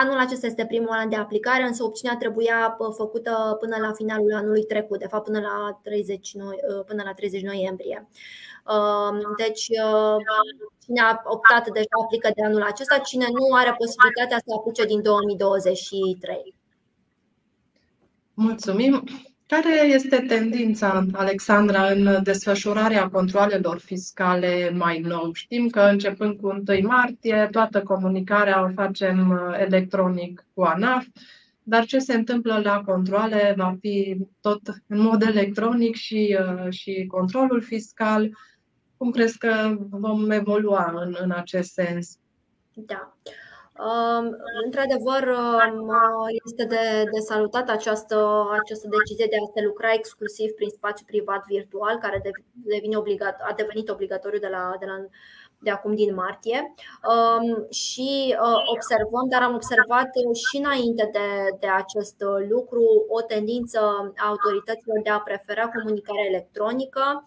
Anul 0.03 0.19
acesta 0.19 0.47
este 0.47 0.67
primul 0.67 0.89
an 0.89 1.09
de 1.09 1.17
aplicare, 1.17 1.63
însă 1.63 1.85
opțiunea 1.85 2.17
trebuia 2.17 2.77
făcută 2.97 3.57
până 3.61 3.77
la 3.81 3.93
finalul 3.93 4.35
anului 4.35 4.65
trecut, 4.65 4.99
de 4.99 5.07
fapt 5.07 5.25
până 5.25 5.41
la 5.41 5.81
30, 5.83 6.35
noi, 6.35 6.57
până 6.87 7.03
la 7.05 7.13
30 7.13 7.43
noiembrie. 7.43 8.09
Deci, 9.37 9.71
cine 10.85 11.01
a 11.01 11.23
optat 11.25 11.71
deja 11.71 11.97
aplică 12.05 12.31
de 12.35 12.45
anul 12.45 12.63
acesta, 12.63 12.99
cine 12.99 13.27
nu 13.33 13.55
are 13.55 13.75
posibilitatea 13.79 14.39
să 14.39 14.55
aplice 14.57 14.85
din 14.85 15.03
2023. 15.03 16.55
Mulțumim. 18.35 19.05
Care 19.47 19.87
este 19.87 20.25
tendința, 20.29 21.07
Alexandra, 21.13 21.91
în 21.91 22.23
desfășurarea 22.23 23.09
controlelor 23.09 23.79
fiscale 23.79 24.71
mai 24.71 25.01
nou? 25.01 25.33
Știm 25.33 25.69
că 25.69 25.81
începând 25.81 26.41
cu 26.41 26.47
1 26.47 26.63
martie, 26.83 27.49
toată 27.51 27.83
comunicarea 27.83 28.65
o 28.65 28.69
facem 28.75 29.31
uh, 29.31 29.59
electronic 29.59 30.47
cu 30.55 30.63
ANAF, 30.63 31.07
dar 31.63 31.85
ce 31.85 31.99
se 31.99 32.15
întâmplă 32.15 32.61
la 32.65 32.83
controle 32.83 33.55
va 33.57 33.77
fi 33.81 34.17
tot 34.41 34.61
în 34.87 35.01
mod 35.01 35.23
electronic 35.23 35.95
și, 35.95 36.39
uh, 36.41 36.73
și 36.73 37.07
controlul 37.07 37.63
fiscal. 37.63 38.31
Cum 38.97 39.11
crezi 39.11 39.39
că 39.39 39.77
vom 39.91 40.31
evolua 40.31 40.93
în, 41.05 41.17
în 41.21 41.31
acest 41.31 41.73
sens? 41.73 42.19
Da. 42.75 43.17
Uh, 43.23 43.46
Într-adevăr, 44.65 45.37
este 46.45 46.65
de, 46.65 47.05
de 47.13 47.19
salutat 47.19 47.69
această, 47.69 48.49
această 48.61 48.89
decizie 48.91 49.27
de 49.31 49.37
a 49.37 49.51
se 49.55 49.65
lucra 49.65 49.93
exclusiv 49.93 50.51
prin 50.51 50.69
spațiu 50.69 51.05
privat 51.07 51.45
virtual, 51.47 51.99
care 51.99 52.23
devine 52.53 52.97
obligat, 52.97 53.41
a 53.41 53.53
devenit 53.57 53.89
obligatoriu 53.89 54.39
de, 54.39 54.49
la, 54.49 54.77
de, 54.81 54.87
la, 54.87 54.97
de 55.59 55.71
acum 55.71 55.95
din 55.95 56.15
martie. 56.15 56.75
Și 57.71 58.37
uh, 58.41 58.61
observăm, 58.75 59.27
dar 59.29 59.43
am 59.43 59.55
observat 59.55 60.11
și 60.49 60.57
înainte 60.57 61.09
de, 61.13 61.57
de 61.61 61.67
acest 61.67 62.17
lucru, 62.49 63.05
o 63.09 63.21
tendință 63.21 63.81
a 64.17 64.29
autorităților 64.29 65.01
de 65.03 65.11
a 65.11 65.21
prefera 65.21 65.69
comunicarea 65.69 66.29
electronică. 66.29 67.25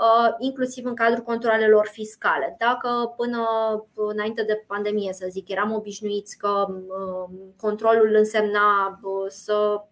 Uh, 0.00 0.34
inclusiv 0.38 0.84
în 0.84 0.94
cadrul 0.94 1.24
controlelor 1.24 1.86
fiscale. 1.86 2.56
Dacă 2.58 3.14
până 3.16 3.46
înainte 3.94 4.42
de 4.42 4.64
pandemie, 4.66 5.12
să 5.12 5.26
zic, 5.30 5.48
eram 5.48 5.72
obișnuiți 5.72 6.38
că 6.38 6.66
um, 6.68 7.54
controlul 7.56 8.14
însemna 8.14 9.00
uh, 9.02 9.26
să 9.28 9.84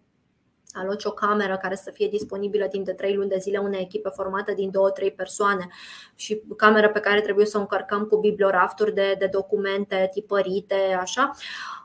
aloci 0.79 1.05
o 1.05 1.11
cameră 1.11 1.57
care 1.57 1.75
să 1.75 1.91
fie 1.91 2.07
disponibilă 2.07 2.65
timp 2.65 2.85
de 2.85 2.93
3 2.93 3.15
luni 3.15 3.29
de 3.29 3.37
zile 3.39 3.57
unei 3.57 3.81
echipe 3.81 4.09
formată 4.09 4.51
din 4.51 4.71
2-3 5.09 5.15
persoane 5.15 5.67
și 6.15 6.41
cameră 6.57 6.89
pe 6.89 6.99
care 6.99 7.21
trebuie 7.21 7.45
să 7.45 7.57
o 7.57 7.59
încărcăm 7.59 8.03
cu 8.03 8.17
bibliorafturi 8.17 8.93
de, 8.93 9.15
de 9.19 9.29
documente 9.31 10.09
tipărite, 10.13 10.97
așa, 10.99 11.31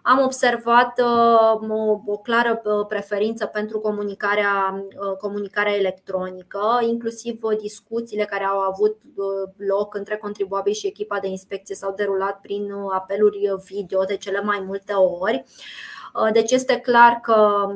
am 0.07 0.20
observat 0.20 1.01
uh, 1.01 1.70
o, 1.70 2.01
o 2.07 2.18
clară 2.18 2.62
uh, 2.64 2.86
preferință 2.88 3.47
pentru 3.47 3.78
comunicarea, 3.78 4.84
uh, 4.88 5.16
comunicarea 5.16 5.76
electronică, 5.76 6.80
inclusiv 6.88 7.40
discuțiile 7.61 8.24
care 8.24 8.45
au 8.45 8.59
avut 8.59 9.01
loc 9.57 9.95
între 9.95 10.16
contribuabili 10.16 10.74
și 10.74 10.86
echipa 10.86 11.18
de 11.18 11.28
inspecție 11.28 11.74
s-au 11.74 11.92
derulat 11.97 12.40
prin 12.40 12.72
apeluri 12.95 13.55
video 13.64 14.05
de 14.05 14.16
cele 14.16 14.40
mai 14.40 14.62
multe 14.66 14.92
ori. 14.92 15.45
Uh, 15.47 16.03
deci 16.32 16.50
este 16.50 16.76
clar 16.76 17.20
că 17.22 17.66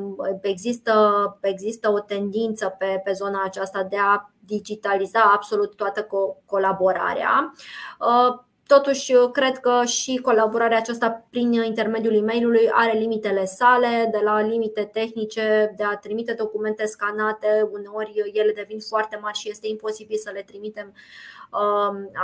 există, 0.41 1.37
există 1.41 1.91
o 1.91 1.99
tendință 1.99 2.75
pe, 2.77 3.01
pe 3.03 3.11
zona 3.11 3.43
aceasta 3.43 3.83
de 3.83 3.97
a 3.97 4.31
digitaliza 4.39 5.31
absolut 5.33 5.75
toată 5.75 6.07
colaborarea. 6.45 7.53
Uh, 7.99 8.39
totuși, 8.67 9.13
cred 9.31 9.57
că 9.57 9.81
și 9.85 10.17
colaborarea 10.17 10.77
aceasta 10.77 11.25
prin 11.29 11.51
intermediul 11.51 12.15
e 12.15 12.19
mail 12.19 12.69
are 12.71 12.97
limitele 12.97 13.45
sale, 13.45 14.09
de 14.11 14.19
la 14.23 14.41
limite 14.41 14.83
tehnice, 14.93 15.73
de 15.77 15.83
a 15.83 15.95
trimite 15.95 16.33
documente 16.33 16.85
scanate, 16.85 17.69
uneori 17.71 18.31
ele 18.33 18.51
devin 18.51 18.79
foarte 18.79 19.19
mari 19.21 19.37
și 19.37 19.49
este 19.49 19.67
imposibil 19.67 20.17
să 20.17 20.31
le 20.33 20.41
trimitem 20.41 20.93
Um, 20.93 20.95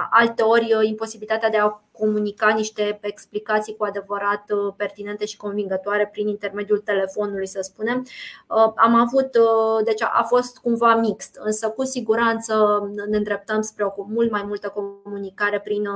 alte 0.09 0.41
ori 0.41 0.73
uh, 0.73 0.87
imposibilitatea 0.87 1.49
de 1.49 1.57
a 1.57 1.79
comunica 1.91 2.53
niște 2.53 2.99
explicații 3.01 3.75
cu 3.75 3.83
adevărat 3.83 4.51
uh, 4.51 4.73
pertinente 4.77 5.25
și 5.25 5.37
convingătoare 5.37 6.09
prin 6.11 6.27
intermediul 6.27 6.79
telefonului, 6.79 7.47
să 7.47 7.59
spunem. 7.61 8.05
Uh, 8.47 8.71
am 8.75 8.95
avut, 8.95 9.37
deci 9.83 10.01
a 10.01 10.25
fost 10.27 10.57
cumva 10.57 10.95
mixt, 10.95 11.35
însă 11.39 11.69
cu 11.69 11.83
siguranță 11.83 12.83
ne 13.09 13.17
îndreptăm 13.17 13.61
spre 13.61 13.83
o 13.83 14.05
mult 14.07 14.31
mai 14.31 14.43
multă 14.43 14.73
comunicare 15.03 15.59
prin 15.59 15.87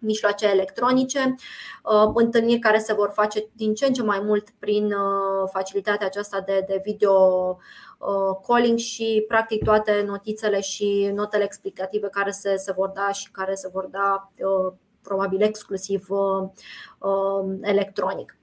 mijloace 0.00 0.48
electronice, 0.48 1.34
întâlniri 2.14 2.58
care 2.58 2.78
se 2.78 2.92
vor 2.92 3.10
face 3.14 3.48
din 3.52 3.74
ce 3.74 3.86
în 3.86 3.92
ce 3.92 4.02
mai 4.02 4.20
mult 4.24 4.48
prin 4.58 4.94
facilitatea 5.52 6.06
aceasta 6.06 6.40
de, 6.40 6.64
de 6.66 6.80
video 6.84 7.58
Uh, 8.00 8.36
calling 8.46 8.78
și 8.78 9.24
practic 9.28 9.64
toate 9.64 10.04
notițele 10.06 10.60
și 10.60 11.10
notele 11.14 11.44
explicative 11.44 12.08
care 12.08 12.30
se, 12.30 12.56
se 12.56 12.72
vor 12.72 12.88
da 12.88 13.12
și 13.12 13.30
care 13.30 13.54
se 13.54 13.68
vor 13.72 13.86
da 13.86 14.30
uh, 14.38 14.72
probabil 15.02 15.42
exclusiv 15.42 16.06
uh, 16.08 16.48
electronic. 17.60 18.36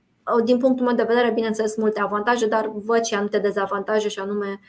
din 0.44 0.58
punctul 0.58 0.86
meu 0.86 0.96
de 0.96 1.04
vedere, 1.04 1.32
bineînțeles, 1.32 1.76
multe 1.76 2.00
avantaje, 2.02 2.48
dar 2.48 2.72
văd 2.74 3.04
și 3.04 3.14
anumite 3.14 3.40
dezavantaje 3.40 4.08
și 4.08 4.20
anume 4.20 4.60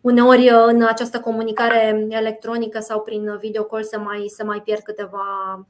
Uneori 0.00 0.48
în 0.66 0.82
această 0.82 1.20
comunicare 1.20 2.06
electronică 2.08 2.80
sau 2.80 3.00
prin 3.00 3.36
videocall 3.40 3.82
se 3.82 3.96
mai, 3.96 4.24
se 4.26 4.42
mai 4.42 4.62
pierd 4.62 4.82
câteva 4.82 5.54
uh, 5.58 5.64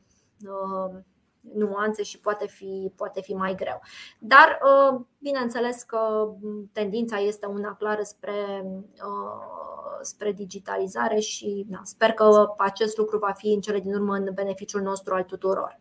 nuanțe 1.55 2.03
și 2.03 2.21
poate 2.21 2.47
fi, 2.47 2.93
poate 2.97 3.21
fi 3.21 3.35
mai 3.35 3.55
greu. 3.55 3.81
Dar 4.19 4.59
uh, 4.63 5.01
bineînțeles 5.19 5.83
că 5.83 6.29
tendința 6.73 7.19
este 7.19 7.47
una 7.47 7.75
clară 7.75 8.03
spre, 8.03 8.65
uh, 8.95 9.99
spre 10.03 10.33
digitalizare 10.33 11.19
și 11.19 11.67
na, 11.69 11.81
sper 11.85 12.13
că 12.13 12.55
acest 12.59 12.97
lucru 12.97 13.19
va 13.19 13.33
fi 13.33 13.53
în 13.53 13.61
cele 13.61 13.81
din 13.81 13.95
urmă 13.95 14.15
în 14.15 14.29
beneficiul 14.35 14.81
nostru 14.81 15.15
al 15.15 15.23
tuturor. 15.23 15.81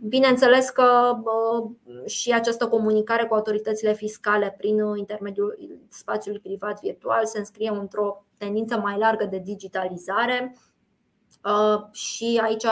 Bineînțeles 0.00 0.70
că 0.70 1.16
și 2.06 2.32
această 2.32 2.68
comunicare 2.68 3.26
cu 3.26 3.34
autoritățile 3.34 3.92
fiscale 3.92 4.54
prin 4.58 4.78
intermediul 4.96 5.78
spațiului 5.88 6.40
privat 6.40 6.80
virtual 6.80 7.26
se 7.26 7.38
înscrie 7.38 7.70
într-o 7.70 8.24
tendință 8.36 8.78
mai 8.78 8.98
largă 8.98 9.24
de 9.24 9.38
digitalizare 9.38 10.52
Uh, 10.52 10.75
și 11.92 12.40
aici 12.42 12.64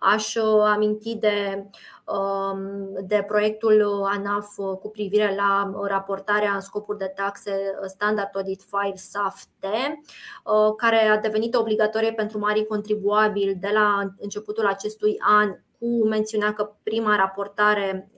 aș 0.00 0.34
uh, 0.34 0.62
aminti 0.74 1.16
de, 1.16 1.66
um, 2.04 2.90
de 3.06 3.24
proiectul 3.26 4.04
ANAF 4.04 4.54
cu 4.56 4.90
privire 4.92 5.34
la 5.36 5.72
raportarea 5.86 6.54
în 6.54 6.60
scopuri 6.60 6.98
de 6.98 7.12
taxe 7.14 7.52
Standard 7.86 8.30
Audit 8.34 8.62
File 8.62 8.96
SAFT, 8.96 9.48
uh, 9.64 10.74
care 10.76 10.96
a 10.96 11.18
devenit 11.18 11.54
obligatorie 11.54 12.12
pentru 12.12 12.38
mari 12.38 12.66
contribuabili 12.66 13.54
de 13.54 13.70
la 13.72 14.14
începutul 14.18 14.66
acestui 14.66 15.16
an 15.18 15.56
cu 15.78 16.06
mențiunea 16.08 16.52
că 16.52 16.72
prima 16.82 17.16
raportare 17.16 18.08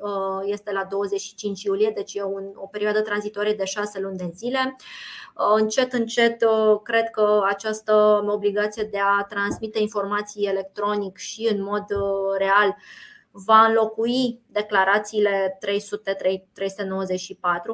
este 0.44 0.72
la 0.72 0.84
25 0.84 1.62
iulie, 1.62 1.92
deci 1.94 2.14
e 2.14 2.22
o 2.54 2.66
perioadă 2.66 3.00
tranzitorie 3.00 3.52
de 3.52 3.64
6 3.64 4.00
luni 4.00 4.16
de 4.16 4.30
zile. 4.34 4.76
Încet, 5.56 5.92
încet, 5.92 6.42
uh, 6.42 6.80
cred 6.82 7.10
că 7.10 7.42
această 7.44 8.24
obligație 8.26 8.88
de 8.90 8.98
a 8.98 9.22
transmite 9.28 9.78
informații 9.80 10.46
electronic 10.46 11.16
și 11.16 11.48
în 11.50 11.62
mod 11.62 11.84
uh, 11.90 12.36
real 12.38 12.76
va 13.46 13.64
înlocui 13.64 14.40
declarațiile 14.46 15.58
300-394. 15.66 15.68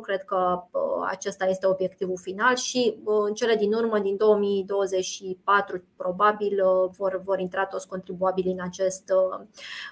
Cred 0.03 0.25
că 0.25 0.63
uh, 0.71 0.81
acesta 1.11 1.47
este 1.47 1.67
obiectivul 1.67 2.19
final 2.19 2.57
și 2.57 2.99
în 3.27 3.35
cele 3.35 3.55
din 3.55 3.73
urmă, 3.73 3.99
din 3.99 4.17
2024, 4.17 5.85
probabil 5.97 6.63
vor, 6.97 7.21
vor 7.25 7.39
intra 7.39 7.67
toți 7.67 7.89
contribuabili 7.89 8.51
în 8.51 8.61
acest, 8.61 9.13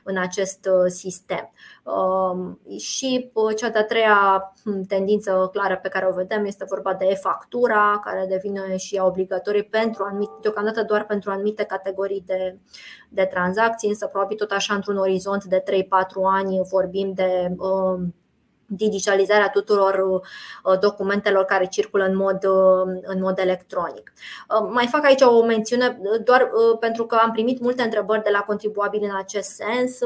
în 0.04 0.16
acest 0.16 0.68
sistem. 0.86 1.52
Um, 1.82 2.60
și 2.78 3.30
cea 3.56 3.68
de-a 3.68 3.84
treia 3.84 4.52
hm, 4.64 4.86
tendință 4.86 5.48
clară 5.52 5.76
pe 5.76 5.88
care 5.88 6.06
o 6.06 6.14
vedem 6.14 6.44
este 6.44 6.64
vorba 6.68 6.94
de 6.94 7.06
e-factura, 7.08 8.00
care 8.04 8.26
devine 8.28 8.76
și 8.76 8.96
ea 8.96 9.06
obligatorie 9.06 9.62
pentru 9.62 10.04
anumite, 10.04 10.32
deocamdată 10.40 10.82
doar 10.82 11.06
pentru 11.06 11.30
anumite 11.30 11.64
categorii 11.64 12.22
de, 12.26 12.58
de 13.14 13.24
tranzacții, 13.24 13.88
însă 13.88 14.06
probabil 14.06 14.36
tot 14.36 14.50
așa 14.50 14.74
într-un 14.74 14.96
orizont 14.96 15.44
de 15.44 15.62
3-4 15.62 15.64
ani 16.22 16.60
vorbim 16.70 17.12
de 17.14 17.54
um, 17.58 18.14
digitalizarea 18.66 19.50
tuturor 19.50 20.20
uh, 20.62 20.78
documentelor 20.78 21.44
care 21.44 21.66
circulă 21.66 22.04
în 22.04 22.16
mod, 22.16 22.44
uh, 22.44 23.00
în 23.02 23.20
mod 23.20 23.38
electronic. 23.38 24.12
Uh, 24.48 24.68
mai 24.70 24.86
fac 24.86 25.04
aici 25.04 25.20
o 25.20 25.44
mențiune 25.44 26.00
doar 26.24 26.50
pentru 26.80 27.06
că 27.06 27.14
am 27.14 27.30
primit 27.30 27.60
multe 27.60 27.82
întrebări 27.82 28.22
de 28.22 28.30
la 28.32 28.40
contribuabili 28.40 29.04
în 29.04 29.16
acest 29.16 29.48
sens. 29.48 29.98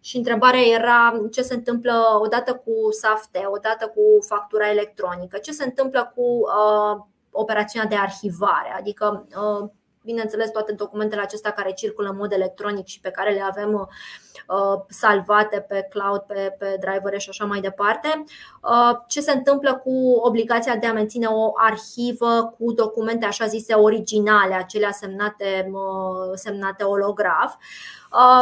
Și 0.00 0.16
întrebarea 0.16 0.60
era 0.60 1.20
ce 1.30 1.42
se 1.42 1.54
întâmplă 1.54 1.92
odată 2.20 2.54
cu 2.54 2.72
SAFTE, 2.90 3.44
odată 3.46 3.86
cu 3.86 4.26
factura 4.26 4.70
electronică, 4.70 5.38
ce 5.38 5.52
se 5.52 5.64
întâmplă 5.64 6.12
cu 6.14 6.22
uh, 6.22 7.04
operațiunea 7.30 7.88
de 7.88 7.94
arhivare, 7.94 8.74
adică 8.78 9.26
uh, 9.36 9.70
bineînțeles, 10.04 10.50
toate 10.50 10.72
documentele 10.72 11.20
acestea 11.20 11.50
care 11.50 11.72
circulă 11.72 12.08
în 12.08 12.16
mod 12.16 12.32
electronic 12.32 12.86
și 12.86 13.00
pe 13.00 13.10
care 13.10 13.32
le 13.32 13.42
avem 13.42 13.72
uh, 13.72 14.80
salvate 14.88 15.60
pe 15.68 15.86
cloud, 15.90 16.20
pe, 16.20 16.56
pe 16.58 16.76
driver 16.80 17.20
și 17.20 17.28
așa 17.28 17.44
mai 17.44 17.60
departe. 17.60 18.24
Uh, 18.62 18.96
ce 19.06 19.20
se 19.20 19.32
întâmplă 19.32 19.74
cu 19.84 20.20
obligația 20.22 20.76
de 20.76 20.86
a 20.86 20.92
menține 20.92 21.26
o 21.26 21.50
arhivă 21.54 22.54
cu 22.58 22.72
documente 22.72 23.24
așa 23.26 23.46
zise 23.46 23.74
originale, 23.74 24.54
acelea 24.54 24.90
semnate, 24.90 25.70
uh, 25.72 26.32
semnate 26.34 26.84
holograf. 26.84 27.54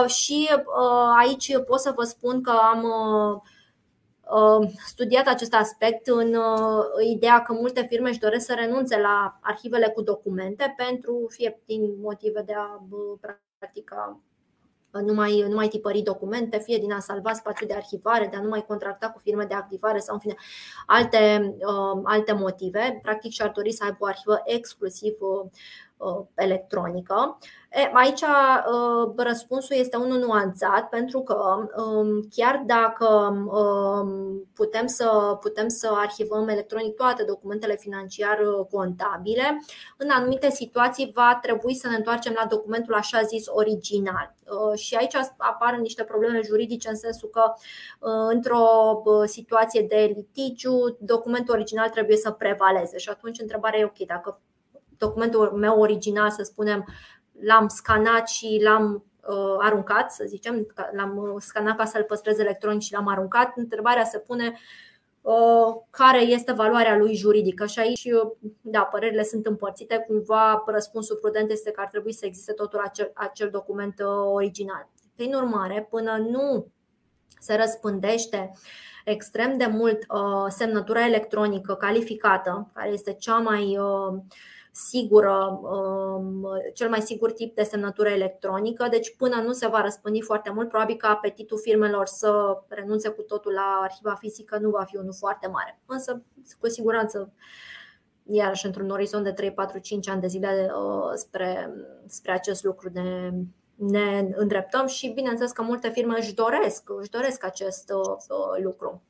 Și 0.06 0.48
aici 1.18 1.58
pot 1.66 1.80
să 1.80 1.92
vă 1.96 2.02
spun 2.02 2.42
că 2.42 2.50
am 2.72 2.82
Uh, 2.82 3.40
studiat 4.87 5.26
acest 5.26 5.55
aspect 5.55 6.07
în 6.07 6.35
uh, 6.35 6.85
ideea 7.12 7.43
că 7.43 7.53
multe 7.53 7.87
firme 7.89 8.09
își 8.09 8.18
doresc 8.18 8.47
să 8.47 8.55
renunțe 8.55 9.01
la 9.01 9.39
arhivele 9.43 9.89
cu 9.89 10.03
documente 10.03 10.74
pentru 10.76 11.26
fie 11.28 11.61
din 11.66 12.01
motive 12.01 12.43
de 12.43 12.55
a 12.55 12.83
practica 13.59 14.20
nu 15.01 15.14
mai, 15.14 15.45
nu 15.49 15.55
mai 15.55 15.68
tipări 15.68 16.03
documente, 16.03 16.59
fie 16.59 16.78
din 16.78 16.93
a 16.93 16.99
salva 16.99 17.33
spațiul 17.33 17.68
de 17.68 17.74
arhivare, 17.74 18.26
de 18.26 18.37
a 18.37 18.41
nu 18.41 18.49
mai 18.49 18.64
contracta 18.66 19.11
cu 19.11 19.18
firme 19.18 19.45
de 19.45 19.55
activare 19.55 19.99
sau 19.99 20.14
în 20.14 20.20
fine 20.20 20.35
alte, 20.87 21.55
uh, 21.59 22.01
alte 22.05 22.33
motive. 22.33 22.99
Practic 23.03 23.33
și-ar 23.33 23.51
dori 23.51 23.72
să 23.72 23.85
aibă 23.85 23.97
o 24.01 24.07
arhivă 24.07 24.43
exclusiv 24.45 25.16
uh, 26.03 26.12
Uh, 26.12 26.26
electronică. 26.34 27.38
Aici 27.92 28.20
uh, 28.20 29.12
răspunsul 29.16 29.76
este 29.76 29.96
unul 29.96 30.18
nuanțat 30.18 30.88
pentru 30.88 31.20
că 31.20 31.68
um, 31.76 32.28
chiar 32.30 32.62
dacă 32.66 33.07
um, 33.07 34.48
putem 34.55 34.86
să, 34.86 35.36
putem 35.40 35.68
să 35.68 35.90
arhivăm 35.94 36.48
electronic 36.48 36.94
toate 36.94 37.24
documentele 37.24 37.76
financiar 37.76 38.38
contabile, 38.70 39.62
în 39.96 40.11
anumite 40.11 40.50
situații 40.50 41.11
va 41.14 41.38
trebui 41.42 41.74
să 41.74 41.88
ne 41.88 41.96
întoarcem 41.96 42.32
la 42.40 42.46
documentul 42.46 42.94
așa 42.94 43.22
zis 43.22 43.44
original. 43.48 44.34
Uh, 44.44 44.78
și 44.78 44.94
aici 44.94 45.14
apar 45.36 45.74
niște 45.74 46.05
probleme 46.05 46.40
juridice 46.44 46.88
în 46.88 46.96
sensul 46.96 47.28
că 47.28 47.53
într-o 48.28 48.66
situație 49.24 49.82
de 49.82 50.12
litigiu, 50.16 50.96
documentul 51.00 51.55
original 51.55 51.88
trebuie 51.88 52.16
să 52.16 52.30
prevaleze 52.30 52.98
și 52.98 53.09
atunci 53.09 53.40
întrebarea 53.40 53.80
e 53.80 53.84
ok, 53.84 54.07
dacă 54.07 54.40
documentul 55.07 55.53
meu 55.53 55.80
original, 55.80 56.30
să 56.30 56.42
spunem, 56.42 56.84
l-am 57.40 57.68
scanat 57.68 58.28
și 58.28 58.61
l-am 58.62 59.05
uh, 59.28 59.57
aruncat, 59.59 60.12
să 60.12 60.24
zicem, 60.26 60.66
l-am 60.96 61.16
uh, 61.16 61.34
scanat 61.38 61.76
ca 61.76 61.84
să-l 61.84 62.03
păstrez 62.03 62.38
electronic 62.38 62.80
și 62.80 62.92
l-am 62.92 63.09
aruncat, 63.09 63.53
întrebarea 63.57 64.05
se 64.05 64.18
pune 64.18 64.59
uh, 65.20 65.74
care 65.90 66.20
este 66.20 66.53
valoarea 66.53 66.96
lui 66.96 67.14
juridică. 67.14 67.66
Și 67.66 67.78
aici, 67.78 68.09
da, 68.61 68.80
părerile 68.80 69.22
sunt 69.22 69.46
împărțite. 69.46 70.05
Cumva, 70.07 70.62
răspunsul 70.66 71.16
prudent 71.16 71.50
este 71.50 71.70
că 71.70 71.80
ar 71.80 71.88
trebui 71.88 72.12
să 72.12 72.26
existe 72.26 72.53
totul 72.53 72.78
acel, 72.78 73.11
acel 73.14 73.50
document 73.50 73.94
original. 74.32 74.88
Prin 75.16 75.34
urmare, 75.34 75.86
până 75.90 76.26
nu 76.30 76.66
se 77.40 77.55
răspândește 77.55 78.53
extrem 79.05 79.59
de 79.59 79.66
mult 79.66 79.98
semnătura 80.48 81.07
electronică 81.07 81.74
calificată, 81.74 82.70
care 82.74 82.88
este 82.88 83.12
cea 83.12 83.38
mai 83.38 83.78
sigură, 84.73 85.61
um, 85.62 86.47
cel 86.75 86.89
mai 86.89 87.01
sigur 87.01 87.33
tip 87.33 87.55
de 87.55 87.62
semnătură 87.62 88.09
electronică. 88.09 88.89
Deci 88.91 89.16
până 89.16 89.37
nu 89.37 89.53
se 89.53 89.66
va 89.66 89.81
răspândi 89.81 90.20
foarte 90.20 90.51
mult, 90.51 90.68
probabil 90.68 90.97
că 90.97 91.07
apetitul 91.07 91.59
firmelor 91.59 92.07
să 92.07 92.59
renunțe 92.68 93.09
cu 93.09 93.23
totul 93.23 93.53
la 93.53 93.81
arhiva 93.83 94.14
fizică 94.14 94.59
nu 94.59 94.70
va 94.70 94.85
fi 94.85 94.97
unul 94.97 95.14
foarte 95.18 95.47
mare. 95.47 95.81
Însă, 95.87 96.23
cu 96.61 96.68
siguranță, 96.68 97.33
iarăși 98.27 98.66
într-un 98.66 98.91
orizont 98.91 99.25
de 99.25 99.33
3, 99.33 99.53
4, 99.53 99.79
5 99.79 100.09
ani 100.09 100.20
de 100.20 100.27
zile 100.27 100.70
uh, 100.77 101.11
spre, 101.14 101.75
spre 102.07 102.33
acest 102.33 102.64
lucru 102.64 102.91
ne, 102.93 103.31
ne 103.75 104.29
îndreptăm 104.35 104.87
și 104.87 105.09
bineînțeles 105.09 105.53
că 105.53 105.62
multe 105.62 105.89
firme 105.89 106.14
își 106.18 106.35
doresc, 106.35 106.91
își 107.01 107.11
doresc 107.11 107.45
acest 107.45 107.91
uh, 107.91 108.62
lucru. 108.62 109.03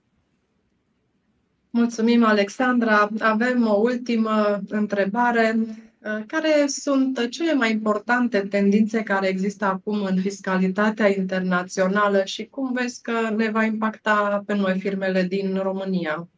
Mulțumim, 1.75 2.25
Alexandra. 2.25 3.09
Avem 3.21 3.67
o 3.67 3.75
ultimă 3.75 4.61
întrebare. 4.69 5.57
Care 6.27 6.67
sunt 6.67 7.29
cele 7.31 7.53
mai 7.53 7.71
importante 7.71 8.41
tendințe 8.41 9.03
care 9.03 9.29
există 9.29 9.65
acum 9.65 10.03
în 10.03 10.21
fiscalitatea 10.21 11.09
internațională 11.09 12.25
și 12.25 12.47
cum 12.47 12.73
vezi 12.73 13.03
că 13.03 13.13
ne 13.37 13.51
va 13.51 13.65
impacta 13.65 14.43
pe 14.47 14.55
noi 14.55 14.79
firmele 14.79 15.23
din 15.23 15.59
România? 15.63 16.29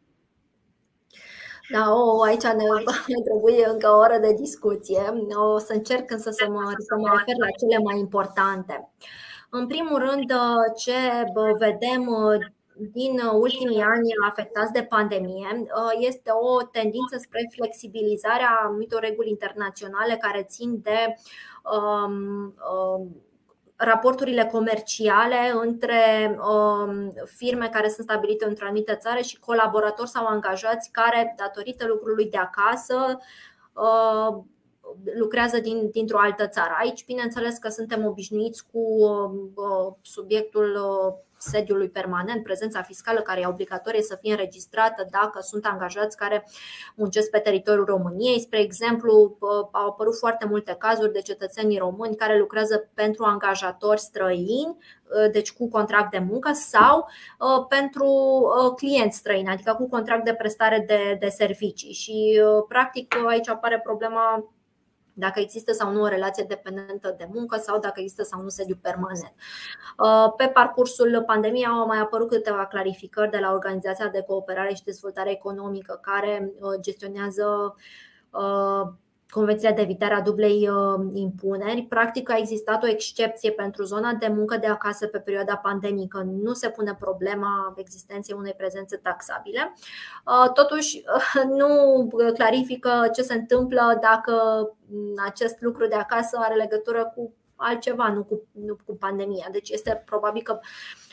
Da, 1.73 1.93
o, 1.93 2.23
aici 2.23 2.43
ne, 2.43 2.67
ne 3.07 3.21
trebuie 3.25 3.69
încă 3.73 3.89
o 3.89 3.99
oră 3.99 4.19
de 4.21 4.35
discuție. 4.39 5.03
O 5.55 5.59
să 5.59 5.73
încerc 5.73 6.11
însă 6.11 6.31
să 6.31 6.47
mă, 6.49 6.63
să 6.89 6.95
mă 6.97 7.09
refer 7.09 7.37
la 7.39 7.57
cele 7.59 7.79
mai 7.85 7.99
importante. 7.99 8.91
În 9.51 9.67
primul 9.67 9.99
rând, 9.99 10.33
ce 10.77 10.93
vedem 11.59 12.09
din 12.77 13.13
uh, 13.13 13.33
ultimii 13.33 13.81
ani 13.81 14.09
afectați 14.29 14.73
de 14.73 14.83
pandemie 14.83 15.49
uh, 15.61 15.93
este 15.99 16.31
o 16.31 16.63
tendință 16.63 17.17
spre 17.19 17.51
flexibilizarea 17.53 18.61
anumitor 18.65 19.01
reguli 19.01 19.29
internaționale 19.29 20.17
care 20.17 20.43
țin 20.43 20.81
de 20.83 21.15
um, 21.77 22.55
um, 22.73 23.17
raporturile 23.77 24.45
comerciale 24.45 25.53
între 25.63 26.37
um, 26.49 27.13
firme 27.25 27.69
care 27.69 27.89
sunt 27.89 28.07
stabilite 28.07 28.45
într-o 28.47 28.65
anumită 28.65 28.95
țară 28.95 29.21
și 29.21 29.39
colaboratori 29.39 30.09
sau 30.09 30.27
angajați 30.27 30.91
care, 30.91 31.35
datorită 31.37 31.87
lucrului 31.87 32.31
de 32.31 32.37
acasă, 32.37 33.19
uh, 33.73 34.43
lucrează 35.19 35.59
din, 35.61 35.91
dintr-o 35.91 36.19
altă 36.19 36.49
țară. 36.49 36.75
Aici, 36.79 37.05
bineînțeles 37.05 37.59
că 37.59 37.69
suntem 37.69 38.07
obișnuiți 38.07 38.67
cu 38.73 38.79
uh, 38.79 39.93
subiectul 40.03 40.79
sediului 41.51 41.89
permanent, 41.89 42.43
prezența 42.43 42.83
fiscală 42.83 43.21
care 43.21 43.41
e 43.41 43.47
obligatorie 43.47 44.03
să 44.03 44.19
fie 44.21 44.31
înregistrată 44.31 45.07
dacă 45.11 45.41
sunt 45.41 45.67
angajați 45.67 46.17
care 46.17 46.47
muncesc 46.95 47.31
pe 47.31 47.39
teritoriul 47.39 47.85
României. 47.85 48.41
Spre 48.41 48.61
exemplu, 48.61 49.37
au 49.71 49.89
apărut 49.89 50.19
foarte 50.19 50.47
multe 50.47 50.75
cazuri 50.79 51.13
de 51.13 51.21
cetățenii 51.21 51.79
români 51.79 52.17
care 52.17 52.39
lucrează 52.39 52.91
pentru 52.95 53.25
angajatori 53.25 54.01
străini, 54.01 54.77
deci 55.33 55.53
cu 55.53 55.69
contract 55.69 56.11
de 56.11 56.19
muncă, 56.19 56.53
sau 56.53 57.09
pentru 57.69 58.09
clienți 58.77 59.17
străini, 59.17 59.49
adică 59.49 59.75
cu 59.75 59.89
contract 59.89 60.25
de 60.25 60.35
prestare 60.35 60.85
de, 60.87 61.17
de 61.21 61.29
servicii. 61.29 61.93
Și, 61.93 62.43
practic, 62.69 63.15
aici 63.27 63.49
apare 63.49 63.81
problema 63.81 64.54
dacă 65.15 65.41
există 65.41 65.73
sau 65.73 65.93
nu 65.93 66.03
o 66.03 66.07
relație 66.07 66.45
dependentă 66.49 67.15
de 67.19 67.29
muncă 67.33 67.57
sau 67.57 67.79
dacă 67.79 68.01
există 68.01 68.23
sau 68.23 68.43
nu 68.43 68.49
sediu 68.49 68.79
permanent. 68.83 69.33
Uh, 69.99 70.33
pe 70.37 70.47
parcursul 70.47 71.23
pandemiei 71.27 71.67
au 71.67 71.87
mai 71.87 71.99
apărut 71.99 72.29
câteva 72.29 72.67
clarificări 72.67 73.31
de 73.31 73.39
la 73.39 73.53
Organizația 73.53 74.09
de 74.09 74.23
Cooperare 74.23 74.75
și 74.75 74.85
Dezvoltare 74.85 75.31
Economică 75.31 75.99
care 76.03 76.53
uh, 76.61 76.81
gestionează 76.81 77.77
uh, 78.31 78.93
convenția 79.35 79.73
de 79.73 79.81
evitare 79.81 80.15
a 80.15 80.21
dublei 80.21 80.69
uh, 80.69 81.07
impuneri. 81.13 81.83
Practic 81.83 82.31
a 82.31 82.37
existat 82.37 82.83
o 82.83 82.89
excepție 82.89 83.51
pentru 83.51 83.83
zona 83.85 84.13
de 84.13 84.29
muncă 84.29 84.57
de 84.57 84.67
acasă 84.67 85.07
pe 85.07 85.19
perioada 85.19 85.57
pandemică. 85.57 86.27
Nu 86.43 86.53
se 86.53 86.69
pune 86.69 86.97
problema 86.99 87.75
existenței 87.77 88.37
unei 88.39 88.55
prezențe 88.57 88.97
taxabile. 88.97 89.75
Uh, 90.27 90.53
totuși, 90.53 91.05
nu 91.59 91.69
clarifică 92.35 93.09
ce 93.15 93.23
se 93.23 93.35
întâmplă 93.35 93.99
dacă 94.01 94.35
acest 95.27 95.61
lucru 95.61 95.87
de 95.87 95.95
acasă 95.95 96.39
are 96.41 96.55
legătură 96.55 97.13
cu 97.15 97.33
altceva, 97.57 98.13
nu 98.13 98.25
cu, 98.25 98.43
nu 98.53 98.77
cu 98.87 98.97
pandemia. 98.97 99.49
Deci 99.53 99.71
este 99.71 100.03
probabil 100.07 100.43
că 100.43 100.59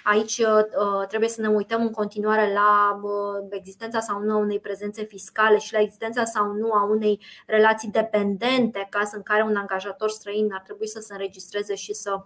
aici 0.03 0.37
uh, 0.37 1.07
trebuie 1.07 1.29
să 1.29 1.41
ne 1.41 1.47
uităm 1.47 1.81
în 1.81 1.91
continuare 1.91 2.53
la 2.53 2.99
uh, 3.03 3.47
existența 3.49 3.99
sau 3.99 4.19
nu 4.19 4.33
a 4.33 4.37
unei 4.37 4.59
prezențe 4.59 5.03
fiscale 5.03 5.57
și 5.57 5.73
la 5.73 5.79
existența 5.79 6.23
sau 6.23 6.51
nu 6.51 6.71
a 6.71 6.83
unei 6.83 7.19
relații 7.47 7.89
dependente, 7.89 8.87
caz 8.89 9.13
în 9.13 9.21
care 9.21 9.43
un 9.43 9.55
angajator 9.55 10.09
străin 10.09 10.53
ar 10.53 10.61
trebui 10.61 10.87
să 10.87 10.99
se 10.99 11.13
înregistreze 11.13 11.75
și 11.75 11.93
să 11.93 12.23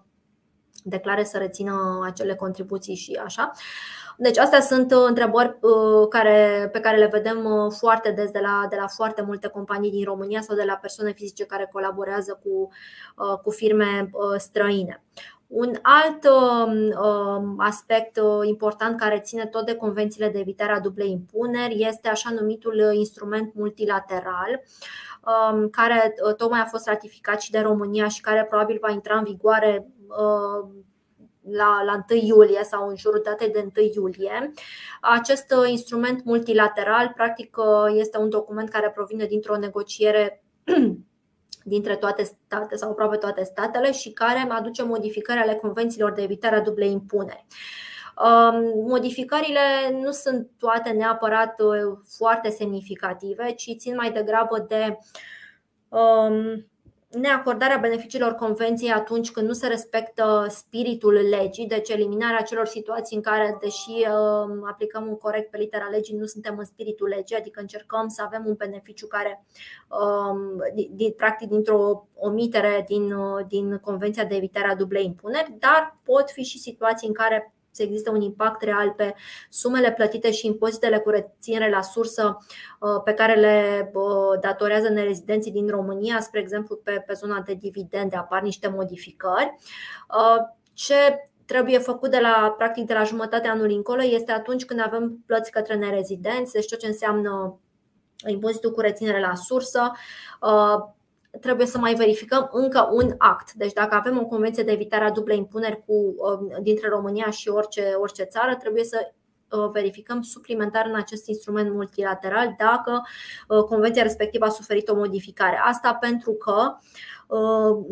declare 0.84 1.24
să 1.24 1.38
rețină 1.38 2.02
acele 2.04 2.36
contribuții 2.36 2.96
și 2.96 3.20
așa. 3.24 3.52
Deci 4.18 4.38
astea 4.38 4.62
sunt 4.62 4.92
uh, 4.92 5.04
întrebări 5.08 5.58
care, 6.10 6.70
pe 6.72 6.80
care 6.80 6.98
le 6.98 7.06
vedem 7.06 7.70
foarte 7.70 8.12
des 8.12 8.32
de 8.32 8.40
la, 8.40 8.66
de 8.70 8.76
la 8.80 8.88
foarte 8.88 9.22
multe 9.22 9.48
companii 9.48 9.92
din 9.92 10.04
România 10.04 10.42
sau 10.42 10.56
de 10.56 10.64
la 10.64 10.74
persoane 10.74 11.12
fizice 11.12 11.46
care 11.46 11.70
colaborează 11.72 12.40
cu, 12.44 12.70
cu 13.44 13.50
firme 13.50 14.10
străine. 14.38 15.04
Un 15.48 15.74
alt 15.82 16.28
um, 16.28 17.56
aspect 17.58 18.18
uh, 18.18 18.48
important 18.48 19.00
care 19.00 19.20
ține 19.20 19.46
tot 19.46 19.66
de 19.66 19.76
convențiile 19.76 20.30
de 20.30 20.40
evitare 20.40 20.72
a 20.72 20.80
dublei 20.80 21.12
impuneri 21.12 21.84
este 21.84 22.08
așa 22.08 22.30
numitul 22.30 22.92
instrument 22.94 23.54
multilateral, 23.54 24.64
um, 25.52 25.70
care 25.70 26.14
uh, 26.28 26.36
tocmai 26.36 26.60
a 26.60 26.66
fost 26.66 26.88
ratificat 26.88 27.42
și 27.42 27.52
de 27.52 27.60
România 27.60 28.08
și 28.08 28.22
care 28.22 28.46
probabil 28.46 28.78
va 28.82 28.92
intra 28.92 29.18
în 29.18 29.24
vigoare 29.24 29.88
uh, 30.08 30.70
la, 31.52 31.84
la 31.84 32.06
1 32.10 32.20
iulie 32.20 32.64
sau 32.64 32.90
în 32.90 32.96
jurul 32.96 33.22
datei 33.24 33.50
de 33.50 33.70
1 33.76 33.92
iulie. 33.96 34.52
Acest 35.02 35.54
instrument 35.68 36.24
multilateral, 36.24 37.12
practic, 37.16 37.58
este 37.96 38.18
un 38.18 38.30
document 38.30 38.70
care 38.70 38.92
provine 38.92 39.26
dintr-o 39.26 39.58
negociere 39.58 40.44
dintre 41.68 41.96
toate 41.96 42.24
state 42.24 42.76
sau 42.76 42.90
aproape 42.90 43.18
toate 43.18 43.44
statele 43.44 43.92
și 43.92 44.12
care 44.12 44.48
aduce 44.50 44.84
modificări 44.84 45.40
ale 45.40 45.56
convențiilor 45.56 46.12
de 46.12 46.22
evitare 46.22 46.56
a 46.56 46.62
dublei 46.62 46.92
impuneri. 46.92 47.46
Um, 48.24 48.86
modificările 48.88 49.60
nu 50.02 50.12
sunt 50.12 50.50
toate 50.60 50.90
neapărat 50.90 51.60
uh, 51.60 51.98
foarte 52.18 52.50
semnificative, 52.50 53.52
ci 53.52 53.76
țin 53.78 53.96
mai 53.96 54.12
degrabă 54.12 54.66
de 54.68 54.98
um, 55.90 56.66
neacordarea 57.16 57.78
beneficiilor 57.78 58.34
convenției 58.34 58.92
atunci 58.92 59.32
când 59.32 59.48
nu 59.48 59.54
se 59.54 59.68
respectă 59.68 60.46
spiritul 60.50 61.14
legii, 61.14 61.68
deci 61.68 61.90
eliminarea 61.90 62.42
celor 62.42 62.66
situații 62.66 63.16
în 63.16 63.22
care, 63.22 63.58
deși 63.62 63.90
uh, 63.90 64.60
aplicăm 64.70 65.08
un 65.08 65.18
corect 65.18 65.52
pe 65.52 65.58
litera 65.58 65.88
legii, 65.92 66.18
nu 66.18 66.26
suntem 66.26 66.58
în 66.58 66.66
spiritul 66.66 67.08
legii, 67.08 67.36
adică 67.36 67.60
încercăm 67.60 68.08
să 68.08 68.22
avem 68.26 68.44
un 68.46 68.54
beneficiu 68.54 69.08
care, 69.08 69.46
um, 69.88 70.62
practic, 71.16 71.50
dintr-o 71.50 72.08
omitere 72.16 72.86
din, 72.88 73.14
uh, 73.14 73.46
din 73.48 73.78
Convenția 73.78 74.26
de 74.26 74.36
evitare 74.36 74.68
a 74.68 74.76
dublei 74.76 75.06
impuneri, 75.06 75.56
dar 75.60 75.98
pot 76.04 76.30
fi 76.30 76.44
și 76.44 76.60
situații 76.60 77.08
în 77.08 77.14
care 77.14 77.55
să 77.76 77.84
existe 77.84 78.10
un 78.10 78.22
impact 78.22 78.62
real 78.62 78.92
pe 78.92 79.16
sumele 79.50 79.92
plătite 79.92 80.32
și 80.32 80.46
impozitele 80.46 81.00
cu 81.00 81.10
reținere 81.10 81.70
la 81.70 81.82
sursă 81.82 82.38
uh, 82.80 83.02
pe 83.04 83.14
care 83.14 83.36
le 83.36 83.90
uh, 83.94 84.40
datorează 84.42 84.90
nerezidenții 84.90 85.52
din 85.52 85.68
România, 85.68 86.20
spre 86.20 86.40
exemplu 86.40 86.76
pe, 86.76 87.04
pe 87.08 87.14
zona 87.14 87.40
de 87.40 87.54
dividende 87.54 88.16
apar 88.16 88.42
niște 88.42 88.68
modificări. 88.68 89.56
Uh, 90.10 90.38
ce 90.74 91.30
trebuie 91.46 91.78
făcut 91.78 92.12
de 92.12 92.20
la, 92.20 92.54
practic 92.58 92.86
de 92.86 92.94
la 92.94 93.04
jumătatea 93.04 93.52
anului 93.52 93.76
încolo 93.76 94.04
este 94.04 94.32
atunci 94.32 94.66
când 94.66 94.82
avem 94.84 95.24
plăți 95.26 95.52
către 95.52 95.76
nerezidenți, 95.76 96.52
deci 96.52 96.70
tot 96.70 96.80
ce 96.80 96.88
înseamnă 96.88 97.60
impozitul 98.28 98.72
cu 98.72 98.80
reținere 98.80 99.20
la 99.20 99.36
sursă, 99.36 99.92
trebuie 101.42 101.68
să 101.68 101.78
mai 101.78 101.94
verificăm 101.94 102.50
încă 102.52 102.90
un 102.92 103.16
act. 103.18 103.54
Deci 103.54 103.74
dacă 103.74 103.96
avem 103.96 104.20
o 104.20 104.26
convenție 104.26 104.64
de 104.64 104.72
evitare 104.72 105.04
a 105.04 105.12
dublei 105.12 105.38
impuneri 105.38 105.84
cu, 105.86 105.94
um, 105.94 106.58
dintre 106.62 106.88
România 106.90 107.30
și 107.30 107.50
orice, 107.50 107.94
orice 107.98 108.24
țară, 108.24 108.56
trebuie 108.56 108.84
să 108.84 109.12
uh, 109.52 109.70
verificăm 109.72 110.22
suplimentar 110.22 110.86
în 110.86 110.96
acest 110.96 111.28
instrument 111.28 111.74
multilateral 111.74 112.56
dacă 112.58 113.02
uh, 113.48 113.64
convenția 113.64 114.04
respectivă 114.04 114.46
a 114.46 114.50
suferit 114.50 114.88
o 114.90 114.96
modificare. 114.96 115.62
Asta 115.64 115.94
pentru 115.94 116.32
că 116.32 116.54
uh, 116.54 116.78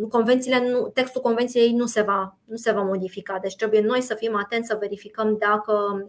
convențiile 0.10 0.70
nu, 0.70 0.88
textul 0.88 1.22
convenției 1.22 1.74
nu 1.74 1.86
se, 1.86 2.02
va, 2.02 2.38
nu 2.46 2.56
se 2.56 2.72
va 2.72 2.82
modifica. 2.82 3.40
Deci 3.42 3.56
trebuie 3.56 3.82
noi 3.82 4.02
să 4.02 4.14
fim 4.14 4.36
atenți 4.36 4.68
să 4.68 4.78
verificăm 4.80 5.38
dacă 5.38 6.06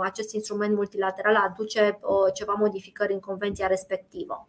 acest 0.00 0.34
instrument 0.34 0.74
multilateral 0.74 1.36
aduce 1.36 1.98
ceva 2.34 2.54
modificări 2.58 3.12
în 3.12 3.20
convenția 3.20 3.66
respectivă. 3.66 4.46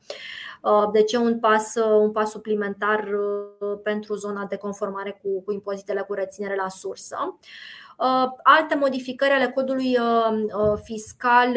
Uh, 0.66 0.90
deci 0.92 1.14
e 1.14 1.18
un 1.18 1.40
pas, 1.40 1.76
uh, 1.76 2.00
un 2.00 2.12
pas 2.12 2.30
suplimentar 2.30 3.00
uh, 3.00 3.80
pentru 3.84 4.16
zona 4.16 4.46
de 4.46 4.56
conformare 4.56 5.20
cu, 5.22 5.42
cu 5.42 5.52
impozitele 5.52 6.02
cu 6.02 6.14
reținere 6.14 6.56
la 6.56 6.70
sursă. 6.70 7.38
Alte 8.44 8.76
modificări 8.76 9.32
ale 9.32 9.52
codului 9.52 9.98
fiscal 10.84 11.48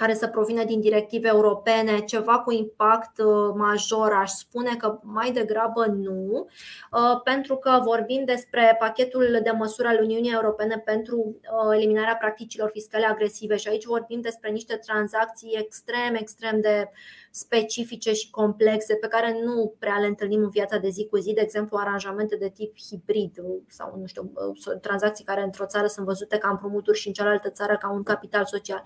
care 0.00 0.14
să 0.14 0.26
provină 0.26 0.64
din 0.64 0.80
directive 0.80 1.28
europene, 1.28 1.98
ceva 1.98 2.38
cu 2.38 2.52
impact 2.52 3.18
uh, 3.18 3.52
major, 3.54 4.12
aș 4.12 4.30
spune 4.30 4.76
că 4.76 4.98
mai 5.02 5.30
degrabă 5.32 5.86
nu, 5.86 6.46
uh, 6.92 7.20
pentru 7.24 7.56
că 7.56 7.80
vorbim 7.84 8.24
despre 8.24 8.76
pachetul 8.78 9.40
de 9.42 9.50
măsuri 9.50 9.88
al 9.88 9.98
Uniunii 10.02 10.32
Europene 10.32 10.82
pentru 10.84 11.16
uh, 11.16 11.76
eliminarea 11.76 12.16
practicilor 12.16 12.70
fiscale 12.72 13.06
agresive 13.06 13.56
și 13.56 13.68
aici 13.68 13.84
vorbim 13.84 14.20
despre 14.20 14.50
niște 14.50 14.76
tranzacții 14.76 15.56
extrem, 15.58 16.14
extrem 16.14 16.60
de 16.60 16.90
specifice 17.30 18.12
și 18.12 18.30
complexe 18.30 18.94
pe 18.94 19.06
care 19.06 19.40
nu 19.44 19.74
prea 19.78 19.98
le 19.98 20.06
întâlnim 20.06 20.42
în 20.42 20.48
viața 20.48 20.78
de 20.78 20.88
zi 20.88 21.06
cu 21.06 21.16
zi, 21.16 21.32
de 21.32 21.40
exemplu 21.40 21.76
aranjamente 21.76 22.36
de 22.36 22.48
tip 22.48 22.74
hibrid 22.88 23.36
sau 23.68 23.96
nu 23.98 24.06
știu, 24.06 24.32
tranzacții 24.80 25.24
care 25.24 25.42
într-o 25.42 25.66
țară 25.66 25.86
sunt 25.86 26.06
văzute 26.06 26.38
ca 26.38 26.48
împrumuturi 26.48 26.98
și 26.98 27.06
în 27.06 27.12
cealaltă 27.12 27.50
țară 27.50 27.76
ca 27.76 27.90
un 27.90 28.02
capital 28.02 28.44
social. 28.44 28.82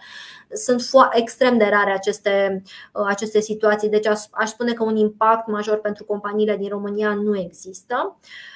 Sunt 0.52 0.82
extrem 1.12 1.58
de 1.58 1.64
rare 1.64 1.92
aceste, 1.92 2.62
uh, 2.92 3.04
aceste 3.06 3.40
situații, 3.40 3.88
deci 3.88 4.06
aș 4.30 4.48
spune 4.48 4.72
că 4.72 4.82
un 4.82 4.96
impact 4.96 5.46
major 5.46 5.78
pentru 5.78 6.04
companiile 6.04 6.56
din 6.56 6.68
România 6.68 7.14
nu 7.14 7.38
există. 7.38 8.16
Uh, 8.20 8.53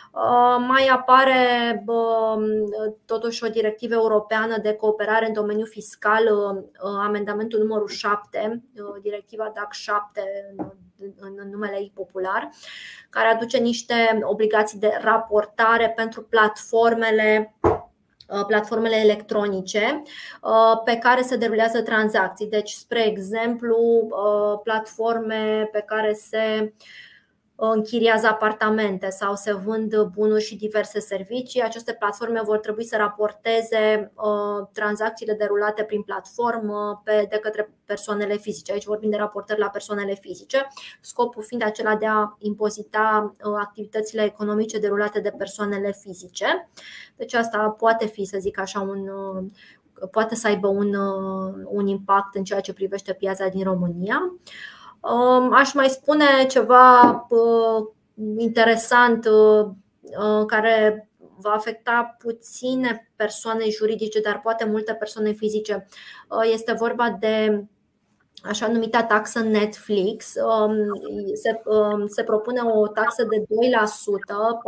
mai 0.67 0.87
apare 0.87 1.85
totuși 3.05 3.45
o 3.45 3.49
directivă 3.49 3.95
europeană 3.95 4.59
de 4.59 4.75
cooperare 4.75 5.27
în 5.27 5.33
domeniul 5.33 5.67
fiscal, 5.67 6.25
uh, 6.25 6.65
amendamentul 6.83 7.59
numărul 7.59 7.89
7, 7.89 8.63
directiva 9.03 9.53
DAC 9.55 9.73
7 9.73 10.55
în 11.21 11.51
numele 11.51 11.77
ei 11.77 11.93
popular, 11.95 12.49
care 13.11 13.29
aduce 13.29 13.59
niște 13.59 14.19
obligații 14.23 14.79
de 14.79 14.99
raportare 15.03 15.93
pentru 15.97 16.23
platformele 16.23 17.55
Uh, 18.29 18.45
platformele 18.47 18.97
electronice 18.97 20.03
uh, 20.43 20.81
pe 20.85 20.97
care 20.97 21.23
se 21.23 21.37
derulează 21.37 21.83
tranzacții. 21.83 22.47
Deci, 22.47 22.71
spre 22.71 23.07
exemplu, 23.07 23.77
uh, 23.77 24.61
platforme 24.63 25.69
pe 25.73 25.85
care 25.87 26.13
se 26.13 26.73
închiriază 27.61 28.27
apartamente 28.27 29.11
sau 29.11 29.35
se 29.35 29.53
vând 29.53 30.03
bunuri 30.03 30.43
și 30.43 30.57
diverse 30.57 31.01
servicii, 31.01 31.63
aceste 31.63 31.93
platforme 31.93 32.41
vor 32.43 32.59
trebui 32.59 32.85
să 32.85 32.97
raporteze 32.97 34.13
tranzacțiile 34.73 35.33
derulate 35.33 35.83
prin 35.83 36.03
platformă 36.03 37.01
pe, 37.05 37.27
de 37.31 37.37
către 37.37 37.73
persoanele 37.85 38.37
fizice. 38.37 38.73
Aici 38.73 38.85
vorbim 38.85 39.11
de 39.11 39.17
raportări 39.17 39.59
la 39.61 39.69
persoanele 39.69 40.15
fizice, 40.15 40.69
scopul 41.01 41.43
fiind 41.43 41.63
acela 41.63 41.97
de 41.97 42.07
a 42.07 42.37
impozita 42.39 43.33
activitățile 43.59 44.25
economice 44.25 44.79
derulate 44.79 45.21
de 45.21 45.35
persoanele 45.39 45.93
fizice. 45.93 46.69
Deci 47.17 47.35
asta 47.35 47.75
poate 47.79 48.07
fi, 48.07 48.25
să 48.25 48.37
zic 48.41 48.61
așa, 48.61 48.81
un, 48.81 49.11
poate 50.11 50.35
să 50.35 50.47
aibă 50.47 50.67
un, 50.67 50.95
un 51.65 51.87
impact 51.87 52.35
în 52.35 52.45
ceea 52.45 52.61
ce 52.61 52.73
privește 52.73 53.13
piața 53.13 53.49
din 53.49 53.65
România. 53.65 54.19
Um, 54.21 54.41
aș 55.53 55.73
mai 55.73 55.89
spune 55.89 56.47
ceva 56.49 57.11
uh, 57.29 57.87
interesant 58.39 59.27
uh, 59.27 59.67
uh, 60.19 60.47
care 60.47 61.09
va 61.41 61.51
afecta 61.51 62.17
puține 62.19 63.11
persoane 63.17 63.69
juridice, 63.69 64.21
dar 64.21 64.41
poate 64.41 64.65
multe 64.65 64.95
persoane 64.95 65.33
fizice. 65.33 65.87
Este 66.53 66.73
vorba 66.73 67.11
de 67.11 67.65
așa 68.43 68.69
numita 68.69 69.03
taxă 69.03 69.41
Netflix. 69.41 70.33
Um, 70.35 70.75
se, 71.35 71.63
um, 71.65 72.07
se 72.07 72.23
propune 72.23 72.61
o 72.61 72.87
taxă 72.87 73.25
de 73.25 73.37
2% 73.37 73.45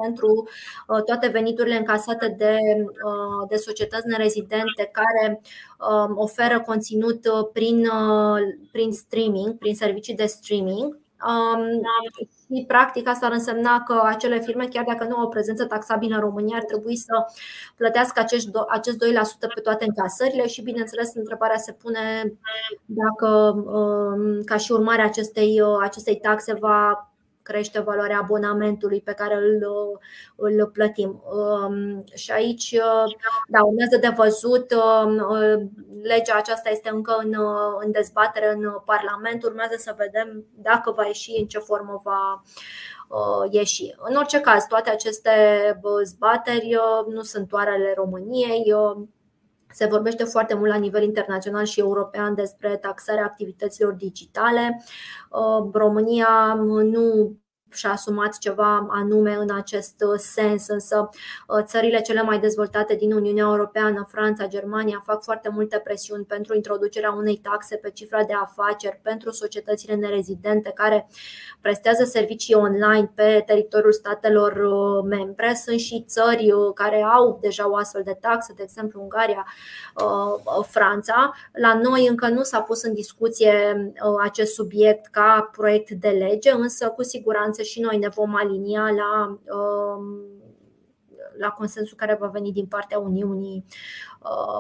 pentru 0.03 0.49
uh, 0.89 1.03
toate 1.03 1.29
veniturile 1.29 1.77
încasate 1.77 2.35
de, 2.39 2.57
uh, 3.05 3.49
de 3.49 3.57
societăți 3.57 4.07
nerezidente 4.07 4.91
care 4.93 5.41
um, 5.91 6.19
oferă 6.19 6.61
conținut 6.61 7.27
uh, 7.27 7.49
prin, 7.53 7.89
prin 8.73 8.93
streaming, 8.93 9.59
prin 9.59 9.75
servicii 9.75 10.15
de 10.15 10.27
streaming. 10.27 10.99
Și 12.55 12.65
practic 12.67 13.09
asta 13.09 13.27
ar 13.27 13.33
însemna 13.33 13.83
că 13.83 14.03
acele 14.05 14.41
firme, 14.41 14.67
chiar 14.67 14.85
dacă 14.85 15.05
nu 15.05 15.17
au 15.17 15.25
o 15.25 15.29
prezență 15.29 15.65
taxabilă 15.67 16.15
în 16.15 16.21
România, 16.21 16.57
ar 16.57 16.65
trebui 16.65 16.97
să 16.97 17.25
plătească 17.77 18.21
acest 18.69 18.97
2% 18.99 19.49
pe 19.55 19.61
toate 19.61 19.85
încasările 19.85 20.47
și, 20.47 20.63
bineînțeles, 20.63 21.15
întrebarea 21.15 21.57
se 21.57 21.73
pune 21.73 22.33
dacă, 22.85 23.29
um, 23.67 24.43
ca 24.45 24.57
și 24.57 24.73
urmare 24.73 25.03
acestei, 25.03 25.61
uh, 25.61 25.79
acestei 25.83 26.17
taxe, 26.17 26.53
va 26.53 27.10
crește 27.43 27.81
valoarea 27.81 28.19
abonamentului 28.19 29.01
pe 29.01 29.13
care 29.13 29.35
îl, 29.35 29.67
îl 30.37 30.71
plătim. 30.73 31.23
Um, 31.33 32.05
și 32.15 32.31
aici, 32.31 32.71
uh, 32.73 33.15
da, 33.49 33.63
urmează 33.65 33.97
de 33.97 34.13
văzut, 34.17 34.73
um, 34.73 35.17
uh, 35.17 35.63
legea 36.03 36.35
aceasta 36.37 36.71
este 36.71 36.91
încă 36.91 37.21
în, 37.23 37.35
uh, 37.35 37.79
în 37.85 37.91
dezbatere 37.91 38.53
în 38.53 38.73
Parlament, 38.85 39.43
urmează 39.43 39.75
să 39.79 39.95
vedem 39.97 40.45
dacă 40.55 40.91
va 40.91 41.07
ieși, 41.07 41.39
în 41.41 41.47
ce 41.47 41.59
formă 41.59 42.01
va 42.05 42.43
ieși. 43.51 43.95
În 43.99 44.17
orice 44.17 44.41
caz, 44.41 44.65
toate 44.65 44.91
aceste 44.91 45.31
zbateri 46.05 46.79
nu 47.09 47.23
sunt 47.23 47.49
doar 47.49 47.69
ale 47.69 47.93
României. 47.97 48.75
Se 49.73 49.87
vorbește 49.87 50.25
foarte 50.25 50.55
mult 50.55 50.71
la 50.71 50.77
nivel 50.77 51.03
internațional 51.03 51.65
și 51.65 51.81
european 51.81 52.35
despre 52.35 52.77
taxarea 52.77 53.25
activităților 53.25 53.93
digitale. 53.93 54.83
România 55.73 56.55
nu 56.83 57.37
și-a 57.73 57.91
asumat 57.91 58.39
ceva 58.39 58.87
anume 58.91 59.35
în 59.35 59.51
acest 59.51 59.95
uh, 60.07 60.19
sens, 60.19 60.69
însă 60.69 61.09
uh, 61.47 61.65
țările 61.65 62.01
cele 62.01 62.23
mai 62.23 62.39
dezvoltate 62.39 62.95
din 62.95 63.13
Uniunea 63.13 63.45
Europeană, 63.45 64.07
Franța, 64.11 64.47
Germania, 64.47 65.03
fac 65.05 65.23
foarte 65.23 65.49
multe 65.49 65.79
presiuni 65.79 66.25
pentru 66.25 66.55
introducerea 66.55 67.11
unei 67.13 67.37
taxe 67.37 67.77
pe 67.77 67.91
cifra 67.91 68.25
de 68.25 68.33
afaceri 68.33 69.01
pentru 69.03 69.31
societățile 69.31 69.95
nerezidente 69.95 70.71
care 70.75 71.09
prestează 71.61 72.05
servicii 72.05 72.55
online 72.55 73.13
pe 73.15 73.43
teritoriul 73.47 73.93
statelor 73.93 74.53
uh, 74.53 75.05
membre. 75.05 75.55
Sunt 75.65 75.79
și 75.79 76.05
țări 76.09 76.53
care 76.75 77.03
au 77.03 77.39
deja 77.41 77.71
o 77.71 77.77
astfel 77.77 78.03
de 78.05 78.17
taxă, 78.21 78.53
de 78.57 78.63
exemplu 78.63 79.01
Ungaria, 79.01 79.47
Franța. 80.63 81.35
La 81.53 81.75
noi 81.75 82.07
încă 82.07 82.29
nu 82.29 82.43
s-a 82.43 82.61
pus 82.61 82.83
în 82.83 82.95
discuție 82.95 83.53
acest 84.23 84.55
subiect 84.55 85.07
ca 85.07 85.49
proiect 85.53 85.91
de 85.91 86.09
lege, 86.09 86.51
însă 86.51 86.89
cu 86.89 87.03
siguranță 87.03 87.60
siguranță 87.61 87.63
și 87.63 87.81
noi 87.81 87.99
ne 87.99 88.09
vom 88.09 88.35
alinia 88.35 88.83
la, 88.83 89.39
um, 89.57 90.05
la 91.39 91.49
consensul 91.49 91.97
care 91.97 92.17
va 92.21 92.27
veni 92.27 92.53
din 92.53 92.67
partea 92.67 92.99
Uniunii 92.99 93.65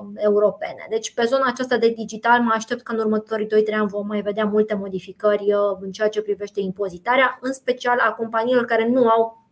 um, 0.01 0.12
Europene. 0.16 0.86
Deci, 0.88 1.14
pe 1.14 1.24
zona 1.24 1.44
aceasta 1.46 1.76
de 1.76 1.88
digital, 1.88 2.40
mă 2.40 2.53
aștept 2.55 2.82
că 2.82 2.92
în 2.92 2.98
următorii 2.98 3.46
2-3 3.46 3.48
ani 3.72 3.88
vom 3.88 4.07
mai 4.07 4.20
vedea 4.20 4.44
multe 4.44 4.74
modificări 4.74 5.53
uh, 5.53 5.78
în 5.80 5.90
ceea 5.90 6.09
ce 6.09 6.22
privește 6.22 6.61
impozitarea, 6.61 7.38
în 7.40 7.53
special 7.53 7.98
a 7.98 8.12
companiilor 8.12 8.64
care 8.64 8.88
nu 8.88 9.09
au 9.09 9.48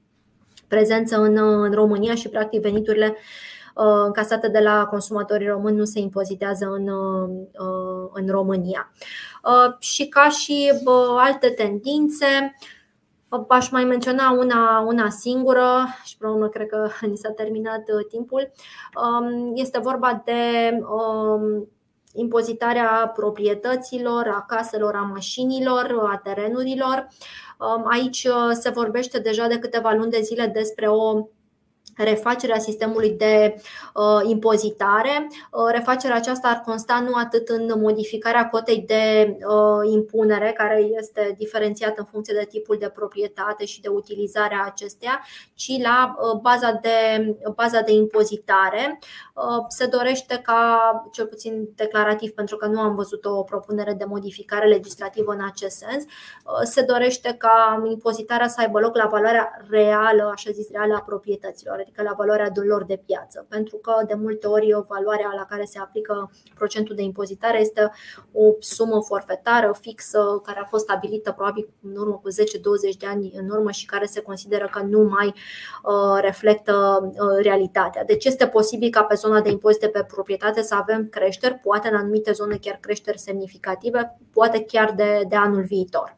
prezență 0.68 1.16
în, 1.16 1.36
uh, 1.36 1.64
în 1.64 1.72
România 1.72 2.14
și, 2.14 2.28
practic, 2.28 2.61
veniturile 2.61 3.16
uh, 3.74 4.05
încasate 4.07 4.49
de 4.49 4.59
la 4.59 4.86
consumatorii 4.86 5.49
români 5.49 5.76
nu 5.76 5.84
se 5.84 6.01
impozitează 6.01 6.66
în, 6.66 6.88
în 8.12 8.28
România. 8.28 8.92
Și 9.78 10.09
ca 10.09 10.28
și 10.28 10.72
alte 11.16 11.49
tendințe, 11.49 12.26
Aș 13.49 13.70
mai 13.70 13.85
menționa 13.85 14.31
una, 14.31 14.85
una 14.87 15.11
singură 15.11 15.87
și 16.05 16.16
pe 16.16 16.26
urmă 16.26 16.49
cred 16.49 16.66
că 16.66 16.89
ni 17.07 17.16
s-a 17.16 17.31
terminat 17.31 17.79
uh, 17.79 18.07
timpul. 18.09 18.53
Um, 18.95 19.53
este 19.55 19.79
vorba 19.79 20.22
de 20.24 20.70
um, 20.81 21.68
impozitarea 22.12 23.12
proprietăților, 23.14 24.26
a 24.26 24.45
caselor, 24.49 24.95
a 24.95 25.03
mașinilor, 25.03 26.09
a 26.12 26.20
terenurilor. 26.24 27.07
Um, 27.59 27.85
aici 27.87 28.24
uh, 28.24 28.51
se 28.53 28.70
vorbește 28.70 29.18
deja 29.18 29.47
de 29.47 29.59
câteva 29.59 29.93
luni 29.93 30.11
de 30.11 30.20
zile 30.20 30.47
despre 30.47 30.89
o 30.89 31.26
refacerea 31.99 32.59
sistemului 32.59 33.11
de 33.11 33.55
uh, 33.94 34.30
impozitare. 34.30 35.26
Uh, 35.51 35.70
refacerea 35.72 36.16
aceasta 36.16 36.49
ar 36.49 36.62
consta 36.64 37.01
nu 37.09 37.14
atât 37.14 37.49
în 37.49 37.72
modificarea 37.80 38.49
cotei 38.49 38.84
de 38.86 39.36
uh, 39.38 39.92
impunere, 39.92 40.53
care 40.57 40.80
este 40.99 41.34
diferențiată 41.38 41.94
în 41.96 42.05
funcție 42.05 42.34
de 42.38 42.46
tipul 42.49 42.76
de 42.78 42.88
proprietate 42.88 43.64
și 43.64 43.80
de 43.80 43.88
utilizarea 43.88 44.64
acesteia, 44.66 45.20
ci 45.55 45.72
la 45.82 46.16
baza 46.42 46.72
de, 46.72 46.88
baza 47.55 47.80
de 47.80 47.92
impozitare. 47.92 48.99
Se 49.68 49.86
dorește 49.86 50.40
ca, 50.42 50.92
cel 51.12 51.26
puțin 51.26 51.68
declarativ, 51.74 52.30
pentru 52.30 52.57
că 52.57 52.66
nu 52.66 52.80
am 52.80 52.94
văzut 52.94 53.24
o 53.24 53.42
propunere 53.42 53.92
de 53.92 54.05
modificare 54.05 54.66
legislativă 54.66 55.32
în 55.32 55.44
acest 55.51 55.76
sens, 55.76 56.05
se 56.62 56.82
dorește 56.82 57.34
ca 57.38 57.82
impozitarea 57.90 58.49
să 58.49 58.61
aibă 58.61 58.80
loc 58.80 58.96
la 58.96 59.07
valoarea 59.07 59.64
reală, 59.70 60.30
așa 60.34 60.51
zis, 60.51 60.70
reală 60.70 60.94
a 60.94 61.01
proprietăților 61.01 61.80
adică 61.89 62.03
la 62.03 62.14
valoarea 62.16 62.53
lor 62.55 62.84
de 62.84 63.03
piață, 63.07 63.47
pentru 63.49 63.76
că 63.76 63.93
de 64.07 64.14
multe 64.14 64.47
ori 64.47 64.84
valoarea 64.89 65.32
la 65.36 65.45
care 65.45 65.64
se 65.64 65.78
aplică 65.78 66.30
procentul 66.55 66.95
de 66.95 67.03
impozitare 67.03 67.61
este 67.61 67.91
o 68.32 68.43
sumă 68.59 69.03
forfetară 69.03 69.76
fixă 69.80 70.41
care 70.45 70.61
a 70.61 70.64
fost 70.64 70.84
stabilită 70.84 71.32
probabil 71.32 71.68
în 71.82 71.97
urmă 71.97 72.20
cu 72.22 72.30
10-20 72.93 72.97
de 72.99 73.07
ani 73.07 73.32
în 73.36 73.51
urmă 73.51 73.70
și 73.70 73.86
care 73.86 74.07
se 74.07 74.20
consideră 74.20 74.68
că 74.70 74.82
nu 74.82 75.03
mai 75.03 75.26
uh, 75.26 76.20
reflectă 76.20 77.01
uh, 77.03 77.43
realitatea. 77.43 78.05
Deci 78.05 78.24
este 78.24 78.47
posibil 78.47 78.91
ca 78.91 79.03
pe 79.03 79.14
zona 79.14 79.41
de 79.41 79.51
impozite 79.51 79.89
pe 79.89 80.05
proprietate 80.05 80.62
să 80.62 80.74
avem 80.74 81.09
creșteri, 81.09 81.55
poate 81.55 81.89
în 81.89 81.95
anumite 81.95 82.32
zone 82.32 82.57
chiar 82.57 82.78
creșteri 82.80 83.18
semnificative, 83.18 84.18
poate 84.32 84.64
chiar 84.64 84.93
de, 84.93 85.24
de 85.28 85.36
anul 85.36 85.62
viitor. 85.62 86.16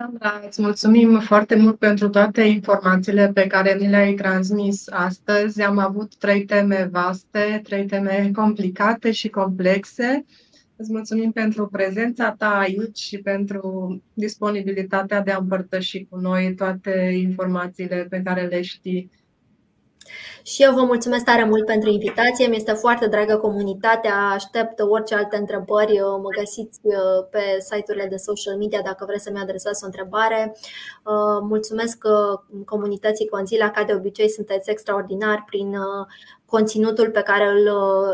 Alexandra, 0.00 0.46
îți 0.46 0.62
mulțumim 0.62 1.20
foarte 1.20 1.56
mult 1.56 1.78
pentru 1.78 2.08
toate 2.08 2.42
informațiile 2.42 3.30
pe 3.34 3.46
care 3.46 3.74
ni 3.74 3.88
le-ai 3.88 4.14
transmis 4.14 4.88
astăzi. 4.90 5.62
Am 5.62 5.78
avut 5.78 6.16
trei 6.16 6.44
teme 6.44 6.88
vaste, 6.92 7.60
trei 7.62 7.86
teme 7.86 8.30
complicate 8.34 9.10
și 9.12 9.28
complexe. 9.28 10.24
Îți 10.76 10.92
mulțumim 10.92 11.32
pentru 11.32 11.66
prezența 11.66 12.30
ta 12.32 12.48
aici 12.58 12.98
și 12.98 13.18
pentru 13.18 14.02
disponibilitatea 14.14 15.22
de 15.22 15.30
a 15.30 15.38
împărtăși 15.38 16.06
cu 16.10 16.16
noi 16.18 16.54
toate 16.54 17.14
informațiile 17.20 18.06
pe 18.10 18.20
care 18.24 18.46
le 18.46 18.62
știi 18.62 19.10
și 20.42 20.62
eu 20.62 20.74
vă 20.74 20.82
mulțumesc 20.82 21.24
tare 21.24 21.44
mult 21.44 21.64
pentru 21.64 21.90
invitație. 21.90 22.46
Mi 22.46 22.56
este 22.56 22.72
foarte 22.72 23.06
dragă 23.06 23.36
comunitatea. 23.36 24.14
Aștept 24.14 24.80
orice 24.80 25.14
alte 25.14 25.36
întrebări. 25.36 25.98
Mă 26.22 26.28
găsiți 26.38 26.80
uh, 26.82 27.26
pe 27.30 27.40
site-urile 27.58 28.06
de 28.06 28.16
social 28.16 28.56
media 28.56 28.80
dacă 28.82 29.04
vreți 29.04 29.22
să-mi 29.22 29.38
adresați 29.38 29.82
o 29.82 29.86
întrebare. 29.86 30.56
Uh, 30.56 31.38
mulțumesc 31.48 32.04
uh, 32.04 32.62
comunității 32.64 33.28
Conzila, 33.28 33.70
ca 33.70 33.84
de 33.84 33.94
obicei 33.94 34.28
sunteți 34.30 34.70
extraordinari 34.70 35.42
prin 35.46 35.76
conținutul 36.44 37.10
pe 37.10 37.20
care 37.20 37.46
îl, 37.46 37.66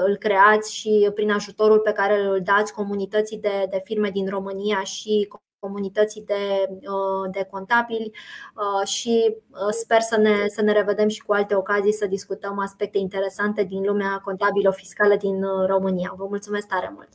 îl 0.06 0.16
creați 0.16 0.74
și 0.74 1.10
prin 1.14 1.30
ajutorul 1.30 1.78
pe 1.78 1.92
care 1.92 2.20
îl 2.20 2.40
dați 2.44 2.72
comunității 2.72 3.38
de, 3.38 3.66
de 3.70 3.80
firme 3.84 4.10
din 4.10 4.28
România 4.28 4.82
și 4.82 5.28
comunității 5.64 6.24
de, 6.26 6.42
uh, 6.68 7.24
de 7.32 7.46
contabili 7.50 8.10
uh, 8.12 8.86
și 8.86 9.14
uh, 9.34 9.72
sper 9.82 10.00
să 10.00 10.16
ne, 10.16 10.34
să 10.48 10.62
ne 10.62 10.72
revedem 10.72 11.08
și 11.08 11.22
cu 11.22 11.32
alte 11.32 11.54
ocazii 11.54 11.92
să 12.00 12.06
discutăm 12.06 12.58
aspecte 12.58 12.98
interesante 12.98 13.62
din 13.62 13.82
lumea 13.82 14.20
contabilă 14.24 14.70
fiscală 14.72 15.16
din 15.16 15.36
România. 15.66 16.14
Vă 16.16 16.26
mulțumesc 16.28 16.66
tare 16.66 16.90
mult! 16.94 17.08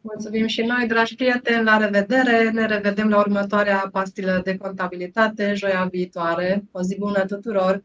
Mulțumim 0.00 0.46
și 0.46 0.62
noi, 0.62 0.86
dragi 0.86 1.14
prieteni, 1.14 1.64
la 1.64 1.76
revedere! 1.76 2.50
Ne 2.50 2.66
revedem 2.66 3.08
la 3.08 3.18
următoarea 3.18 3.88
pastilă 3.92 4.40
de 4.44 4.56
contabilitate, 4.56 5.54
joia 5.54 5.88
viitoare. 5.90 6.64
O 6.72 6.80
zi 6.82 6.98
bună 6.98 7.24
tuturor! 7.24 7.82